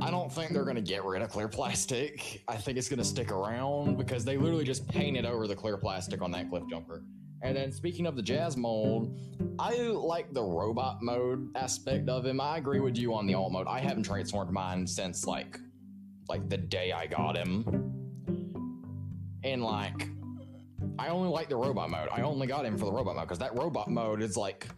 [0.00, 2.42] I don't think they're gonna get rid of clear plastic.
[2.46, 6.22] I think it's gonna stick around because they literally just painted over the clear plastic
[6.22, 7.02] on that cliff jumper.
[7.42, 9.16] And then speaking of the jazz mold,
[9.58, 12.40] I like the robot mode aspect of him.
[12.40, 13.66] I agree with you on the alt mode.
[13.68, 15.58] I haven't transformed mine since like
[16.28, 17.64] like the day I got him.
[19.44, 20.08] And like
[20.98, 22.08] I only like the robot mode.
[22.12, 24.68] I only got him for the robot mode because that robot mode is like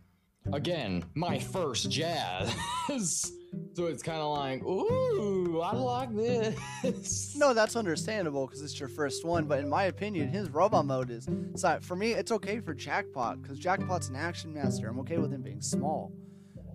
[0.52, 2.54] again, my first jazz.
[3.80, 7.34] so it's kind of like, ooh, I like this.
[7.34, 9.46] No, that's understandable because it's your first one.
[9.46, 12.12] But in my opinion, his robot mode is so for me.
[12.12, 14.88] It's okay for Jackpot because Jackpot's an action master.
[14.88, 16.12] I'm okay with him being small.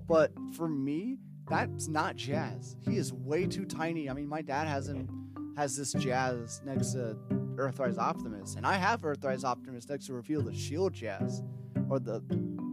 [0.07, 2.75] But for me, that's not Jazz.
[2.81, 4.09] He is way too tiny.
[4.09, 5.07] I mean, my dad has him
[5.55, 7.17] has this Jazz next to
[7.55, 11.43] Earthrise Optimus, and I have Earthrise Optimus next to Reveal the Shield Jazz,
[11.87, 12.21] or the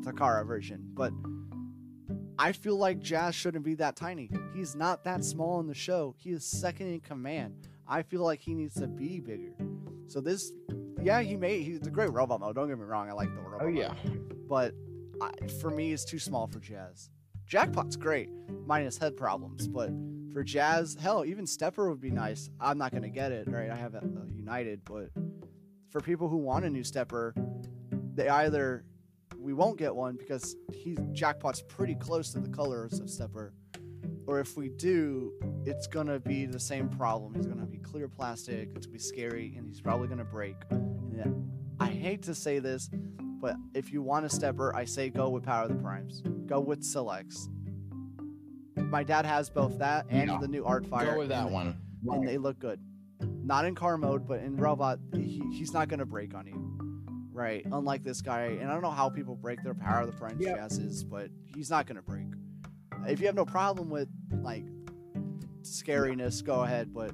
[0.02, 0.80] Takara version.
[0.94, 1.12] But
[2.42, 4.28] I feel like Jazz shouldn't be that tiny.
[4.52, 6.16] He's not that small in the show.
[6.18, 7.68] He is second in command.
[7.86, 9.54] I feel like he needs to be bigger.
[10.08, 10.50] So this,
[11.00, 12.56] yeah, he made he's a great robot mode.
[12.56, 13.60] Don't get me wrong, I like the oh, robot.
[13.62, 14.48] Oh yeah, mode.
[14.48, 14.74] but
[15.20, 17.10] I, for me, it's too small for Jazz.
[17.46, 18.28] Jackpot's great,
[18.66, 19.92] minus head problems, but
[20.32, 22.50] for Jazz, hell, even Stepper would be nice.
[22.58, 23.70] I'm not gonna get it, right?
[23.70, 25.10] I have a, a United, but
[25.90, 27.36] for people who want a new Stepper,
[28.14, 28.84] they either
[29.42, 33.52] we won't get one because he's Jackpot's pretty close to the colors of Stepper.
[34.26, 35.32] Or if we do,
[35.66, 37.34] it's gonna be the same problem.
[37.34, 40.56] He's gonna be clear plastic, it's gonna be scary, and he's probably gonna break.
[40.70, 41.50] And
[41.80, 42.88] I hate to say this,
[43.40, 46.22] but if you want a stepper, I say go with Power of the Primes.
[46.46, 47.48] Go with Selects.
[48.76, 50.38] My dad has both that and Yeah.
[50.38, 51.12] the new Art Fire.
[51.12, 51.76] go with that and, one.
[52.06, 52.80] And they look good.
[53.44, 56.71] Not in car mode, but in robot, he, he's not gonna break on you.
[57.32, 57.64] Right.
[57.70, 60.56] Unlike this guy, and I don't know how people break their Power of the Yeah.
[60.56, 62.26] jazzes, but he's not gonna break.
[63.06, 64.08] If you have no problem with
[64.42, 64.66] like
[65.62, 66.92] scariness, go ahead.
[66.92, 67.12] But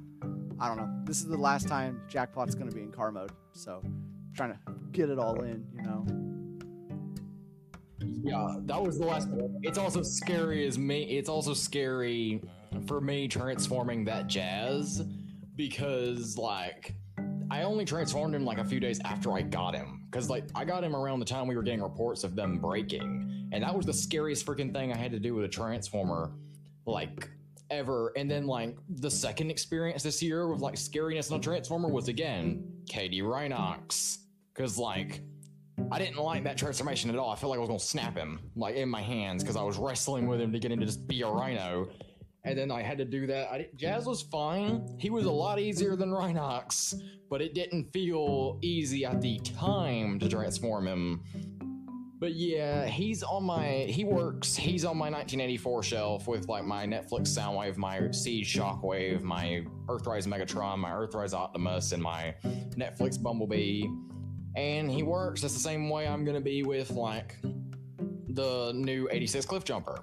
[0.59, 1.03] I don't know.
[1.05, 4.59] This is the last time Jackpot's gonna be in car mode, so I'm trying to
[4.93, 6.07] get it all in, you know.
[8.01, 9.29] Yeah, that was the last.
[9.63, 11.05] It's also scary as me.
[11.05, 12.43] It's also scary
[12.87, 15.03] for me transforming that jazz
[15.55, 16.95] because like
[17.51, 20.65] I only transformed him like a few days after I got him because like I
[20.65, 23.87] got him around the time we were getting reports of them breaking, and that was
[23.87, 26.33] the scariest freaking thing I had to do with a transformer,
[26.87, 27.29] like
[27.71, 28.13] ever.
[28.17, 32.09] And then like the second experience this year with like scariness on a transformer was
[32.09, 34.19] again KD Rhinox
[34.55, 35.21] because like
[35.93, 37.31] I didn't like that transformation at all.
[37.31, 39.79] I felt like I was gonna snap him, like in my hands, because I was
[39.79, 41.89] wrestling with him to get him to just be a rhino.
[42.45, 43.51] And then I had to do that.
[43.51, 44.97] I, Jazz was fine.
[44.99, 46.95] He was a lot easier than Rhinox,
[47.29, 51.23] but it didn't feel easy at the time to transform him.
[52.21, 53.87] But yeah, he's on my.
[53.89, 54.57] He works.
[54.57, 60.27] He's on my 1984 shelf with like my Netflix Soundwave, my Siege Shockwave, my Earthrise
[60.27, 62.35] Megatron, my Earthrise Optimus, and my
[62.77, 63.87] Netflix Bumblebee
[64.59, 67.37] and he works just the same way I'm gonna be with like
[68.31, 70.03] the new 86 Cliff Jumper.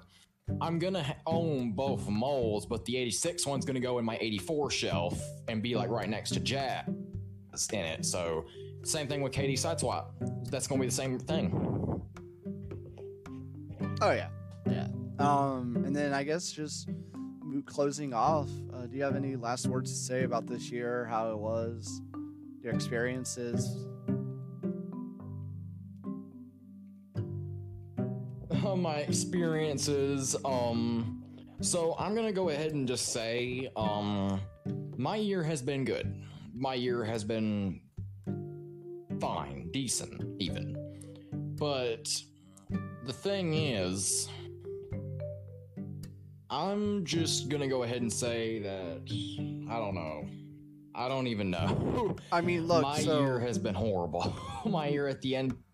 [0.60, 5.20] I'm gonna own both moles, but the 86 one's gonna go in my 84 shelf
[5.48, 6.84] and be like right next to Jazz
[7.72, 8.04] in it.
[8.04, 8.46] So
[8.84, 10.06] same thing with KD Sideswap.
[10.50, 12.02] That's gonna be the same thing.
[14.00, 14.28] Oh yeah,
[14.70, 14.88] yeah.
[15.18, 16.88] Um, and then I guess just
[17.64, 18.48] closing off.
[18.72, 21.06] Uh, do you have any last words to say about this year?
[21.06, 22.02] How it was,
[22.62, 23.86] your experiences?
[28.76, 30.36] Uh, my experiences.
[30.44, 31.22] Um,
[31.60, 34.40] so I'm gonna go ahead and just say, um,
[34.96, 36.14] my year has been good.
[36.54, 37.80] My year has been
[39.20, 40.76] fine, decent, even.
[41.58, 42.10] But
[43.04, 44.28] the thing is,
[46.50, 49.02] I'm just gonna go ahead and say that
[49.70, 50.26] I don't know.
[50.94, 52.16] I don't even know.
[52.32, 52.82] I mean, look.
[52.82, 54.34] my so year has been horrible.
[54.66, 55.65] my year at the end, like, you know,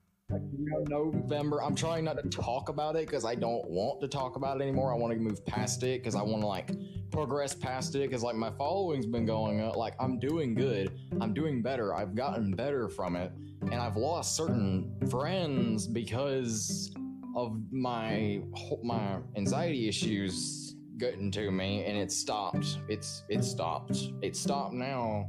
[0.89, 1.63] November.
[1.63, 4.63] I'm trying not to talk about it because I don't want to talk about it
[4.63, 4.93] anymore.
[4.93, 6.71] I want to move past it because I want to like
[7.11, 9.77] progress past it because like my following's been going up.
[9.77, 10.99] Like I'm doing good.
[11.21, 11.95] I'm doing better.
[11.95, 13.33] I've gotten better from it,
[13.63, 16.95] and I've lost certain friends because
[17.35, 18.43] of my
[18.83, 25.29] my anxiety issues getting to me and it stopped it's it stopped it stopped now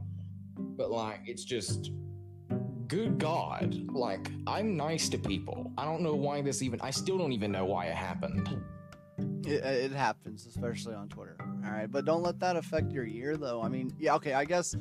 [0.55, 1.91] but like it's just
[2.87, 7.17] good god like i'm nice to people i don't know why this even i still
[7.17, 8.61] don't even know why it happened
[9.45, 11.35] it, uh, it happens, especially on Twitter.
[11.65, 13.61] All right, but don't let that affect your year, though.
[13.61, 14.33] I mean, yeah, okay.
[14.33, 14.73] I guess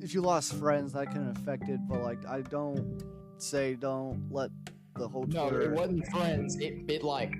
[0.00, 1.80] if you lost friends, that can affect it.
[1.88, 3.02] But like, I don't
[3.38, 4.50] say don't let
[4.96, 7.32] the whole no it wasn't friends it, it like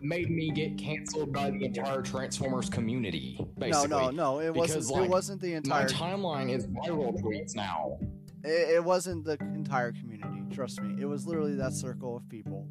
[0.00, 4.10] made me get canceled by the entire transformers community basically no, no.
[4.10, 4.96] No, it Because, wasn't.
[4.96, 5.88] like, it wasn't the my entire.
[5.88, 7.98] timeline is viral tweets now
[8.44, 10.42] It, it wasn't the entire community.
[10.54, 11.00] Trust me.
[11.00, 12.68] It was literally that circle of people.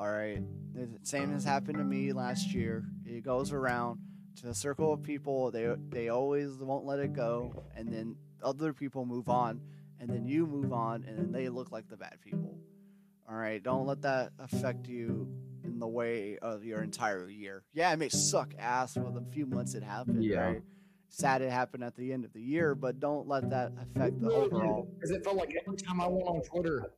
[0.00, 0.42] All right.
[0.74, 2.84] The same has happened to me last year.
[3.04, 4.00] It goes around
[4.42, 5.50] to a circle of people.
[5.50, 9.60] They they always won't let it go, and then other people move on,
[10.00, 12.58] and then you move on, and then they look like the bad people.
[13.28, 13.62] All right.
[13.62, 15.28] Don't let that affect you
[15.64, 17.64] in the way of your entire year.
[17.72, 20.22] Yeah, it may suck ass for the few months it happened.
[20.22, 20.40] Yeah.
[20.40, 20.62] Right.
[21.08, 24.30] Sad it happened at the end of the year, but don't let that affect the
[24.30, 24.88] overall.
[24.94, 26.92] Because it felt like every time I went on Twitter,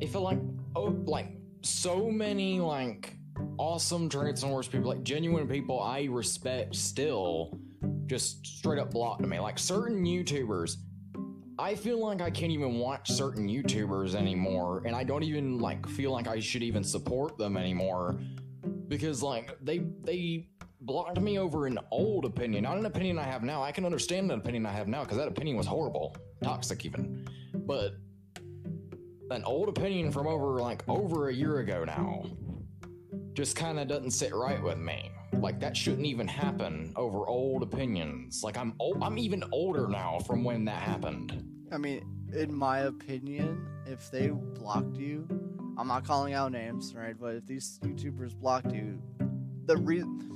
[0.00, 0.38] it felt like
[0.74, 3.16] oh, like so many like
[3.58, 7.58] awesome Transformers people, like genuine people I respect still,
[8.06, 9.38] just straight up blocked me.
[9.38, 10.76] Like certain YouTubers,
[11.58, 15.88] I feel like I can't even watch certain YouTubers anymore, and I don't even like
[15.88, 18.18] feel like I should even support them anymore
[18.88, 20.48] because like they they
[20.80, 23.62] blocked me over an old opinion, not an opinion I have now.
[23.62, 27.26] I can understand the opinion I have now because that opinion was horrible, toxic even,
[27.54, 27.92] but
[29.30, 32.24] an old opinion from over like over a year ago now
[33.34, 35.10] just kind of doesn't sit right with me.
[35.34, 38.42] Like that shouldn't even happen over old opinions.
[38.42, 41.44] Like I'm old, I'm even older now from when that happened.
[41.70, 45.26] I mean, in my opinion, if they blocked you,
[45.76, 47.14] I'm not calling out names, right?
[47.18, 49.02] But if these YouTubers blocked you,
[49.66, 50.35] the reason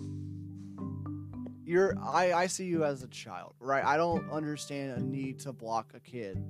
[1.70, 3.84] you're, I, I see you as a child, right?
[3.84, 6.42] I don't understand a need to block a kid,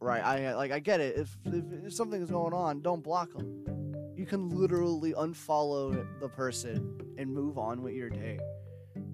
[0.00, 0.22] right?
[0.22, 1.16] I like, I get it.
[1.16, 3.64] If if, if something is going on, don't block them.
[4.16, 8.40] You can literally unfollow the person and move on with your day.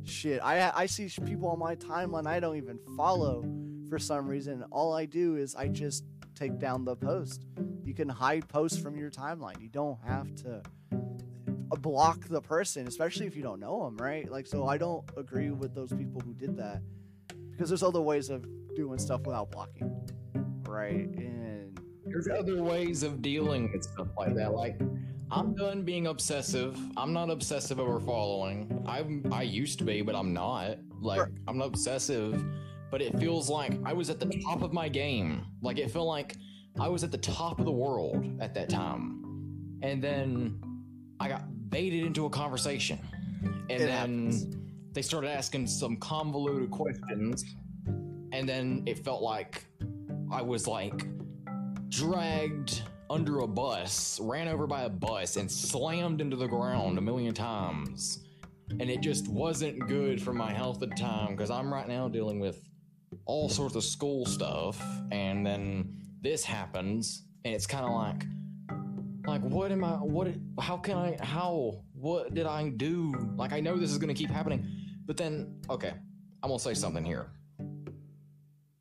[0.04, 3.44] Shit, I I see people on my timeline I don't even follow
[3.90, 4.64] for some reason.
[4.70, 6.04] All I do is I just
[6.34, 7.44] take down the post.
[7.84, 9.60] You can hide posts from your timeline.
[9.60, 10.62] You don't have to
[11.76, 14.30] block the person, especially if you don't know them, right?
[14.30, 16.82] Like, so I don't agree with those people who did that
[17.50, 18.44] because there's other ways of
[18.74, 20.08] doing stuff without blocking,
[20.66, 21.06] right?
[21.06, 24.52] And There's other ways of dealing with stuff like that.
[24.52, 24.80] Like
[25.30, 26.78] I'm done being obsessive.
[26.96, 28.82] I'm not obsessive over following.
[28.86, 30.78] I'm I used to be, but I'm not.
[31.00, 31.32] Like Right.
[31.48, 32.44] I'm not obsessive,
[32.90, 35.46] but it feels like I was at the top of my game.
[35.62, 36.36] Like it felt like
[36.80, 39.20] I was at the top of the world at that time.
[39.82, 40.60] And then
[41.20, 42.98] I got baited into a conversation.
[43.42, 44.46] And It then happens.
[44.92, 47.44] they started asking some convoluted questions.
[48.32, 49.64] And then it felt like
[50.30, 51.06] I was like
[51.88, 57.00] dragged under a bus, ran over by a bus, and slammed into the ground a
[57.00, 58.24] million times.
[58.70, 62.08] And it just wasn't good for my health at the time because I'm right now
[62.08, 62.66] dealing with
[63.26, 64.82] all sorts of school stuff.
[65.12, 68.24] And then this happens, and it's kind of like,
[69.26, 70.28] like, what am I, what,
[70.60, 73.14] how can I, how, what did I do?
[73.36, 74.66] Like, I know this is going to keep happening.
[75.06, 75.92] But then, okay,
[76.42, 77.30] I'm going to say something here.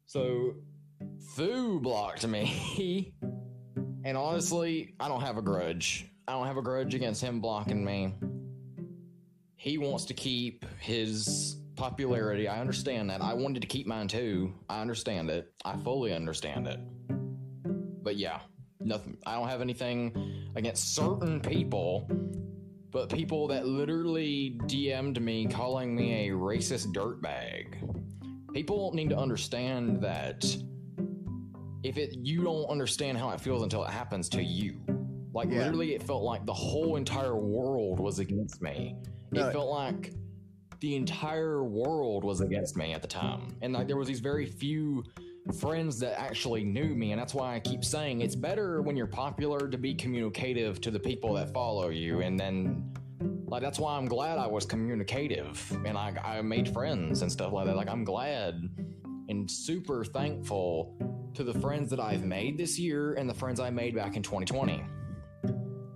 [0.05, 0.55] So,
[1.35, 3.13] Fu blocked me.
[4.03, 6.09] and honestly, I don't have a grudge.
[6.27, 8.13] I don't have a grudge against him blocking me.
[9.55, 12.47] he wants to keep his popularity.
[12.47, 13.21] I understand that.
[13.21, 14.53] I wanted to keep mine too.
[14.69, 15.51] I understand it.
[15.65, 16.79] I fully understand it.
[18.03, 18.39] But yeah,
[18.85, 19.17] nothing.
[19.25, 20.11] I don't have anything
[20.55, 22.07] against certain people,
[22.91, 27.75] but people that literally DM'd me calling me a racist dirtbag.
[28.53, 30.45] People need to understand that
[31.83, 34.79] if it you don't understand how it feels until it happens to you.
[35.33, 35.59] Like Yeah.
[35.59, 38.95] literally, it felt like the whole entire world was against me.
[39.31, 39.47] No.
[39.47, 40.13] It felt like
[40.79, 44.45] the entire world was against me at the time, and like there was these very
[44.45, 45.03] few
[45.59, 49.07] friends that actually knew me, and that's why I keep saying it's better when you're
[49.07, 52.91] popular to be communicative to the people that follow you, and then.
[53.45, 57.53] Like that's why I'm glad I was communicative and I, I made friends and stuff
[57.53, 57.75] like that.
[57.75, 58.67] Like I'm glad
[59.29, 60.95] and super thankful
[61.33, 64.23] to the friends that I've made this year and the friends I made back in
[64.23, 64.83] 2020.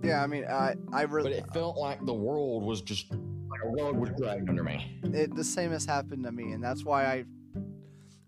[0.02, 1.30] Yeah, I mean, I I really.
[1.30, 5.00] But it felt like the world was just like a rug was dragged under me.
[5.02, 7.24] it, the same has happened to me, and that's why I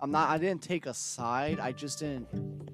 [0.02, 1.60] I'm not I didn't take a side.
[1.60, 2.28] I just didn't.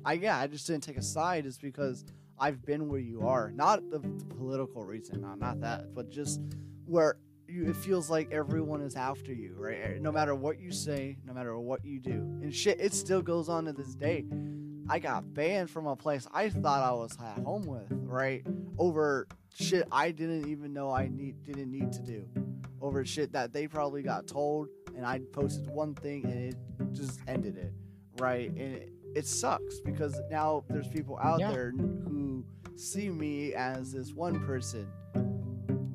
[0.05, 1.47] I yeah, I just didn't take a side.
[1.47, 2.05] Is because
[2.39, 6.41] I've been where you are, not the, the political reason, not not that, but just
[6.87, 7.17] where
[7.49, 9.79] you, it feels like everyone is after you, right?
[9.83, 12.13] Eh, No matter what you say, no matter what you do,
[12.43, 14.25] and shit, it still goes on to this day.
[14.89, 18.47] I got banned from a place I thought I was at home with, right?
[18.79, 22.29] Over shit I didn't even know I need didn't need to do.
[22.81, 26.57] Over shit that they probably got told and I posted one thing and it
[26.93, 27.73] just ended it,
[28.21, 28.49] right?
[28.51, 31.51] And it, it sucks because now there's people out Yeah.
[31.53, 32.45] there who
[32.77, 34.87] see me as this one person,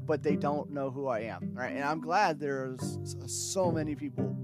[0.06, 1.74] but they don't know who I am, right?
[1.76, 2.98] And I'm glad there's
[3.28, 4.36] so many people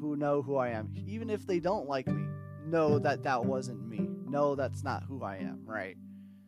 [0.00, 2.24] who know who I am, even if they don't like me.
[2.66, 4.08] Know that that wasn't me.
[4.28, 5.96] Know that's not who I am, right?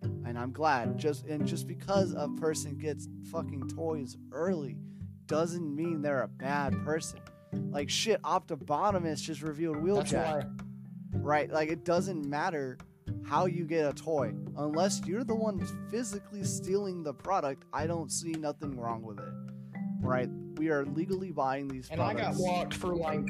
[0.02, 0.96] And I'm glad.
[0.98, 4.76] Just and just because a person gets fucking toys early
[5.26, 7.20] doesn't mean they're a bad person.
[7.70, 10.50] Like shit, Optibotimus just revealed Wheeljack,
[11.12, 11.50] right?
[11.50, 12.78] Like it doesn't matter
[13.24, 17.64] how you get a toy unless you're the one physically stealing the product.
[17.72, 19.32] I don't see nothing wrong with it,
[20.00, 20.28] right?
[20.56, 23.28] We are legally buying these and I got blocked for like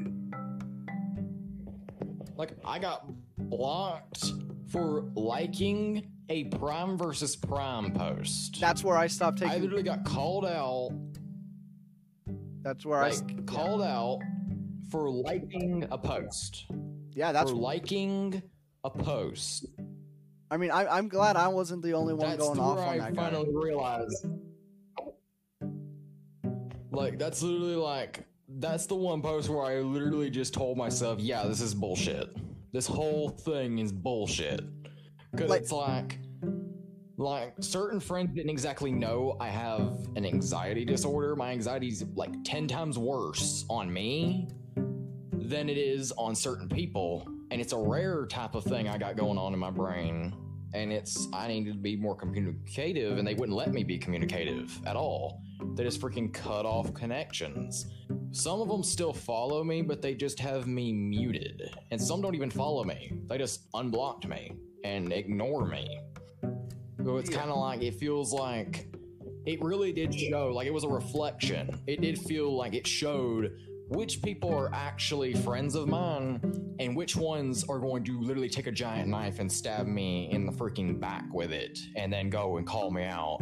[2.37, 3.07] like I got
[3.39, 4.33] blocked
[4.69, 8.59] for liking a Prime versus Prime post.
[8.61, 10.91] That's where I stopped taking I literally got called out
[12.65, 13.11] that's where I.
[13.11, 14.19] like s- called out
[14.91, 16.67] for liking a post.
[17.13, 17.51] Yeah, that's.
[17.51, 18.43] for liking
[18.83, 19.67] a post.
[20.51, 22.99] I mean, I, I'm glad I wasn't the only one That's going off on I
[22.99, 24.27] that I finally realized.
[26.91, 31.45] Like that's literally like that's the one post where I literally just told myself, yeah,
[31.45, 32.37] this is bullshit.
[32.73, 34.61] This whole thing is bullshit.
[35.37, 36.19] Cause Like- it's like
[37.17, 41.37] like certain friends didn't exactly know I have an anxiety disorder.
[41.37, 44.49] My anxiety's like 10 times worse on me
[45.33, 47.29] than it is on certain people.
[47.51, 50.35] And it's a rare type of thing I got going on in my brain.
[50.73, 54.77] And it's, I needed to be more communicative, and they wouldn't let me be communicative
[54.87, 55.41] at all.
[55.77, 57.87] They just freaking cut off connections.
[58.33, 61.71] Some of them still follow me, but they just have me muted.
[61.93, 64.51] And some don't even follow me, they just unblocked me
[64.83, 66.01] and ignore me.
[67.05, 67.39] So it's Yeah.
[67.39, 68.89] kind of like, it feels like
[69.45, 71.69] it really did show, like it was a reflection.
[71.87, 73.59] It did feel like it showed
[73.89, 76.41] which people are actually friends of mine
[76.79, 80.47] and which ones are going to literally take a giant knife and stab me in
[80.47, 83.41] the freaking back with it and then go and call me out.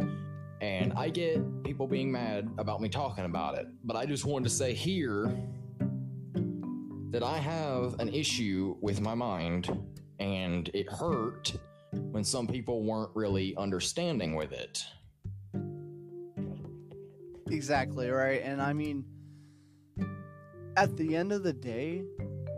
[0.59, 4.49] And I get people being mad about me talking about it, but I just wanted
[4.49, 5.33] to say here
[7.11, 9.69] that I have an issue with my mind
[10.19, 11.53] and it hurt
[12.11, 14.85] when some people weren't really understanding with it.
[17.49, 18.41] Exactly, right?
[18.43, 19.05] And I mean,
[20.75, 22.03] at the end of the day,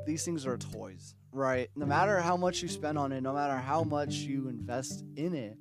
[0.05, 1.69] these things are toys, right?
[1.75, 5.33] No matter how much you spend on it, no matter how much you invest in
[5.33, 5.57] it,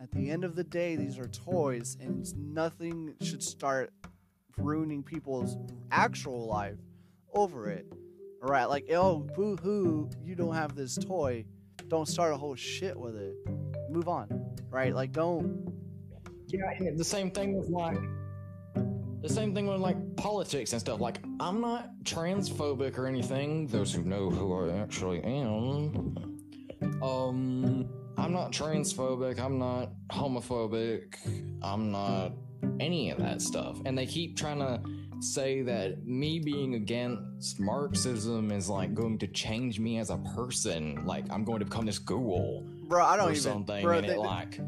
[0.00, 3.92] at the end of the day, these are toys, and nothing should start
[4.56, 5.58] ruining people's
[5.90, 6.78] actual life
[7.34, 7.86] over it.
[8.40, 8.64] Right?
[8.64, 11.44] Like, oh, boo hoo, you don't have this toy.
[11.90, 13.34] Don't start a whole shit with it.
[13.90, 14.28] Move on,
[14.70, 14.94] right?
[14.94, 15.72] Like, don't.
[16.46, 17.98] Yeah, and the same thing with like
[19.22, 21.00] the same thing with like politics and stuff.
[21.00, 23.66] Like, I'm not transphobic or anything.
[23.66, 26.14] Those who know who I actually am.
[27.02, 29.40] Um, I'm not transphobic.
[29.40, 31.16] I'm not homophobic.
[31.60, 32.34] I'm not
[32.78, 33.78] any of that stuff.
[33.84, 34.80] And they keep trying to
[35.20, 41.04] say that me being against Marxism is like going to change me as a person.
[41.04, 43.42] Like, I'm going to become this ghoul Bro, I don't or even.
[43.42, 43.82] something.
[43.82, 44.60] bro, and they- it like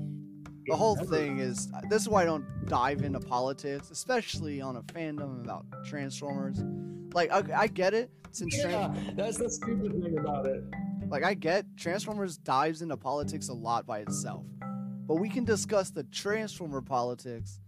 [0.69, 4.83] the whole thing is this is why I don't dive into politics, especially on a
[4.83, 6.61] fandom about Transformers.
[7.15, 10.63] Like I, I get it since Yeah, Tran- that's the stupid thing about it.
[11.09, 14.45] like I get Transformers dives into politics a lot by itself,
[15.09, 17.59] but we can discuss the Transformer politics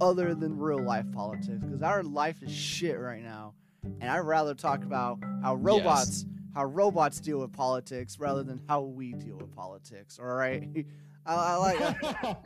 [0.00, 3.54] other than real life politics because our life is shit right now,
[4.00, 8.82] and I'd rather talk about how robots how robots deal with politics rather than how
[8.82, 10.18] we deal with politics.
[10.18, 10.68] All right,
[11.26, 11.78] I, I like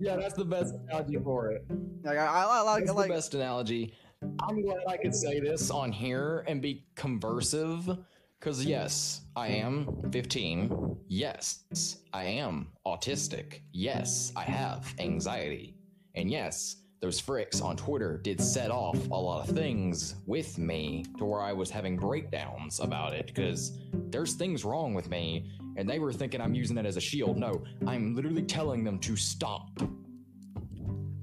[0.00, 1.64] yeah, that's the best analogy for it.
[2.04, 3.94] like I, I like That's I like the best analogy.
[4.40, 8.04] I'm glad I could say this on here and be conversive.
[8.38, 10.96] Because, yes, I am 15.
[11.08, 13.62] Yes, I am autistic.
[13.72, 15.74] Yes, I have anxiety.
[16.14, 21.04] And yes, those fricks on Twitter did set off a lot of things with me
[21.18, 23.78] to where I was having breakdowns about it because
[24.10, 27.36] there's things wrong with me and they were thinking I'm using it as a shield.
[27.36, 29.70] No, I'm literally telling them to stop.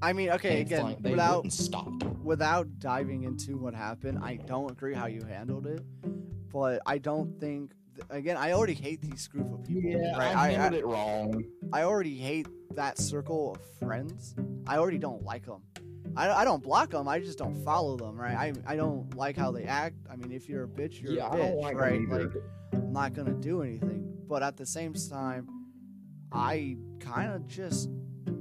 [0.00, 1.90] I mean, okay, And again, without stop.
[2.22, 5.82] without diving into what happened, I don't agree how you handled it,
[6.52, 7.72] but I don't think.
[8.10, 9.90] Again, I already hate these group of people.
[9.90, 10.36] Yeah, right?
[10.36, 11.44] I I, handled it wrong.
[11.72, 14.34] I, already hate that circle of friends.
[14.66, 15.62] I already don't like them.
[16.16, 17.08] I, I don't block them.
[17.08, 18.16] I just don't follow them.
[18.16, 18.34] Right?
[18.34, 19.96] I I don't like how they act.
[20.10, 21.60] I mean, if you're a bitch, you're yeah, a bitch.
[21.62, 22.08] like right?
[22.08, 22.30] Like
[22.72, 24.12] I'm not gonna do anything.
[24.28, 25.48] But at the same time,
[26.32, 27.88] I kind of just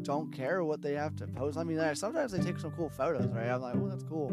[0.02, 1.57] don't care what they have to post.
[1.57, 3.49] I mean, sometimes they take some cool photos, right?
[3.49, 4.32] I'm like, oh, that's cool.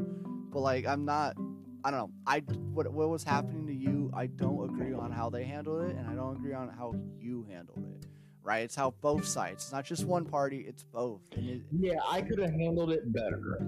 [0.50, 1.36] But like, I'm not.
[1.84, 2.10] I don't know.
[2.26, 2.40] I
[2.72, 4.01] what what was happening to you?
[4.14, 7.46] I don't agree on how they handled it, and I don't agree on how you
[7.50, 8.06] handled it.
[8.42, 8.58] Right?
[8.64, 9.64] It's how both sides.
[9.64, 10.64] It's not just one party.
[10.66, 11.20] It's both.
[11.36, 13.66] And it, yeah, I could have handled it better.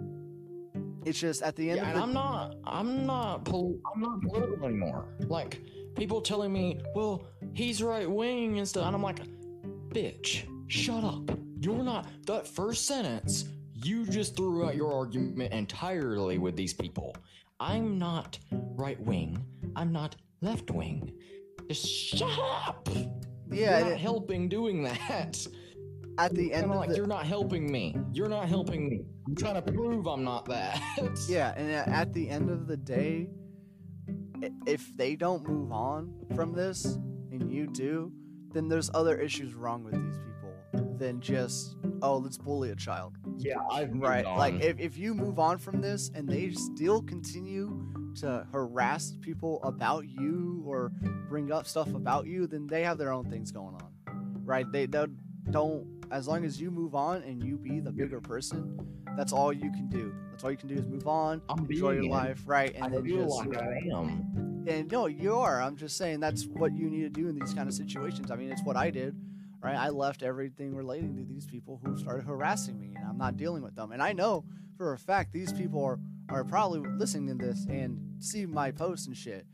[1.04, 4.66] it's just at the end Yeah, the I'm not, I'm not, pol- I'm not political
[4.66, 5.06] anymore.
[5.28, 5.60] Like
[5.96, 9.20] people telling me, well, he's right wing and stuff, and I'm like,
[9.90, 11.30] bitch, shut up.
[11.60, 12.06] You're not.
[12.26, 17.16] That first sentence, you just threw out your argument entirely with these people.
[17.60, 19.42] I'm not right wing.
[19.76, 21.12] I'm not left wing.
[21.68, 22.88] Just shut up.
[23.50, 23.78] yeah.
[23.78, 25.46] you're not it- helping doing that.
[26.18, 27.96] at the end I'm of like, the, you're not helping me.
[28.12, 29.00] You're not helping me.
[29.26, 30.80] I'm trying to prove I'm not that.
[31.28, 33.28] Yeah, and at the end of the day,
[34.66, 36.84] if they don't move on from this,
[37.32, 38.12] and you do,
[38.52, 43.16] then there's other issues wrong with these people than just oh let's bully a child.
[43.38, 44.24] Yeah, I've moved Right?
[44.24, 44.36] on.
[44.38, 47.66] Like if, if you move on from this and they still continue
[48.16, 50.92] to harass people about you or
[51.28, 53.92] bring up stuff about you, then they have their own things going on.
[54.44, 54.70] Right?
[54.70, 55.16] They don't
[55.50, 58.78] don't as long as you move on and you be the bigger person,
[59.16, 60.14] that's all you can do.
[60.30, 62.74] That's all you can do is move on, I'm enjoy your life, right?
[62.74, 64.64] And I then just like I am.
[64.66, 65.60] and no, you are.
[65.60, 68.30] I'm just saying that's what you need to do in these kind of situations.
[68.30, 69.16] I mean, it's what I did,
[69.60, 69.76] right?
[69.76, 73.62] I left everything relating to these people who started harassing me, and I'm not dealing
[73.62, 73.92] with them.
[73.92, 74.44] And I know
[74.76, 75.98] for a fact these people are
[76.28, 79.46] are probably listening to this and see my posts and shit,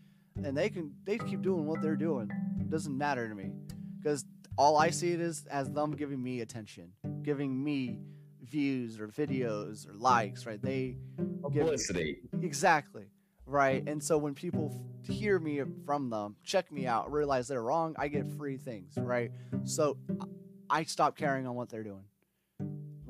[0.43, 2.31] and they can they keep doing what they're doing.
[2.61, 3.51] It doesn't matter to me
[3.99, 4.25] because
[4.57, 6.93] all I see it is as them giving me attention,
[7.23, 7.99] giving me
[8.43, 10.61] views or videos or likes, right?
[10.61, 10.97] They
[11.53, 12.19] Give- Publicity.
[12.43, 13.07] Exactly.
[13.47, 13.83] Right.
[13.89, 18.07] And so when people hear me from them, check me out, realize they're wrong, I
[18.09, 18.95] get free things.
[18.97, 19.33] Right.
[19.65, 19.97] So
[20.69, 22.05] I stop caring on what they're doing.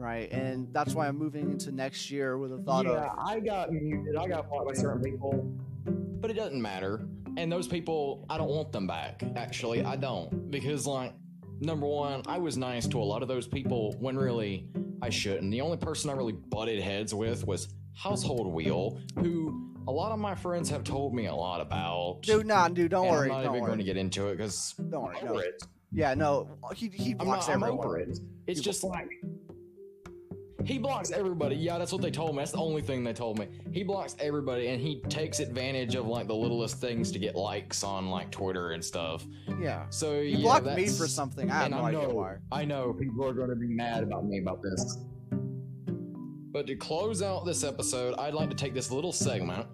[0.00, 0.32] Right.
[0.32, 3.38] And that's why I'm moving into next year with a thought of yeah, of, I
[3.38, 4.16] got muted.
[4.16, 5.52] I got blocked by certain people.
[5.84, 7.06] But it doesn't matter.
[7.36, 9.22] And those people, I don't want them back.
[9.36, 10.50] Actually, I don't.
[10.50, 11.12] Because, like,
[11.60, 14.68] number one, I was nice to a lot of those people when really
[15.02, 15.50] I shouldn't.
[15.50, 20.18] The only person I really butted heads with was Household Wheel, who a lot of
[20.18, 22.20] my friends have told me a lot about.
[22.22, 23.30] dude, nah, dude, don't and worry.
[23.30, 23.68] I'm not Don't even worry.
[23.68, 25.16] going to get into it because Don't worry.
[25.20, 25.38] I'm No.
[25.38, 25.62] it.
[25.92, 27.86] Yeah, no, he, he I'm, blocks not, I'm everyone.
[27.86, 28.18] over it.
[28.46, 29.08] It's He just like
[30.64, 31.56] he blocks everybody.
[31.56, 32.38] Yeah, that's what they told me.
[32.38, 33.48] That's the only thing they told me.
[33.72, 37.82] He blocks everybody, and he takes advantage of like the littlest things to get likes
[37.82, 39.26] on like Twitter and stuff.
[39.60, 39.86] Yeah.
[39.90, 41.50] So He yeah, blocked me for something.
[41.50, 42.36] I have and no I idea know, why.
[42.52, 44.98] I know people are going to be mad about me about this.
[46.52, 49.66] But to close out this episode, I'd like to take this little segment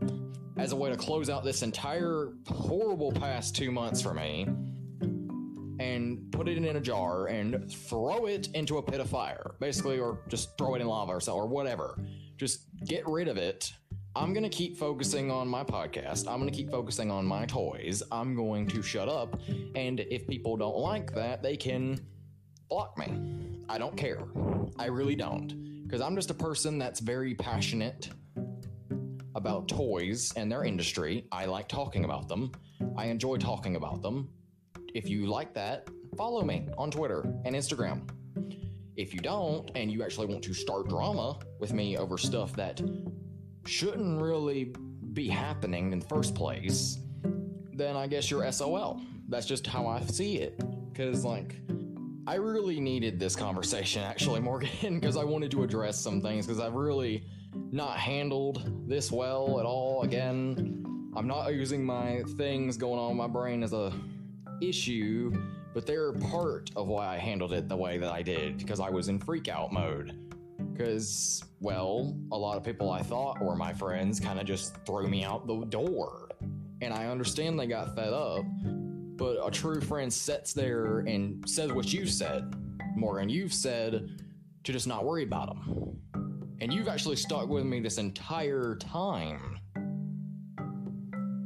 [0.59, 4.47] as a way to close out this entire horrible past two months for me
[5.87, 9.99] and put it in a jar and throw it into a pit of fire, basically,
[9.99, 11.99] or just throw it in lava or so, or whatever.
[12.37, 13.73] Just get rid of it.
[14.15, 16.27] I'm going to keep focusing on my podcast.
[16.27, 18.03] I'm going to keep focusing on my toys.
[18.11, 19.41] I'm going to shut up.
[19.75, 22.01] And if people don't like that, they can
[22.69, 23.63] block me.
[23.69, 24.23] I don't care.
[24.79, 25.83] I really don't.
[25.85, 28.09] Because I'm just a person that's very passionate
[29.35, 31.27] about toys and their industry.
[31.31, 32.53] I like talking about them.
[32.97, 34.31] I enjoy talking about them.
[34.97, 38.09] If you like that, follow me on Twitter and Instagram.
[38.97, 42.81] If you don't, and you actually want to start drama with me over stuff that
[43.66, 44.73] shouldn't really
[45.12, 46.97] be happening in the first place,
[47.74, 49.02] then I guess you're SOL.
[49.28, 50.59] That's just how I see it.
[50.90, 51.56] Because, like,
[52.27, 56.59] I really needed this conversation, actually, Morgan, because I wanted to address some things, because
[56.59, 57.23] I've really
[57.70, 60.05] not handled this well at all.
[60.05, 63.93] Again, I'm not using my things going on in my brain as a
[64.61, 65.33] issue,
[65.74, 68.91] but they're part of why I handled it the way that I did, because I
[68.91, 70.19] was in freak out mode.
[70.73, 75.07] Because, well, a lot of people I thought were my friends kind of just threw
[75.09, 76.28] me out the door.
[76.83, 78.45] And I understand they got fed up,
[79.16, 82.55] but a true friend sits there and says what you said,
[82.95, 83.31] Morgan.
[83.31, 84.20] You've said
[84.65, 85.99] to just not worry about them.
[86.61, 89.59] And you've actually stuck with me this entire time.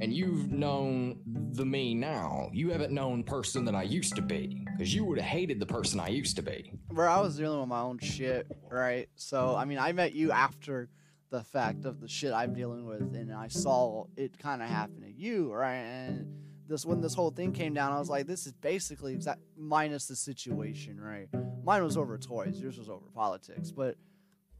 [0.00, 1.18] And you've known
[1.54, 2.50] the me now.
[2.52, 4.64] You haven't known person that I used to be.
[4.76, 6.72] Because you would have hated the person I used to be.
[6.90, 9.08] Bro, I was dealing with my own shit, right?
[9.16, 10.88] So, I mean, I met you after
[11.30, 15.02] the fact of the shit I'm dealing with, and I saw it kind of happen
[15.02, 15.76] to you, right?
[15.76, 16.34] And
[16.66, 20.06] this when this whole thing came down, I was like, this is basically exact minus
[20.06, 21.28] the situation, right?
[21.62, 23.96] Mine was over toys, yours was over politics, but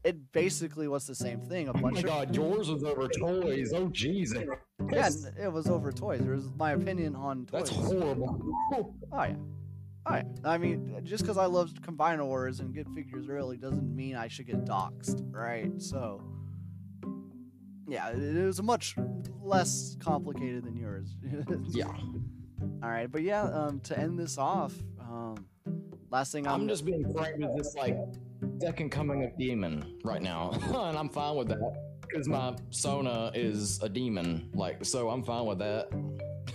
[0.03, 1.67] it basically was the same thing.
[1.67, 3.71] A Oh bunch my of god, yours was over toys.
[3.73, 4.43] Oh, Jesus.
[4.91, 5.09] yeah,
[5.39, 6.21] it was over toys.
[6.21, 7.69] It was my opinion on toys.
[7.69, 8.39] That's horrible.
[8.73, 9.35] Oh yeah.
[10.07, 10.23] Oh yeah.
[10.43, 14.27] I mean, just because I love Combiner Wars and get figures early doesn't mean I
[14.27, 15.71] should get doxxed, right?
[15.79, 16.21] So,
[17.87, 18.95] yeah, it was much
[19.41, 21.15] less complicated than yours.
[21.73, 21.87] Yeah.
[22.83, 25.45] All right, but yeah, um, to end this off, um,
[26.11, 27.97] last thing I'm, I'm just being framed as this like
[28.61, 31.59] second coming of demon right now, and I'm fine with that
[32.01, 34.49] because my Sona is a demon.
[34.53, 35.89] Like, so I'm fine with that.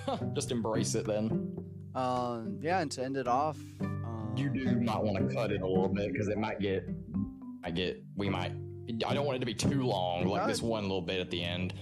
[0.35, 1.57] just embrace it then.
[1.95, 5.63] um, yeah, and to end it off, um, You do not want to cut it
[5.63, 6.89] a little bit because it might get,
[7.65, 8.53] I get, we might.
[9.05, 11.43] I don't want it to be too long, like this one little bit at the
[11.43, 11.75] end.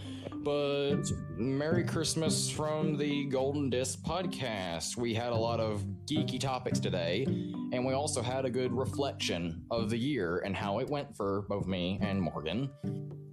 [0.45, 4.95] But Merry Christmas from the Golden Disc podcast.
[4.95, 7.25] We had a lot of geeky topics today,
[7.73, 11.47] and we also had a good reflection of the year and how it went for
[11.49, 12.71] both me and Morgan.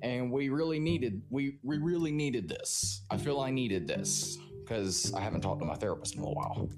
[0.01, 3.01] And we really needed we we really needed this.
[3.11, 6.69] I feel I needed this because I haven't talked to my therapist in a while.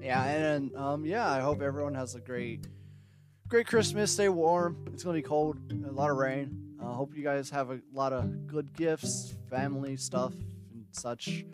[0.00, 2.68] Yeah, and um, yeah, I hope everyone has a great,
[3.48, 4.12] great Christmas.
[4.12, 4.86] Stay warm.
[4.92, 6.65] It's gonna be cold, a lot of rain.
[6.80, 10.32] I uh, hope you guys have a lot of good gifts, family stuff,
[10.72, 11.44] and such.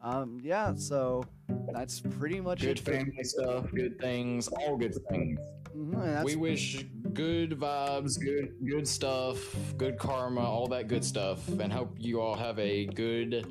[0.00, 1.24] Um, yeah, so
[1.72, 2.84] that's pretty much Good it.
[2.84, 5.38] family stuff, good things, all good things.
[5.76, 9.38] Mhm, we wish good vibes, good good stuff,
[9.76, 13.44] good karma, all that good stuff, and hope you all have a good.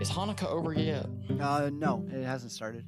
[0.00, 1.06] Is Hanukkah over yet?
[1.40, 2.84] uh, no, it hasn't started.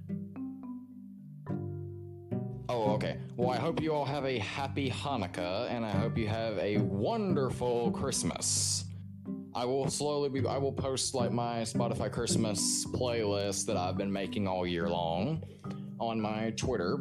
[2.69, 3.19] Oh, okay.
[3.37, 6.79] Well, I hope you all have a happy Hanukkah, and I hope you have a
[6.79, 8.85] wonderful Christmas.
[9.55, 10.47] I will slowly be.
[10.47, 15.43] I will post like my Spotify Christmas playlist that I've been making all year long
[16.01, 16.99] on my Twitter.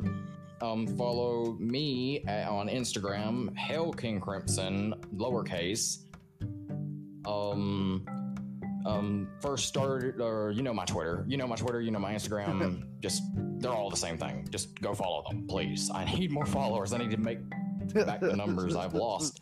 [0.62, 6.00] Um, follow me at, on Instagram, Hail King Crimson, lowercase.
[7.26, 8.06] Um,
[8.86, 12.14] um, first started, or you know my Twitter, you know my Twitter, you know my
[12.14, 12.84] Instagram.
[13.00, 13.24] just
[13.60, 14.48] they're all the same thing.
[14.50, 15.90] Just go follow them, please.
[15.94, 16.94] I need more followers.
[16.94, 17.40] I need to make
[17.94, 19.42] back the numbers I've lost,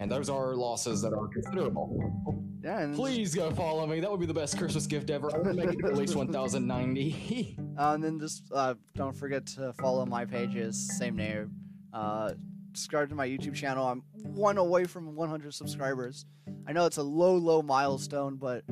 [0.00, 2.44] and those are losses that are considerable.
[2.66, 4.00] Yeah, and Please go follow me.
[4.00, 5.32] That would be the best Christmas gift ever.
[5.32, 7.56] I to make it at least 1,090.
[7.78, 11.50] Uh, and then just uh, don't forget to follow my pages, same name.
[11.92, 12.32] Uh,
[12.76, 13.86] subscribe to my YouTube channel.
[13.86, 14.02] I'm
[14.34, 16.26] one away from 100 subscribers.
[16.66, 18.64] I know it's a low, low milestone, but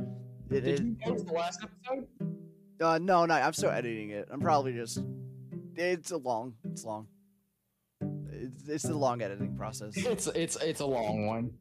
[0.51, 2.06] it Did you post the last episode?
[2.81, 4.28] Uh, no, no, I'm still editing it.
[4.31, 5.02] I'm probably just.
[5.74, 6.55] It's a long.
[6.64, 7.06] It's long.
[8.31, 9.97] It's, it's a long editing process.
[9.97, 11.52] It's it's it's a long one.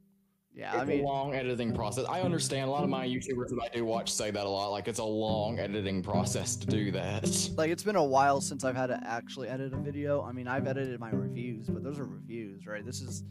[0.55, 2.05] Yeah, It's I mean, a long editing process.
[2.07, 4.67] I understand a lot of my YouTubers that I do watch say that a lot.
[4.67, 7.49] Like it's a long editing process to do that.
[7.57, 10.21] like it's been a while since I've had to actually edit a video.
[10.21, 12.85] I mean, I've edited my reviews, but those are reviews, right?
[12.85, 13.23] This is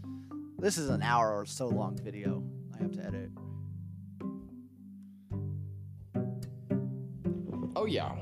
[0.59, 2.43] this is an hour or so long video
[2.75, 3.31] I have to edit.
[7.77, 8.17] Oh yeah.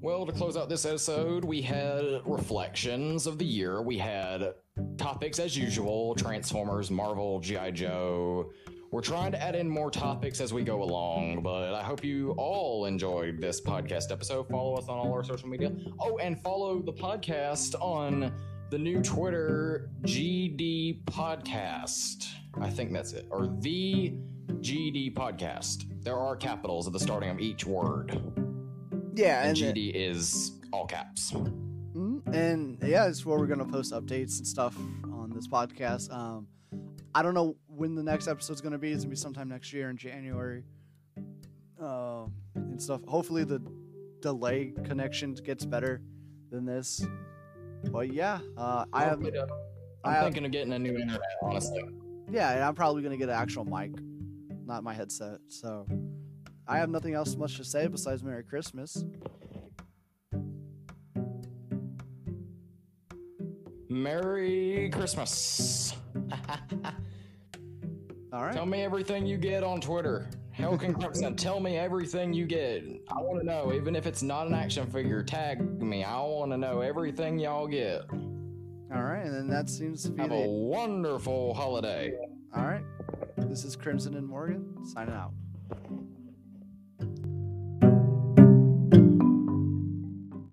[0.00, 3.82] Well, to close out this episode, we had reflections of the year.
[3.82, 4.54] We had
[4.96, 8.52] topics as usual: Transformers, Marvel, GI Joe.
[8.92, 12.30] We're trying to add in more topics as we go along, but I hope you
[12.38, 14.48] all enjoyed this podcast episode.
[14.48, 15.72] Follow us on all our social media.
[15.98, 18.32] Oh, and follow the podcast on
[18.70, 22.28] the new Twitter GD Podcast.
[22.60, 23.26] I think that's it.
[23.30, 24.14] Or the
[24.60, 25.86] GD Podcast.
[26.04, 28.37] There are capitals at the starting of each word.
[29.18, 31.32] Yeah, And and GD is all caps.
[31.32, 32.22] Mhm.
[32.34, 34.76] and yeah, it's where we're gonna post updates and stuff
[35.12, 36.12] on this podcast.
[36.12, 36.46] Um,
[37.14, 38.92] I don't know when the next episode's gonna be.
[38.92, 40.62] It's gonna be sometime next year in January.
[41.80, 43.00] Um, and stuff.
[43.06, 43.60] Hopefully the
[44.20, 46.00] delay connection gets better
[46.50, 47.04] than this.
[47.90, 49.20] But yeah, uh, I have.
[49.24, 49.34] I'm
[50.04, 51.82] I have- thinking of getting a new internet, honestly.
[52.30, 53.92] Yeah, and I'm probably gonna get an actual mic,
[54.64, 55.38] not my headset.
[55.48, 55.86] So
[56.68, 59.02] I have nothing else much to say besides Merry Christmas.
[63.88, 65.94] Merry Christmas.
[68.32, 68.52] All right.
[68.52, 70.28] Tell me everything you get on Twitter.
[70.52, 72.84] Hail King Crimson, tell me everything you get.
[73.08, 76.04] I want to know, even if it's not an action figure, tag me.
[76.04, 78.02] I want to know everything y'all get.
[78.10, 82.12] All right, and then that seems to be Have a wonderful holiday.
[82.54, 82.84] All right.
[83.36, 85.32] This is Crimson and Morgan signing out.